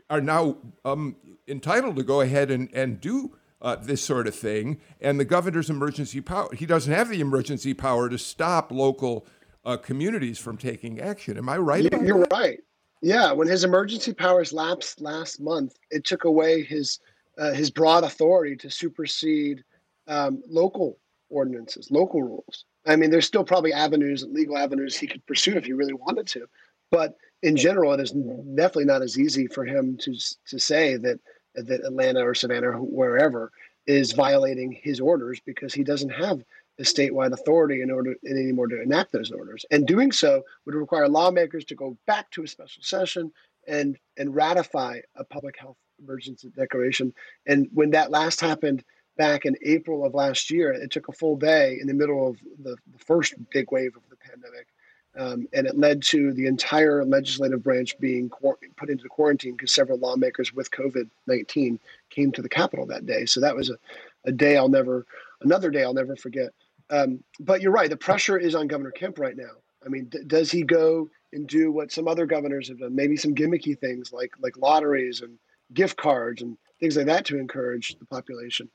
are 0.10 0.22
now 0.22 0.56
um, 0.86 1.18
entitled 1.50 1.98
to 1.98 2.04
go 2.04 2.22
ahead 2.22 2.50
and, 2.50 2.70
and 2.74 3.02
do 3.02 3.36
uh, 3.62 3.76
this 3.76 4.02
sort 4.02 4.26
of 4.26 4.34
thing? 4.34 4.80
And 5.02 5.20
the 5.20 5.26
governor's 5.26 5.70
emergency 5.70 6.22
power, 6.22 6.48
he 6.56 6.66
doesn't 6.66 6.94
have 6.94 7.10
the 7.10 7.20
emergency 7.20 7.74
power 7.74 8.08
to 8.08 8.18
stop 8.18 8.72
local 8.72 9.28
uh, 9.66 9.76
communities 9.76 10.40
from 10.40 10.56
taking 10.56 11.02
action. 11.02 11.38
Am 11.38 11.50
I 11.50 11.58
right? 11.58 11.92
You're 12.02 12.26
right. 12.32 12.62
Yeah, 13.04 13.34
when 13.34 13.50
his 13.50 13.66
emergency 13.66 14.14
powers 14.14 14.54
lapsed 14.54 15.02
last 15.02 15.42
month, 15.42 15.78
it 15.92 16.06
took 16.06 16.24
away 16.24 16.64
his 16.64 17.00
uh, 17.38 17.52
his 17.52 17.70
broad 17.70 18.06
authority 18.06 18.56
to 18.56 18.70
supersede 18.70 19.62
um, 20.08 20.42
local 20.48 20.98
ordinances, 21.30 21.92
local 21.92 22.24
rules. 22.24 22.64
I 22.86 22.96
mean, 22.96 23.10
there's 23.10 23.26
still 23.28 23.44
probably 23.44 23.74
avenues, 23.74 24.26
legal 24.30 24.58
avenues 24.58 24.96
he 24.96 25.08
could 25.08 25.26
pursue 25.26 25.58
if 25.58 25.66
he 25.66 25.74
really 25.74 25.94
wanted 25.94 26.28
to, 26.28 26.48
but 26.92 27.18
in 27.42 27.58
general, 27.58 27.92
it 27.92 28.00
is 28.00 28.12
definitely 28.12 28.86
not 28.86 29.02
as 29.02 29.20
easy 29.20 29.48
for 29.48 29.66
him 29.66 29.98
to 29.98 30.16
to 30.48 30.58
say 30.58 30.96
that 30.96 31.20
that 31.56 31.84
Atlanta 31.84 32.22
or 32.22 32.34
Savannah 32.34 32.70
or 32.70 32.78
wherever 32.78 33.52
is 33.86 34.14
violating 34.14 34.72
his 34.72 35.02
orders 35.02 35.42
because 35.46 35.74
he 35.74 35.84
doesn't 35.84 36.10
have 36.10 36.42
the 36.78 36.84
statewide 36.84 37.34
authority 37.34 37.82
in 37.82 37.92
order 37.92 38.16
anymore 38.28 38.68
to 38.68 38.82
enact 38.82 39.12
those 39.12 39.32
orders. 39.32 39.66
And 39.72 39.86
doing 39.86 40.12
so 40.12 40.44
would 40.66 40.76
require 40.76 41.08
lawmakers 41.08 41.66
to 41.66 41.76
go 41.76 41.98
back 42.08 42.32
to 42.32 42.44
a 42.44 42.48
special 42.48 42.84
session 42.84 43.32
and 43.68 43.98
and 44.18 44.36
ratify 44.36 45.00
a 45.16 45.24
public 45.24 45.58
health 45.58 45.78
emergency 46.00 46.52
declaration. 46.56 47.14
And 47.46 47.68
when 47.74 47.92
that 47.92 48.12
last 48.12 48.42
happened 48.42 48.84
back 49.18 49.46
in 49.46 49.56
April 49.64 50.06
of 50.06 50.14
last 50.14 50.50
year, 50.50 50.74
it 50.74 50.92
took 50.92 51.08
a 51.08 51.14
full 51.14 51.36
day 51.36 51.78
in 51.80 51.88
the 51.88 51.94
middle 51.94 52.28
of 52.28 52.38
the, 52.64 52.76
the 52.92 53.00
first 53.00 53.36
big 53.52 53.72
wave 53.72 53.96
of 53.96 54.02
the 54.10 54.16
pandemic 54.18 54.68
Um, 55.16 55.48
and 55.54 55.68
it 55.68 55.78
led 55.78 56.02
to 56.04 56.34
the 56.34 56.48
entire 56.48 57.06
legislative 57.06 57.64
branch 57.64 57.98
being 58.00 58.32
put 58.78 58.90
into 58.90 59.08
quarantine 59.08 59.52
because 59.54 59.72
several 59.72 60.00
lawmakers 60.00 60.54
with 60.54 60.72
COVID 60.72 61.10
19 61.28 61.80
came 62.10 62.32
to 62.32 62.42
the 62.42 62.50
Capitol 62.50 62.88
that 62.88 63.06
day. 63.06 63.26
So 63.26 63.40
that 63.42 63.56
was 63.56 63.70
a, 63.70 63.78
a 64.26 64.32
day 64.32 64.58
I'll 64.58 64.70
never, 64.70 65.06
another 65.42 65.70
day 65.70 65.84
I'll 65.84 65.94
never 65.94 66.16
forget. 66.16 66.50
Um, 66.94 67.24
but 67.40 67.62
you're 67.62 67.72
right, 67.72 67.90
the 67.90 67.98
pressure 67.98 68.38
is 68.38 68.54
on 68.54 68.68
Governor 68.68 68.92
Kemp 68.92 69.18
right 69.18 69.36
now. 69.36 69.50
I 69.84 69.90
mean, 69.90 70.12
does 70.28 70.52
he 70.52 70.62
go 70.62 71.10
and 71.34 71.48
do 71.48 71.72
what 71.72 71.92
some 71.92 72.08
other 72.08 72.28
governors 72.28 72.68
have 72.68 72.80
done? 72.80 72.96
Maybe 72.96 73.18
some 73.18 73.34
gimmicky 73.34 73.78
things 73.78 74.14
like 74.14 74.32
like 74.40 74.58
lotteries 74.58 75.22
and 75.22 75.38
gift 75.74 75.98
cards 75.98 76.44
and 76.44 76.56
things 76.80 76.96
like 76.96 77.08
that 77.08 77.26
to 77.26 77.40
encourage 77.40 77.96
the 77.98 78.06
population. 78.06 78.70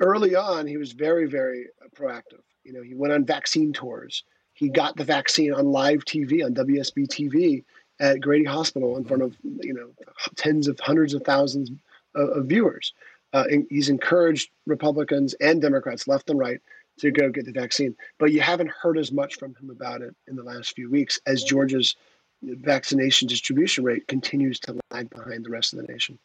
Early 0.00 0.34
on, 0.34 0.66
he 0.66 0.78
was 0.78 0.92
very, 0.92 1.26
very 1.26 1.66
proactive. 1.94 2.42
You 2.64 2.72
know, 2.72 2.82
he 2.82 2.94
went 2.94 3.12
on 3.12 3.24
vaccine 3.24 3.72
tours. 3.72 4.24
He 4.54 4.68
got 4.68 4.96
the 4.96 5.04
vaccine 5.04 5.54
on 5.54 5.70
live 5.70 6.04
TV 6.04 6.44
on 6.44 6.54
WSB 6.54 7.06
TV 7.06 7.64
at 8.00 8.20
Grady 8.20 8.44
Hospital 8.44 8.96
in 8.96 9.04
front 9.04 9.22
of 9.22 9.36
you 9.42 9.74
know 9.74 9.90
tens 10.34 10.66
of 10.66 10.80
hundreds 10.80 11.14
of 11.14 11.22
thousands 11.22 11.70
of, 12.16 12.28
of 12.30 12.46
viewers. 12.46 12.92
Uh, 13.32 13.44
he's 13.68 13.88
encouraged 13.88 14.50
Republicans 14.66 15.34
and 15.34 15.62
Democrats, 15.62 16.08
left 16.08 16.28
and 16.30 16.38
right, 16.38 16.60
to 17.00 17.10
go 17.10 17.30
get 17.30 17.46
the 17.46 17.52
vaccine. 17.52 17.96
But 18.18 18.32
you 18.32 18.40
haven't 18.40 18.70
heard 18.70 18.98
as 18.98 19.12
much 19.12 19.36
from 19.36 19.54
him 19.56 19.70
about 19.70 20.02
it 20.02 20.14
in 20.28 20.36
the 20.36 20.42
last 20.42 20.74
few 20.74 20.90
weeks 20.90 21.20
as 21.26 21.42
Georgia's 21.42 21.96
vaccination 22.42 23.28
distribution 23.28 23.84
rate 23.84 24.08
continues 24.08 24.58
to 24.60 24.78
lag 24.90 25.10
behind 25.10 25.44
the 25.44 25.50
rest 25.50 25.72
of 25.72 25.78
the 25.80 25.92
nation. 25.92 26.18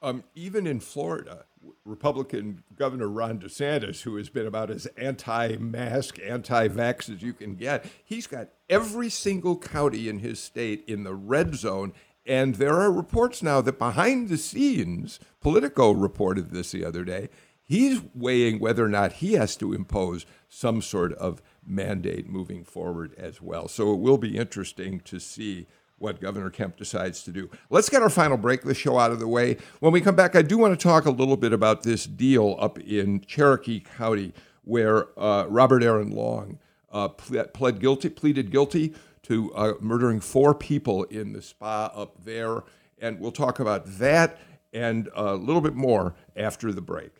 Um, 0.00 0.22
even 0.34 0.66
in 0.66 0.78
Florida, 0.78 1.44
Republican 1.84 2.62
Governor 2.76 3.08
Ron 3.08 3.40
DeSantis, 3.40 4.02
who 4.02 4.16
has 4.16 4.28
been 4.28 4.46
about 4.46 4.70
as 4.70 4.86
anti 4.96 5.56
mask, 5.56 6.18
anti 6.24 6.68
vax 6.68 7.12
as 7.12 7.22
you 7.22 7.32
can 7.32 7.56
get, 7.56 7.84
he's 8.04 8.28
got 8.28 8.48
every 8.70 9.08
single 9.10 9.58
county 9.58 10.08
in 10.08 10.20
his 10.20 10.38
state 10.38 10.84
in 10.86 11.02
the 11.02 11.14
red 11.14 11.56
zone. 11.56 11.92
And 12.24 12.56
there 12.56 12.74
are 12.74 12.92
reports 12.92 13.42
now 13.42 13.60
that 13.62 13.78
behind 13.78 14.28
the 14.28 14.36
scenes, 14.36 15.18
Politico 15.40 15.90
reported 15.90 16.50
this 16.50 16.70
the 16.72 16.84
other 16.84 17.04
day, 17.04 17.30
he's 17.68 18.00
weighing 18.14 18.58
whether 18.58 18.84
or 18.84 18.88
not 18.88 19.14
he 19.14 19.34
has 19.34 19.54
to 19.56 19.72
impose 19.72 20.26
some 20.48 20.80
sort 20.80 21.12
of 21.12 21.42
mandate 21.64 22.28
moving 22.28 22.64
forward 22.64 23.14
as 23.18 23.42
well. 23.42 23.68
So 23.68 23.92
it 23.92 24.00
will 24.00 24.18
be 24.18 24.36
interesting 24.36 25.00
to 25.00 25.20
see 25.20 25.66
what 25.98 26.20
Governor 26.20 26.48
Kemp 26.48 26.76
decides 26.76 27.22
to 27.24 27.32
do. 27.32 27.50
Let's 27.70 27.90
get 27.90 28.02
our 28.02 28.10
final 28.10 28.36
break 28.36 28.62
the 28.62 28.74
show 28.74 28.98
out 28.98 29.10
of 29.10 29.18
the 29.18 29.28
way. 29.28 29.58
When 29.80 29.92
we 29.92 30.00
come 30.00 30.16
back, 30.16 30.34
I 30.34 30.42
do 30.42 30.56
want 30.56 30.78
to 30.78 30.82
talk 30.82 31.04
a 31.04 31.10
little 31.10 31.36
bit 31.36 31.52
about 31.52 31.82
this 31.82 32.06
deal 32.06 32.56
up 32.58 32.78
in 32.78 33.20
Cherokee 33.20 33.80
County 33.80 34.32
where 34.62 35.06
uh, 35.18 35.46
Robert 35.48 35.82
Aaron 35.82 36.10
Long 36.10 36.58
uh, 36.92 37.08
pled 37.08 37.80
guilty, 37.80 38.08
pleaded 38.10 38.50
guilty 38.50 38.94
to 39.24 39.52
uh, 39.54 39.74
murdering 39.80 40.20
four 40.20 40.54
people 40.54 41.02
in 41.04 41.32
the 41.32 41.42
spa 41.42 41.90
up 41.94 42.24
there. 42.24 42.62
And 43.00 43.18
we'll 43.18 43.32
talk 43.32 43.58
about 43.60 43.98
that 43.98 44.38
and 44.72 45.08
a 45.14 45.34
little 45.34 45.60
bit 45.60 45.74
more 45.74 46.14
after 46.36 46.72
the 46.72 46.80
break. 46.80 47.10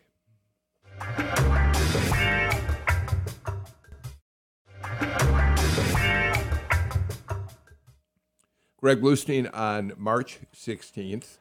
Greg 8.79 9.01
Bluestein 9.01 9.49
on 9.53 9.91
March 9.97 10.39
16th. 10.55 11.37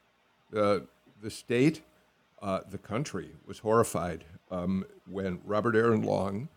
Uh, 0.54 0.80
the 1.22 1.30
state, 1.30 1.82
uh, 2.42 2.61
the 2.68 2.78
country 2.78 3.30
was 3.46 3.61
horrified 3.61 4.24
um, 4.50 4.84
when 5.06 5.40
Robert 5.44 5.76
Aaron 5.76 6.02
Long 6.02 6.48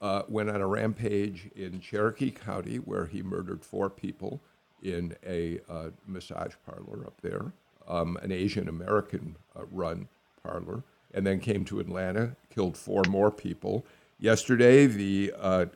uh, 0.00 0.22
went 0.28 0.48
on 0.48 0.60
a 0.60 0.66
rampage 0.66 1.50
in 1.56 1.80
Cherokee 1.80 2.30
County 2.30 2.76
where 2.76 3.06
he 3.06 3.20
murdered 3.20 3.64
four 3.64 3.90
people 3.90 4.40
in 4.82 5.16
a 5.26 5.58
uh, 5.68 5.90
massage 6.06 6.54
parlor 6.64 7.04
up 7.04 7.20
there, 7.20 7.52
um, 7.88 8.16
an 8.22 8.30
Asian 8.30 8.68
American 8.68 9.36
uh, 9.56 9.64
run 9.72 10.08
parlor, 10.42 10.84
and 11.12 11.26
then 11.26 11.40
came 11.40 11.64
to 11.66 11.80
Atlanta, 11.80 12.36
killed 12.50 12.76
four 12.76 13.02
more 13.08 13.30
people. 13.30 13.84
Yesterday, 14.18 14.86
the 14.86 15.32
uh, 15.38 15.66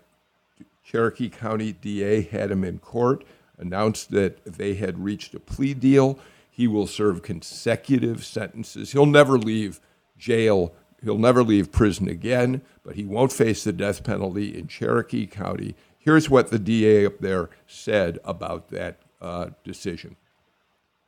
Cherokee 0.85 1.29
County 1.29 1.73
DA 1.73 2.23
had 2.23 2.51
him 2.51 2.65
in 2.65 2.79
court 2.79 3.25
announced 3.59 4.11
that 4.11 4.45
they 4.45 4.75
had 4.75 5.03
reached 5.03 5.35
a 5.35 5.41
plea 5.41 5.75
deal. 5.75 6.19
He 6.51 6.67
will 6.67 6.87
serve 6.87 7.23
consecutive 7.23 8.25
sentences. 8.25 8.93
He'll 8.93 9.07
never 9.07 9.39
leave 9.39 9.81
jail. 10.19 10.75
He'll 11.03 11.19
never 11.19 11.43
leave 11.43 11.73
prison 11.73 12.09
again, 12.09 12.63
but 12.85 12.97
he 12.97 13.05
won't 13.05 13.33
face 13.33 13.65
the 13.65 13.73
death 13.73 14.05
penalty 14.05 14.57
in 14.57 14.69
Cherokee 14.69 15.27
County. 15.27 15.75
Here's 15.99 16.29
what 16.29 16.51
the 16.51 16.59
DA 16.59 17.07
up 17.07 17.19
there 17.21 17.51
said 17.67 18.19
about 18.25 18.69
that 18.69 19.01
uh, 19.21 19.51
decision. 19.65 20.17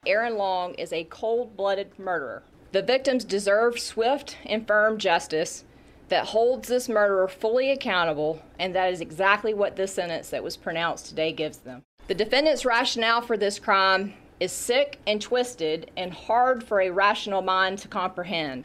Aaron 0.06 0.36
Long 0.36 0.74
is 0.74 0.92
a 0.92 1.04
cold 1.04 1.56
blooded 1.56 1.98
murderer. 1.98 2.42
The 2.74 2.82
victims 2.82 3.22
deserve 3.22 3.78
swift 3.78 4.36
and 4.44 4.66
firm 4.66 4.98
justice 4.98 5.64
that 6.08 6.26
holds 6.26 6.66
this 6.66 6.88
murderer 6.88 7.28
fully 7.28 7.70
accountable, 7.70 8.42
and 8.58 8.74
that 8.74 8.92
is 8.92 9.00
exactly 9.00 9.54
what 9.54 9.76
this 9.76 9.94
sentence 9.94 10.30
that 10.30 10.42
was 10.42 10.56
pronounced 10.56 11.06
today 11.06 11.30
gives 11.30 11.58
them. 11.58 11.84
The 12.08 12.16
defendant's 12.16 12.64
rationale 12.64 13.20
for 13.20 13.36
this 13.36 13.60
crime 13.60 14.14
is 14.40 14.50
sick 14.50 14.98
and 15.06 15.22
twisted 15.22 15.92
and 15.96 16.12
hard 16.12 16.64
for 16.64 16.80
a 16.80 16.90
rational 16.90 17.42
mind 17.42 17.78
to 17.78 17.86
comprehend. 17.86 18.64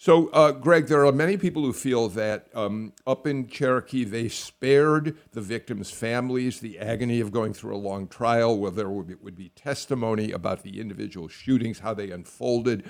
So, 0.00 0.28
uh, 0.28 0.52
Greg, 0.52 0.86
there 0.86 1.04
are 1.04 1.10
many 1.10 1.36
people 1.36 1.62
who 1.62 1.72
feel 1.72 2.08
that 2.10 2.46
um, 2.54 2.92
up 3.04 3.26
in 3.26 3.48
Cherokee, 3.48 4.04
they 4.04 4.28
spared 4.28 5.18
the 5.32 5.40
victims' 5.40 5.90
families 5.90 6.60
the 6.60 6.78
agony 6.78 7.18
of 7.18 7.32
going 7.32 7.52
through 7.52 7.74
a 7.74 7.78
long 7.78 8.06
trial 8.06 8.56
where 8.56 8.70
there 8.70 8.88
would 8.88 9.08
be, 9.08 9.16
would 9.16 9.34
be 9.34 9.48
testimony 9.48 10.30
about 10.30 10.62
the 10.62 10.80
individual 10.80 11.26
shootings, 11.26 11.80
how 11.80 11.94
they 11.94 12.12
unfolded. 12.12 12.88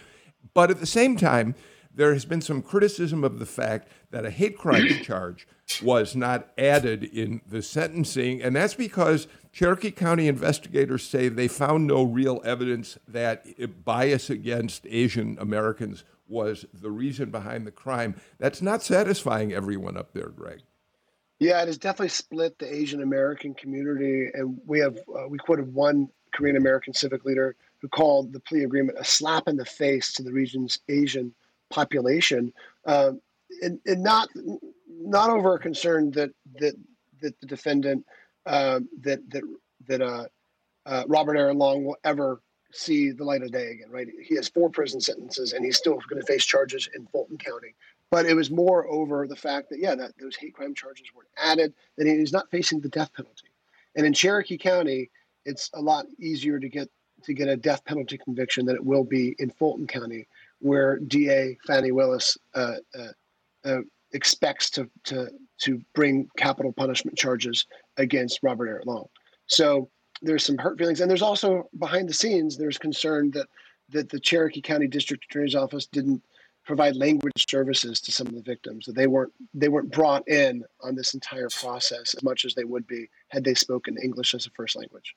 But 0.52 0.70
at 0.70 0.80
the 0.80 0.86
same 0.86 1.16
time, 1.16 1.54
there 1.94 2.12
has 2.12 2.26
been 2.26 2.42
some 2.42 2.60
criticism 2.60 3.24
of 3.24 3.38
the 3.38 3.46
fact 3.46 3.88
that 4.10 4.26
a 4.26 4.30
hate 4.30 4.58
crime 4.58 4.88
charge 5.02 5.48
was 5.82 6.14
not 6.14 6.50
added 6.58 7.04
in 7.04 7.40
the 7.48 7.62
sentencing, 7.62 8.42
and 8.42 8.54
that's 8.54 8.74
because 8.74 9.28
Cherokee 9.50 9.92
County 9.92 10.28
investigators 10.28 11.04
say 11.04 11.30
they 11.30 11.48
found 11.48 11.86
no 11.86 12.02
real 12.02 12.42
evidence 12.44 12.98
that 13.08 13.46
bias 13.86 14.28
against 14.28 14.86
Asian 14.86 15.38
Americans 15.40 16.04
was 16.28 16.64
the 16.72 16.90
reason 16.90 17.30
behind 17.30 17.66
the 17.66 17.70
crime. 17.72 18.14
That's 18.38 18.62
not 18.62 18.82
satisfying 18.82 19.52
everyone 19.52 19.96
up 19.96 20.12
there, 20.12 20.28
Greg. 20.28 20.60
Yeah, 21.38 21.62
it 21.62 21.66
has 21.66 21.78
definitely 21.78 22.08
split 22.08 22.58
the 22.58 22.72
Asian 22.72 23.02
American 23.02 23.54
community, 23.54 24.28
and 24.34 24.60
we 24.66 24.80
have 24.80 24.98
uh, 25.08 25.28
we 25.28 25.38
quoted 25.38 25.72
one 25.72 26.08
Korean 26.32 26.56
American 26.56 26.92
civic 26.92 27.24
leader 27.24 27.56
who 27.80 27.88
called 27.88 28.32
the 28.32 28.40
plea 28.40 28.64
agreement 28.64 28.98
a 28.98 29.04
slap 29.04 29.46
in 29.46 29.56
the 29.56 29.64
face 29.64 30.12
to 30.14 30.22
the 30.22 30.32
region's 30.32 30.80
Asian 30.88 31.32
population, 31.70 32.52
uh, 32.86 33.12
and, 33.62 33.78
and 33.86 34.02
not 34.02 34.28
not 34.88 35.30
over 35.30 35.54
a 35.54 35.58
concern 35.58 36.10
that 36.12 36.30
that 36.58 36.74
that 37.20 37.40
the 37.40 37.46
defendant 37.46 38.04
uh, 38.46 38.80
that 39.02 39.20
that 39.30 39.42
that 39.86 40.02
uh, 40.02 40.24
uh, 40.86 41.04
Robert 41.06 41.36
Aaron 41.36 41.58
Long 41.58 41.84
will 41.84 41.98
ever 42.02 42.40
see 42.72 43.10
the 43.10 43.24
light 43.24 43.42
of 43.42 43.52
day 43.52 43.70
again. 43.72 43.90
Right? 43.90 44.08
He 44.22 44.34
has 44.36 44.48
four 44.48 44.70
prison 44.70 45.00
sentences, 45.00 45.52
and 45.52 45.64
he's 45.64 45.76
still 45.76 45.94
going 46.08 46.20
to 46.20 46.26
face 46.26 46.44
charges 46.44 46.88
in 46.94 47.06
Fulton 47.06 47.38
County. 47.38 47.74
But 48.10 48.26
it 48.26 48.34
was 48.34 48.50
more 48.50 48.86
over 48.88 49.26
the 49.26 49.36
fact 49.36 49.68
that 49.70 49.78
yeah, 49.78 49.94
that 49.94 50.12
those 50.18 50.36
hate 50.36 50.54
crime 50.54 50.74
charges 50.74 51.06
weren't 51.14 51.28
added, 51.36 51.74
that 51.96 52.06
he's 52.06 52.32
not 52.32 52.50
facing 52.50 52.80
the 52.80 52.88
death 52.88 53.12
penalty. 53.14 53.48
And 53.96 54.06
in 54.06 54.12
Cherokee 54.12 54.56
County, 54.56 55.10
it's 55.44 55.70
a 55.74 55.80
lot 55.80 56.06
easier 56.18 56.58
to 56.58 56.68
get 56.68 56.88
to 57.24 57.34
get 57.34 57.48
a 57.48 57.56
death 57.56 57.84
penalty 57.84 58.18
conviction 58.18 58.66
than 58.66 58.76
it 58.76 58.84
will 58.84 59.04
be 59.04 59.34
in 59.38 59.50
Fulton 59.50 59.86
County, 59.86 60.26
where 60.60 60.98
DA 60.98 61.58
Fannie 61.66 61.92
Willis 61.92 62.38
uh, 62.54 62.76
uh, 62.96 63.08
uh, 63.64 63.80
expects 64.12 64.70
to, 64.70 64.88
to, 65.04 65.28
to 65.58 65.80
bring 65.94 66.28
capital 66.36 66.72
punishment 66.72 67.18
charges 67.18 67.66
against 67.96 68.40
Robert 68.42 68.68
Eric 68.68 68.86
Long. 68.86 69.08
So 69.46 69.90
there's 70.22 70.44
some 70.44 70.58
hurt 70.58 70.78
feelings, 70.78 71.00
and 71.00 71.10
there's 71.10 71.22
also 71.22 71.68
behind 71.78 72.08
the 72.08 72.14
scenes 72.14 72.56
there's 72.56 72.78
concern 72.78 73.30
that 73.32 73.46
that 73.90 74.08
the 74.10 74.20
Cherokee 74.20 74.60
County 74.60 74.86
District 74.86 75.24
Attorney's 75.24 75.54
Office 75.54 75.86
didn't 75.86 76.22
provide 76.64 76.94
language 76.96 77.46
services 77.48 77.98
to 77.98 78.12
some 78.12 78.26
of 78.26 78.34
the 78.34 78.42
victims 78.42 78.84
that 78.84 78.94
they 78.94 79.06
weren't 79.06 79.32
they 79.54 79.68
weren't 79.68 79.90
brought 79.90 80.26
in 80.28 80.62
on 80.82 80.94
this 80.94 81.14
entire 81.14 81.48
process 81.48 82.14
as 82.14 82.22
much 82.22 82.44
as 82.44 82.54
they 82.54 82.64
would 82.64 82.86
be 82.86 83.08
had 83.28 83.42
they 83.42 83.54
spoken 83.54 83.96
English 84.02 84.34
as 84.34 84.46
a 84.46 84.50
first 84.50 84.76
language. 84.76 85.14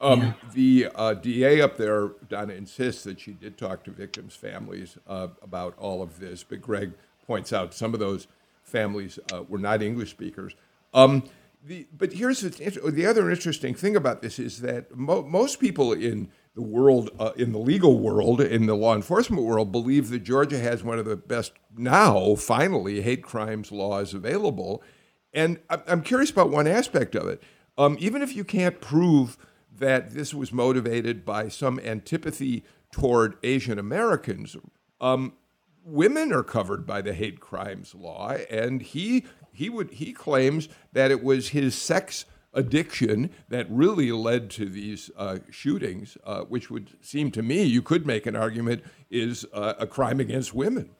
Um, 0.00 0.20
yeah. 0.20 0.32
The 0.54 0.88
uh, 0.94 1.14
DA 1.14 1.60
up 1.60 1.76
there, 1.76 2.12
Donna, 2.28 2.54
insists 2.54 3.04
that 3.04 3.20
she 3.20 3.32
did 3.32 3.58
talk 3.58 3.84
to 3.84 3.90
victims' 3.90 4.34
families 4.34 4.96
uh, 5.06 5.28
about 5.42 5.76
all 5.78 6.02
of 6.02 6.20
this, 6.20 6.42
but 6.42 6.62
Greg 6.62 6.92
points 7.26 7.52
out 7.52 7.74
some 7.74 7.92
of 7.92 8.00
those 8.00 8.26
families 8.62 9.18
uh, 9.32 9.42
were 9.46 9.58
not 9.58 9.82
English 9.82 10.10
speakers. 10.10 10.54
Um, 10.94 11.24
the, 11.62 11.86
but 11.92 12.12
here's 12.14 12.40
the, 12.40 12.90
the, 12.90 13.06
other 13.06 13.30
interesting 13.30 13.74
thing 13.74 13.94
about 13.94 14.22
this 14.22 14.38
is 14.38 14.60
that 14.60 14.96
mo- 14.96 15.22
most 15.22 15.60
people 15.60 15.92
in 15.92 16.30
the 16.54 16.62
world, 16.62 17.10
uh, 17.18 17.32
in 17.36 17.52
the 17.52 17.58
legal 17.58 17.98
world, 17.98 18.40
in 18.40 18.66
the 18.66 18.74
law 18.74 18.94
enforcement 18.94 19.42
world, 19.42 19.70
believe 19.70 20.08
that 20.10 20.20
Georgia 20.20 20.58
has 20.58 20.82
one 20.82 20.98
of 20.98 21.04
the 21.04 21.16
best 21.16 21.52
now, 21.76 22.34
finally, 22.34 23.02
hate 23.02 23.22
crimes 23.22 23.70
laws 23.70 24.14
available. 24.14 24.82
And 25.32 25.60
I'm 25.68 26.02
curious 26.02 26.30
about 26.30 26.50
one 26.50 26.66
aspect 26.66 27.14
of 27.14 27.28
it. 27.28 27.42
Um, 27.78 27.96
even 28.00 28.20
if 28.20 28.34
you 28.34 28.42
can't 28.42 28.80
prove 28.80 29.38
that 29.78 30.10
this 30.10 30.34
was 30.34 30.52
motivated 30.52 31.24
by 31.24 31.48
some 31.48 31.78
antipathy 31.80 32.64
toward 32.90 33.36
Asian 33.44 33.78
Americans, 33.78 34.56
um, 35.00 35.34
women 35.84 36.32
are 36.32 36.42
covered 36.42 36.86
by 36.86 37.00
the 37.00 37.14
hate 37.14 37.40
crimes 37.40 37.94
law, 37.94 38.36
and 38.50 38.82
he 38.82 39.24
he 39.52 39.68
would 39.68 39.90
he 39.92 40.12
claims 40.12 40.68
that 40.92 41.10
it 41.10 41.22
was 41.22 41.48
his 41.48 41.74
sex 41.74 42.24
addiction 42.52 43.30
that 43.48 43.66
really 43.70 44.10
led 44.10 44.50
to 44.50 44.68
these 44.68 45.10
uh, 45.16 45.38
shootings, 45.50 46.18
uh, 46.24 46.42
which 46.42 46.70
would 46.70 46.90
seem 47.00 47.30
to 47.30 47.42
me 47.42 47.62
you 47.62 47.82
could 47.82 48.06
make 48.06 48.26
an 48.26 48.36
argument 48.36 48.82
is 49.10 49.46
uh, 49.52 49.74
a 49.78 49.86
crime 49.86 50.20
against 50.20 50.54
women. 50.54 50.90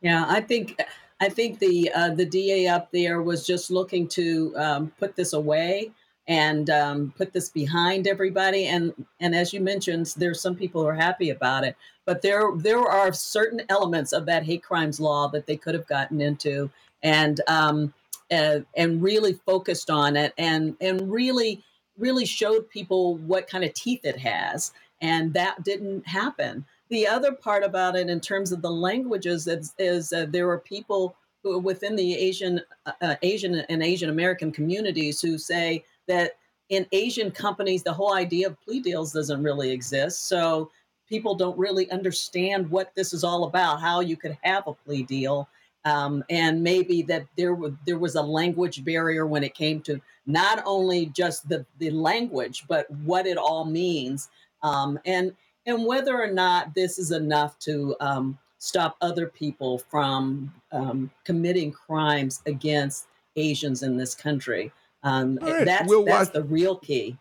Yeah, 0.00 0.24
I 0.26 0.40
think 0.40 0.80
I 1.20 1.28
think 1.28 1.58
the 1.58 1.90
uh, 1.94 2.10
the 2.10 2.24
DA 2.24 2.66
up 2.68 2.90
there 2.90 3.22
was 3.22 3.46
just 3.46 3.70
looking 3.70 4.08
to 4.08 4.54
um, 4.56 4.92
put 4.98 5.16
this 5.16 5.32
away 5.32 5.92
and 6.30 6.70
um, 6.70 7.12
put 7.18 7.32
this 7.32 7.48
behind 7.48 8.06
everybody. 8.06 8.66
And 8.66 8.94
and 9.18 9.34
as 9.34 9.52
you 9.52 9.60
mentioned, 9.60 10.14
there's 10.16 10.40
some 10.40 10.54
people 10.54 10.80
who 10.80 10.86
are 10.86 10.94
happy 10.94 11.30
about 11.30 11.64
it, 11.64 11.76
but 12.06 12.22
there 12.22 12.52
there 12.54 12.78
are 12.78 13.12
certain 13.12 13.62
elements 13.68 14.12
of 14.12 14.26
that 14.26 14.44
hate 14.44 14.62
crimes 14.62 15.00
law 15.00 15.26
that 15.28 15.46
they 15.46 15.56
could 15.56 15.74
have 15.74 15.88
gotten 15.88 16.20
into 16.20 16.70
and 17.02 17.40
um, 17.48 17.92
uh, 18.30 18.60
and 18.76 19.02
really 19.02 19.32
focused 19.44 19.90
on 19.90 20.16
it 20.16 20.32
and 20.38 20.76
and 20.80 21.10
really 21.10 21.64
really 21.98 22.24
showed 22.24 22.70
people 22.70 23.16
what 23.16 23.48
kind 23.48 23.64
of 23.64 23.74
teeth 23.74 24.04
it 24.04 24.16
has, 24.16 24.72
and 25.02 25.34
that 25.34 25.64
didn't 25.64 26.06
happen. 26.06 26.64
The 26.90 27.08
other 27.08 27.32
part 27.32 27.64
about 27.64 27.96
it, 27.96 28.08
in 28.08 28.20
terms 28.20 28.52
of 28.52 28.62
the 28.62 28.70
languages, 28.70 29.48
is, 29.48 29.74
is 29.78 30.12
uh, 30.12 30.26
there 30.28 30.48
are 30.48 30.58
people 30.58 31.16
who 31.42 31.58
within 31.58 31.96
the 31.96 32.14
Asian 32.14 32.60
uh, 32.86 32.92
uh 33.00 33.16
Asian 33.22 33.56
and 33.68 33.82
Asian 33.82 34.10
American 34.10 34.52
communities 34.52 35.20
who 35.20 35.36
say 35.36 35.84
that 36.10 36.32
in 36.70 36.86
Asian 36.92 37.30
companies, 37.30 37.82
the 37.82 37.92
whole 37.92 38.14
idea 38.14 38.48
of 38.48 38.60
plea 38.60 38.80
deals 38.80 39.12
doesn't 39.12 39.42
really 39.42 39.70
exist. 39.70 40.28
So 40.28 40.70
people 41.08 41.34
don't 41.34 41.58
really 41.58 41.90
understand 41.90 42.70
what 42.70 42.92
this 42.94 43.12
is 43.12 43.24
all 43.24 43.44
about, 43.44 43.80
how 43.80 44.00
you 44.00 44.16
could 44.16 44.36
have 44.42 44.66
a 44.66 44.74
plea 44.74 45.04
deal. 45.04 45.48
Um, 45.84 46.24
and 46.28 46.62
maybe 46.62 47.02
that 47.02 47.26
there 47.36 47.54
was 47.54 47.72
there 47.86 47.98
was 47.98 48.14
a 48.14 48.22
language 48.22 48.84
barrier 48.84 49.26
when 49.26 49.42
it 49.42 49.54
came 49.54 49.80
to 49.82 50.00
not 50.26 50.62
only 50.66 51.06
just 51.06 51.48
the 51.48 51.64
the 51.78 51.90
language, 51.90 52.64
but 52.68 52.90
what 52.90 53.26
it 53.26 53.38
all 53.38 53.64
means, 53.64 54.28
um, 54.62 54.98
and 55.06 55.34
and 55.64 55.86
whether 55.86 56.20
or 56.20 56.30
not 56.30 56.74
this 56.74 56.98
is 56.98 57.12
enough 57.12 57.58
to 57.60 57.96
um, 58.00 58.38
stop 58.58 58.96
other 59.00 59.26
people 59.26 59.78
from 59.78 60.52
um, 60.70 61.10
committing 61.24 61.72
crimes 61.72 62.42
against 62.44 63.06
Asians 63.36 63.82
in 63.82 63.96
this 63.96 64.14
country. 64.14 64.70
Um, 65.02 65.38
right. 65.40 65.64
That's, 65.64 65.88
we'll 65.88 66.04
that's 66.04 66.28
watch- 66.28 66.34
the 66.34 66.44
real 66.44 66.76
key. 66.76 67.18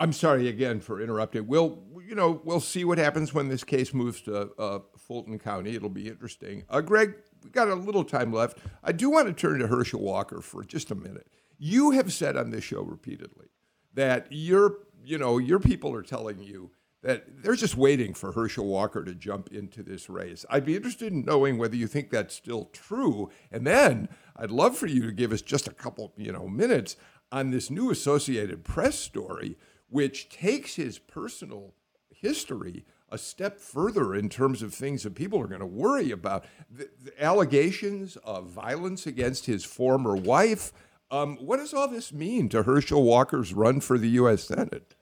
I'm 0.00 0.12
sorry 0.12 0.48
again 0.48 0.80
for 0.80 1.00
interrupting. 1.00 1.46
We'll, 1.46 1.78
you 2.06 2.16
know, 2.16 2.40
we'll 2.44 2.60
see 2.60 2.84
what 2.84 2.98
happens 2.98 3.32
when 3.32 3.48
this 3.48 3.62
case 3.62 3.94
moves 3.94 4.20
to 4.22 4.50
uh, 4.58 4.80
Fulton 4.98 5.38
County. 5.38 5.76
It'll 5.76 5.88
be 5.88 6.08
interesting. 6.08 6.64
Uh, 6.68 6.80
Greg, 6.80 7.14
we 7.44 7.50
got 7.50 7.68
a 7.68 7.74
little 7.74 8.02
time 8.04 8.32
left. 8.32 8.58
I 8.82 8.90
do 8.90 9.08
want 9.08 9.28
to 9.28 9.32
turn 9.32 9.60
to 9.60 9.68
Herschel 9.68 10.00
Walker 10.00 10.40
for 10.40 10.64
just 10.64 10.90
a 10.90 10.96
minute. 10.96 11.28
You 11.58 11.92
have 11.92 12.12
said 12.12 12.36
on 12.36 12.50
this 12.50 12.64
show 12.64 12.82
repeatedly 12.82 13.46
that 13.94 14.26
your, 14.30 14.78
you 15.04 15.16
know, 15.16 15.38
your 15.38 15.60
people 15.60 15.94
are 15.94 16.02
telling 16.02 16.40
you 16.40 16.72
that 17.04 17.42
they're 17.42 17.54
just 17.54 17.76
waiting 17.76 18.14
for 18.14 18.32
Herschel 18.32 18.64
Walker 18.64 19.04
to 19.04 19.14
jump 19.14 19.52
into 19.52 19.82
this 19.82 20.08
race. 20.08 20.46
I'd 20.48 20.64
be 20.64 20.74
interested 20.74 21.12
in 21.12 21.22
knowing 21.22 21.58
whether 21.58 21.76
you 21.76 21.86
think 21.86 22.08
that's 22.08 22.34
still 22.34 22.70
true. 22.72 23.30
And 23.52 23.66
then 23.66 24.08
I'd 24.34 24.50
love 24.50 24.76
for 24.76 24.86
you 24.86 25.02
to 25.02 25.12
give 25.12 25.30
us 25.30 25.42
just 25.42 25.68
a 25.68 25.74
couple, 25.74 26.14
you 26.16 26.32
know, 26.32 26.48
minutes 26.48 26.96
on 27.30 27.50
this 27.50 27.70
new 27.70 27.90
Associated 27.90 28.64
Press 28.64 28.98
story, 28.98 29.58
which 29.90 30.30
takes 30.30 30.76
his 30.76 30.98
personal 30.98 31.74
history 32.08 32.86
a 33.10 33.18
step 33.18 33.60
further 33.60 34.14
in 34.14 34.30
terms 34.30 34.62
of 34.62 34.72
things 34.72 35.02
that 35.02 35.14
people 35.14 35.38
are 35.38 35.46
going 35.46 35.60
to 35.60 35.66
worry 35.66 36.10
about. 36.10 36.46
The, 36.70 36.88
the 37.02 37.22
allegations 37.22 38.16
of 38.24 38.46
violence 38.46 39.06
against 39.06 39.44
his 39.44 39.62
former 39.62 40.16
wife. 40.16 40.72
Um, 41.10 41.36
what 41.36 41.58
does 41.58 41.74
all 41.74 41.86
this 41.86 42.14
mean 42.14 42.48
to 42.48 42.62
Herschel 42.62 43.02
Walker's 43.02 43.52
run 43.52 43.80
for 43.80 43.98
the 43.98 44.08
U.S. 44.08 44.44
Senate? 44.44 44.94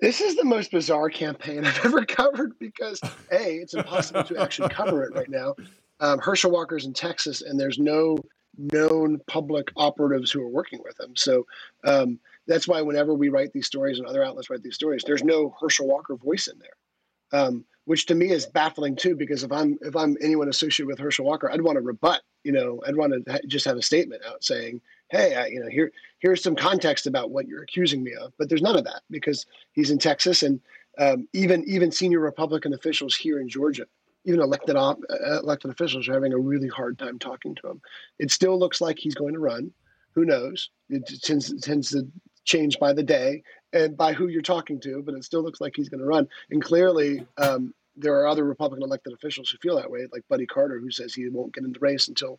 This 0.00 0.20
is 0.20 0.36
the 0.36 0.44
most 0.44 0.70
bizarre 0.70 1.10
campaign 1.10 1.64
I've 1.64 1.78
ever 1.84 2.04
covered 2.04 2.58
because 2.58 3.00
a 3.32 3.56
it's 3.56 3.74
impossible 3.74 4.24
to 4.24 4.40
actually 4.40 4.68
cover 4.68 5.02
it 5.02 5.14
right 5.14 5.28
now. 5.28 5.56
Um, 6.00 6.20
Herschel 6.20 6.52
Walker's 6.52 6.86
in 6.86 6.92
Texas, 6.92 7.42
and 7.42 7.58
there's 7.58 7.78
no 7.78 8.18
known 8.56 9.20
public 9.26 9.70
operatives 9.76 10.30
who 10.30 10.42
are 10.42 10.48
working 10.48 10.80
with 10.84 10.98
him. 10.98 11.14
So 11.16 11.46
um, 11.84 12.18
that's 12.46 12.68
why 12.68 12.80
whenever 12.82 13.14
we 13.14 13.28
write 13.28 13.52
these 13.52 13.66
stories 13.66 13.98
and 13.98 14.06
other 14.06 14.24
outlets 14.24 14.50
write 14.50 14.62
these 14.62 14.74
stories, 14.74 15.02
there's 15.04 15.24
no 15.24 15.54
Herschel 15.60 15.88
Walker 15.88 16.14
voice 16.16 16.46
in 16.48 16.58
there, 16.58 17.40
um, 17.40 17.64
which 17.84 18.06
to 18.06 18.14
me 18.14 18.30
is 18.30 18.46
baffling 18.46 18.94
too. 18.94 19.16
Because 19.16 19.42
if 19.42 19.50
I'm 19.50 19.78
if 19.82 19.96
I'm 19.96 20.16
anyone 20.20 20.48
associated 20.48 20.86
with 20.86 21.00
Herschel 21.00 21.24
Walker, 21.24 21.50
I'd 21.50 21.62
want 21.62 21.76
to 21.76 21.82
rebut. 21.82 22.22
You 22.44 22.52
know, 22.52 22.80
I'd 22.86 22.96
want 22.96 23.12
to 23.12 23.32
ha- 23.32 23.38
just 23.48 23.64
have 23.66 23.76
a 23.76 23.82
statement 23.82 24.22
out 24.24 24.44
saying, 24.44 24.80
hey, 25.10 25.34
I, 25.34 25.46
you 25.46 25.60
know, 25.60 25.68
here 25.68 25.92
here's 26.18 26.42
some 26.42 26.56
context 26.56 27.06
about 27.06 27.30
what 27.30 27.46
you're 27.46 27.62
accusing 27.62 28.02
me 28.02 28.14
of. 28.14 28.32
But 28.38 28.48
there's 28.48 28.62
none 28.62 28.76
of 28.76 28.84
that 28.84 29.02
because 29.10 29.46
he's 29.72 29.90
in 29.90 29.98
Texas, 29.98 30.42
and 30.42 30.60
um, 30.98 31.28
even 31.32 31.64
even 31.66 31.92
senior 31.92 32.20
Republican 32.20 32.74
officials 32.74 33.14
here 33.14 33.40
in 33.40 33.48
Georgia, 33.48 33.86
even 34.24 34.40
elected 34.40 34.76
op, 34.76 34.98
uh, 35.10 35.40
elected 35.40 35.70
officials, 35.70 36.08
are 36.08 36.14
having 36.14 36.32
a 36.32 36.38
really 36.38 36.68
hard 36.68 36.98
time 36.98 37.18
talking 37.18 37.54
to 37.56 37.70
him. 37.70 37.80
It 38.18 38.30
still 38.30 38.58
looks 38.58 38.80
like 38.80 38.98
he's 38.98 39.14
going 39.14 39.34
to 39.34 39.40
run. 39.40 39.72
Who 40.14 40.24
knows? 40.24 40.70
It 40.88 41.06
tends 41.22 41.52
tends 41.60 41.90
to 41.90 42.06
change 42.44 42.78
by 42.78 42.92
the 42.92 43.02
day 43.02 43.42
and 43.72 43.96
by 43.96 44.14
who 44.14 44.28
you're 44.28 44.40
talking 44.40 44.80
to, 44.80 45.02
but 45.02 45.14
it 45.14 45.22
still 45.24 45.42
looks 45.42 45.60
like 45.60 45.74
he's 45.76 45.90
going 45.90 46.00
to 46.00 46.06
run. 46.06 46.26
And 46.50 46.62
clearly, 46.62 47.26
um, 47.36 47.74
there 47.94 48.18
are 48.18 48.26
other 48.26 48.44
Republican 48.44 48.84
elected 48.84 49.12
officials 49.12 49.50
who 49.50 49.58
feel 49.58 49.76
that 49.76 49.90
way, 49.90 50.06
like 50.12 50.22
Buddy 50.28 50.46
Carter, 50.46 50.78
who 50.78 50.90
says 50.90 51.14
he 51.14 51.28
won't 51.28 51.52
get 51.52 51.64
in 51.64 51.72
the 51.72 51.78
race 51.80 52.08
until 52.08 52.38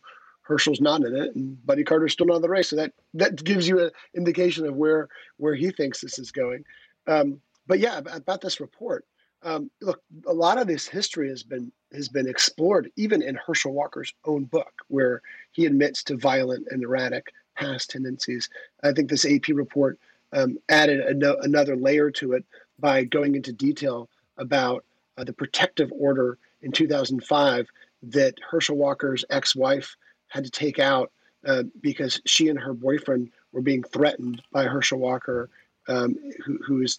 Herschel's 0.50 0.80
not 0.80 1.04
in 1.04 1.14
it, 1.14 1.34
and 1.36 1.64
Buddy 1.64 1.84
Carter's 1.84 2.12
still 2.12 2.26
not 2.26 2.36
in 2.36 2.42
the 2.42 2.48
race. 2.48 2.70
So 2.70 2.76
that 2.76 2.92
that 3.14 3.42
gives 3.44 3.68
you 3.68 3.78
an 3.78 3.90
indication 4.16 4.66
of 4.66 4.74
where 4.74 5.08
where 5.36 5.54
he 5.54 5.70
thinks 5.70 6.00
this 6.00 6.18
is 6.18 6.32
going. 6.32 6.64
Um, 7.06 7.40
but 7.68 7.78
yeah, 7.78 7.98
about 7.98 8.40
this 8.40 8.58
report, 8.58 9.04
um, 9.44 9.70
look, 9.80 10.02
a 10.26 10.32
lot 10.32 10.58
of 10.58 10.66
this 10.66 10.88
history 10.88 11.28
has 11.28 11.44
been 11.44 11.70
has 11.92 12.08
been 12.08 12.28
explored 12.28 12.90
even 12.96 13.22
in 13.22 13.36
Herschel 13.36 13.72
Walker's 13.72 14.12
own 14.24 14.44
book, 14.44 14.72
where 14.88 15.22
he 15.52 15.66
admits 15.66 16.02
to 16.04 16.16
violent 16.16 16.66
and 16.70 16.82
erratic 16.82 17.32
past 17.56 17.90
tendencies. 17.90 18.48
I 18.82 18.90
think 18.90 19.08
this 19.08 19.24
AP 19.24 19.48
report 19.54 20.00
um, 20.32 20.58
added 20.68 21.16
no, 21.16 21.36
another 21.42 21.76
layer 21.76 22.10
to 22.12 22.32
it 22.32 22.44
by 22.80 23.04
going 23.04 23.36
into 23.36 23.52
detail 23.52 24.08
about 24.36 24.84
uh, 25.16 25.22
the 25.22 25.32
protective 25.32 25.92
order 25.92 26.38
in 26.62 26.72
2005 26.72 27.68
that 28.02 28.34
Herschel 28.50 28.76
Walker's 28.76 29.24
ex-wife 29.30 29.94
had 30.30 30.44
to 30.44 30.50
take 30.50 30.78
out 30.78 31.12
uh, 31.46 31.64
because 31.80 32.20
she 32.26 32.48
and 32.48 32.58
her 32.58 32.74
boyfriend 32.74 33.30
were 33.52 33.62
being 33.62 33.82
threatened 33.82 34.42
by 34.52 34.64
Herschel 34.64 34.98
Walker, 34.98 35.50
um, 35.88 36.16
who, 36.44 36.58
who 36.66 36.82
is 36.82 36.98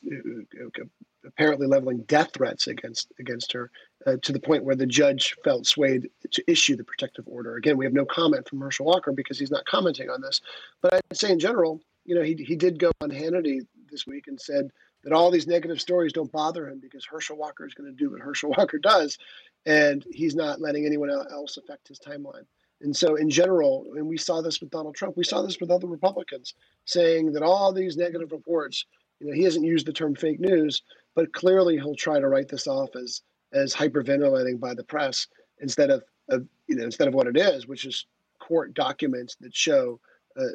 apparently 1.25 1.67
leveling 1.67 1.99
death 2.03 2.31
threats 2.33 2.67
against 2.67 3.11
against 3.19 3.51
her, 3.53 3.71
uh, 4.07 4.17
to 4.21 4.31
the 4.31 4.39
point 4.39 4.63
where 4.63 4.75
the 4.75 4.85
judge 4.85 5.35
felt 5.43 5.67
swayed 5.67 6.09
to 6.31 6.43
issue 6.47 6.75
the 6.75 6.83
protective 6.83 7.25
order. 7.27 7.55
Again, 7.55 7.77
we 7.77 7.85
have 7.85 7.93
no 7.93 8.05
comment 8.05 8.47
from 8.47 8.59
Herschel 8.61 8.85
Walker 8.85 9.11
because 9.11 9.39
he's 9.39 9.51
not 9.51 9.65
commenting 9.65 10.09
on 10.09 10.21
this. 10.21 10.41
But 10.81 10.93
I'd 10.95 11.17
say 11.17 11.31
in 11.31 11.39
general, 11.39 11.81
you 12.05 12.15
know, 12.15 12.23
he 12.23 12.35
he 12.35 12.55
did 12.55 12.79
go 12.79 12.91
on 13.01 13.11
Hannity 13.11 13.65
this 13.89 14.07
week 14.07 14.27
and 14.27 14.39
said 14.39 14.71
that 15.03 15.13
all 15.13 15.31
these 15.31 15.47
negative 15.47 15.81
stories 15.81 16.13
don't 16.13 16.31
bother 16.31 16.67
him 16.67 16.79
because 16.79 17.05
Herschel 17.05 17.37
Walker 17.37 17.65
is 17.65 17.73
going 17.73 17.89
to 17.89 17.97
do 17.97 18.11
what 18.11 18.21
Herschel 18.21 18.49
Walker 18.57 18.79
does, 18.79 19.17
and 19.65 20.03
he's 20.11 20.35
not 20.35 20.61
letting 20.61 20.85
anyone 20.85 21.09
else 21.09 21.57
affect 21.57 21.87
his 21.87 21.99
timeline. 21.99 22.45
And 22.81 22.95
so, 22.95 23.15
in 23.15 23.29
general, 23.29 23.85
and 23.95 24.07
we 24.07 24.17
saw 24.17 24.41
this 24.41 24.59
with 24.59 24.71
Donald 24.71 24.95
Trump, 24.95 25.15
we 25.17 25.23
saw 25.23 25.41
this 25.41 25.59
with 25.59 25.69
other 25.71 25.87
Republicans 25.87 26.55
saying 26.85 27.33
that 27.33 27.43
all 27.43 27.71
these 27.71 27.97
negative 27.97 28.31
reports, 28.31 28.85
you 29.19 29.27
know, 29.27 29.33
he 29.33 29.43
hasn't 29.43 29.65
used 29.65 29.85
the 29.85 29.93
term 29.93 30.15
fake 30.15 30.39
news, 30.39 30.81
but 31.15 31.31
clearly 31.33 31.75
he'll 31.75 31.95
try 31.95 32.19
to 32.19 32.27
write 32.27 32.47
this 32.47 32.67
off 32.67 32.95
as 32.95 33.21
as 33.53 33.75
hyperventilating 33.75 34.59
by 34.59 34.73
the 34.73 34.83
press 34.83 35.27
instead 35.59 35.89
of, 35.89 36.03
of 36.29 36.47
you 36.67 36.75
know 36.75 36.83
instead 36.83 37.07
of 37.07 37.13
what 37.13 37.27
it 37.27 37.37
is, 37.37 37.67
which 37.67 37.85
is 37.85 38.05
court 38.39 38.73
documents 38.73 39.35
that 39.41 39.55
show 39.55 39.99
uh, 40.39 40.45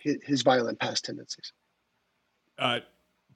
his, 0.00 0.16
his, 0.24 0.42
violent 0.42 0.78
past 0.78 1.04
tendencies. 1.04 1.52
Uh, 2.58 2.80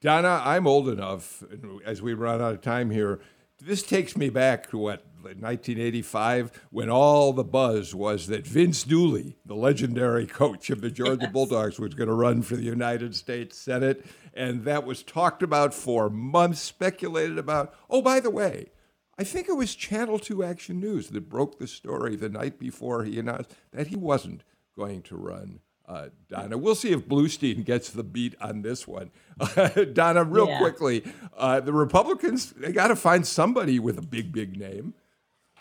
Donna, 0.00 0.40
I'm 0.44 0.66
old 0.66 0.88
enough, 0.88 1.42
as 1.84 2.02
we 2.02 2.14
run 2.14 2.40
out 2.40 2.54
of 2.54 2.60
time 2.60 2.90
here. 2.90 3.20
This 3.60 3.82
takes 3.82 4.16
me 4.16 4.28
back 4.28 4.68
to 4.70 4.78
what 4.78 5.06
1985 5.22 6.62
when 6.70 6.88
all 6.88 7.32
the 7.32 7.42
buzz 7.42 7.94
was 7.94 8.28
that 8.28 8.46
Vince 8.46 8.84
Dooley, 8.84 9.38
the 9.44 9.56
legendary 9.56 10.26
coach 10.26 10.70
of 10.70 10.80
the 10.80 10.90
Georgia 10.90 11.22
yes. 11.22 11.32
Bulldogs, 11.32 11.78
was 11.78 11.94
going 11.94 12.08
to 12.08 12.14
run 12.14 12.42
for 12.42 12.56
the 12.56 12.62
United 12.62 13.14
States 13.14 13.58
Senate. 13.58 14.04
And 14.34 14.64
that 14.64 14.84
was 14.84 15.02
talked 15.02 15.42
about 15.42 15.74
for 15.74 16.10
months, 16.10 16.60
speculated 16.60 17.38
about. 17.38 17.74
Oh, 17.88 18.02
by 18.02 18.20
the 18.20 18.30
way, 18.30 18.70
I 19.18 19.24
think 19.24 19.48
it 19.48 19.56
was 19.56 19.74
Channel 19.74 20.18
2 20.18 20.44
Action 20.44 20.78
News 20.78 21.08
that 21.08 21.28
broke 21.28 21.58
the 21.58 21.66
story 21.66 22.16
the 22.16 22.28
night 22.28 22.58
before 22.58 23.04
he 23.04 23.18
announced 23.18 23.50
that 23.72 23.86
he 23.88 23.96
wasn't 23.96 24.44
going 24.76 25.02
to 25.02 25.16
run. 25.16 25.60
Uh, 25.88 26.08
Donna, 26.28 26.58
we'll 26.58 26.74
see 26.74 26.92
if 26.92 27.06
Bluestein 27.06 27.64
gets 27.64 27.90
the 27.90 28.02
beat 28.02 28.34
on 28.40 28.62
this 28.62 28.88
one. 28.88 29.10
Donna, 29.92 30.24
real 30.24 30.48
yeah. 30.48 30.58
quickly, 30.58 31.04
uh, 31.36 31.60
the 31.60 31.72
Republicans, 31.72 32.50
they 32.52 32.72
got 32.72 32.88
to 32.88 32.96
find 32.96 33.24
somebody 33.26 33.78
with 33.78 33.96
a 33.96 34.02
big, 34.02 34.32
big 34.32 34.58
name. 34.58 34.94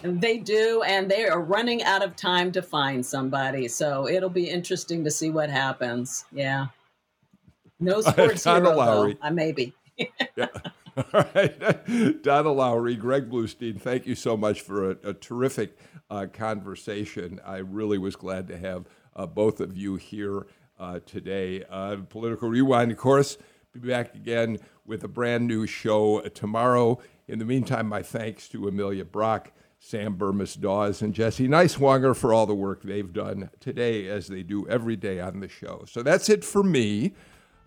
They 0.02 0.38
do, 0.38 0.84
and 0.86 1.10
they 1.10 1.26
are 1.26 1.42
running 1.42 1.84
out 1.84 2.04
of 2.04 2.16
time 2.16 2.52
to 2.54 2.62
find 2.62 3.06
somebody. 3.06 3.68
So 3.68 4.08
it'll 4.08 4.30
be 4.30 4.50
interesting 4.50 5.04
to 5.04 5.12
see 5.12 5.30
what 5.30 5.50
happens. 5.50 6.26
Yeah. 6.32 6.68
No 7.80 8.02
sports 8.02 8.46
uh, 8.46 8.56
hero, 8.56 8.76
Lowry. 8.76 9.14
though. 9.14 9.20
I 9.22 9.30
maybe. 9.30 9.74
yeah. 9.98 10.48
All 10.98 11.26
right. 11.36 12.24
Donna 12.24 12.52
Lowry, 12.52 12.96
Greg 12.96 13.30
Bluestein, 13.30 13.80
thank 13.80 14.06
you 14.08 14.16
so 14.16 14.36
much 14.38 14.62
for 14.62 14.92
a, 14.92 14.98
a 15.04 15.14
terrific 15.14 15.78
uh, 16.10 16.28
conversation. 16.32 17.40
I 17.46 17.58
really 17.58 17.98
was 17.98 18.16
glad 18.16 18.48
to 18.48 18.58
have 18.58 18.86
uh, 18.86 19.05
both 19.24 19.60
of 19.60 19.78
you 19.78 19.96
here 19.96 20.48
uh, 20.80 21.00
today. 21.06 21.64
Uh, 21.70 21.98
Political 22.10 22.50
Rewind, 22.50 22.92
of 22.92 22.98
course, 22.98 23.38
be 23.74 23.80
back 23.80 24.16
again 24.16 24.58
with 24.86 25.04
a 25.04 25.08
brand 25.08 25.48
new 25.48 25.68
show 25.68 26.22
tomorrow. 26.30 27.00
In 27.28 27.40
the 27.40 27.46
meantime, 27.46 27.88
my 27.88 28.02
thanks 28.02 28.48
to 28.50 28.68
Amelia 28.68 29.06
Brock, 29.06 29.52
Sam 29.80 30.16
Bermas 30.16 30.60
Dawes, 30.60 31.02
and 31.02 31.14
Jesse 31.14 31.48
Neiswanger 31.48 32.16
for 32.16 32.34
all 32.34 32.46
the 32.46 32.56
work 32.56 32.84
they've 32.84 33.12
done 33.12 33.50
today, 33.60 34.08
as 34.08 34.28
they 34.28 34.44
do 34.44 34.68
every 34.68 34.96
day 34.96 35.20
on 35.20 35.40
the 35.40 35.50
show. 35.50 35.84
So 35.88 36.04
that's 36.04 36.30
it 36.30 36.44
for 36.44 36.64
me. 36.64 37.14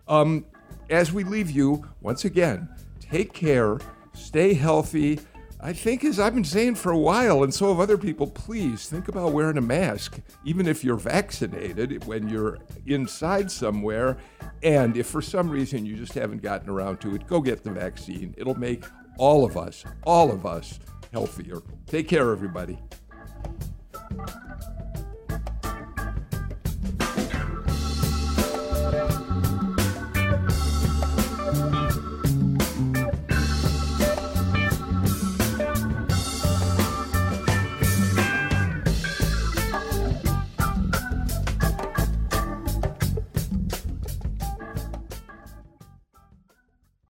Um, 0.07 0.45
as 0.89 1.11
we 1.11 1.23
leave 1.23 1.51
you, 1.51 1.87
once 2.01 2.25
again, 2.25 2.69
take 2.99 3.33
care, 3.33 3.79
stay 4.13 4.53
healthy. 4.53 5.19
I 5.61 5.73
think, 5.73 6.05
as 6.05 6.21
I've 6.21 6.33
been 6.33 6.45
saying 6.45 6.75
for 6.75 6.91
a 6.93 6.97
while, 6.97 7.43
and 7.43 7.53
so 7.53 7.67
have 7.67 7.81
other 7.81 7.97
people, 7.97 8.27
please 8.27 8.87
think 8.87 9.09
about 9.09 9.33
wearing 9.33 9.57
a 9.57 9.61
mask, 9.61 10.21
even 10.45 10.65
if 10.67 10.85
you're 10.85 10.95
vaccinated, 10.95 12.05
when 12.05 12.29
you're 12.29 12.59
inside 12.85 13.51
somewhere. 13.51 14.17
And 14.63 14.95
if 14.95 15.07
for 15.07 15.21
some 15.21 15.49
reason 15.49 15.85
you 15.85 15.97
just 15.97 16.13
haven't 16.13 16.41
gotten 16.41 16.69
around 16.69 17.01
to 17.01 17.13
it, 17.13 17.27
go 17.27 17.41
get 17.41 17.63
the 17.63 17.71
vaccine. 17.71 18.33
It'll 18.37 18.57
make 18.57 18.85
all 19.17 19.43
of 19.43 19.57
us, 19.57 19.83
all 20.03 20.31
of 20.31 20.45
us, 20.45 20.79
healthier. 21.11 21.61
Take 21.87 22.07
care, 22.07 22.31
everybody. 22.31 22.79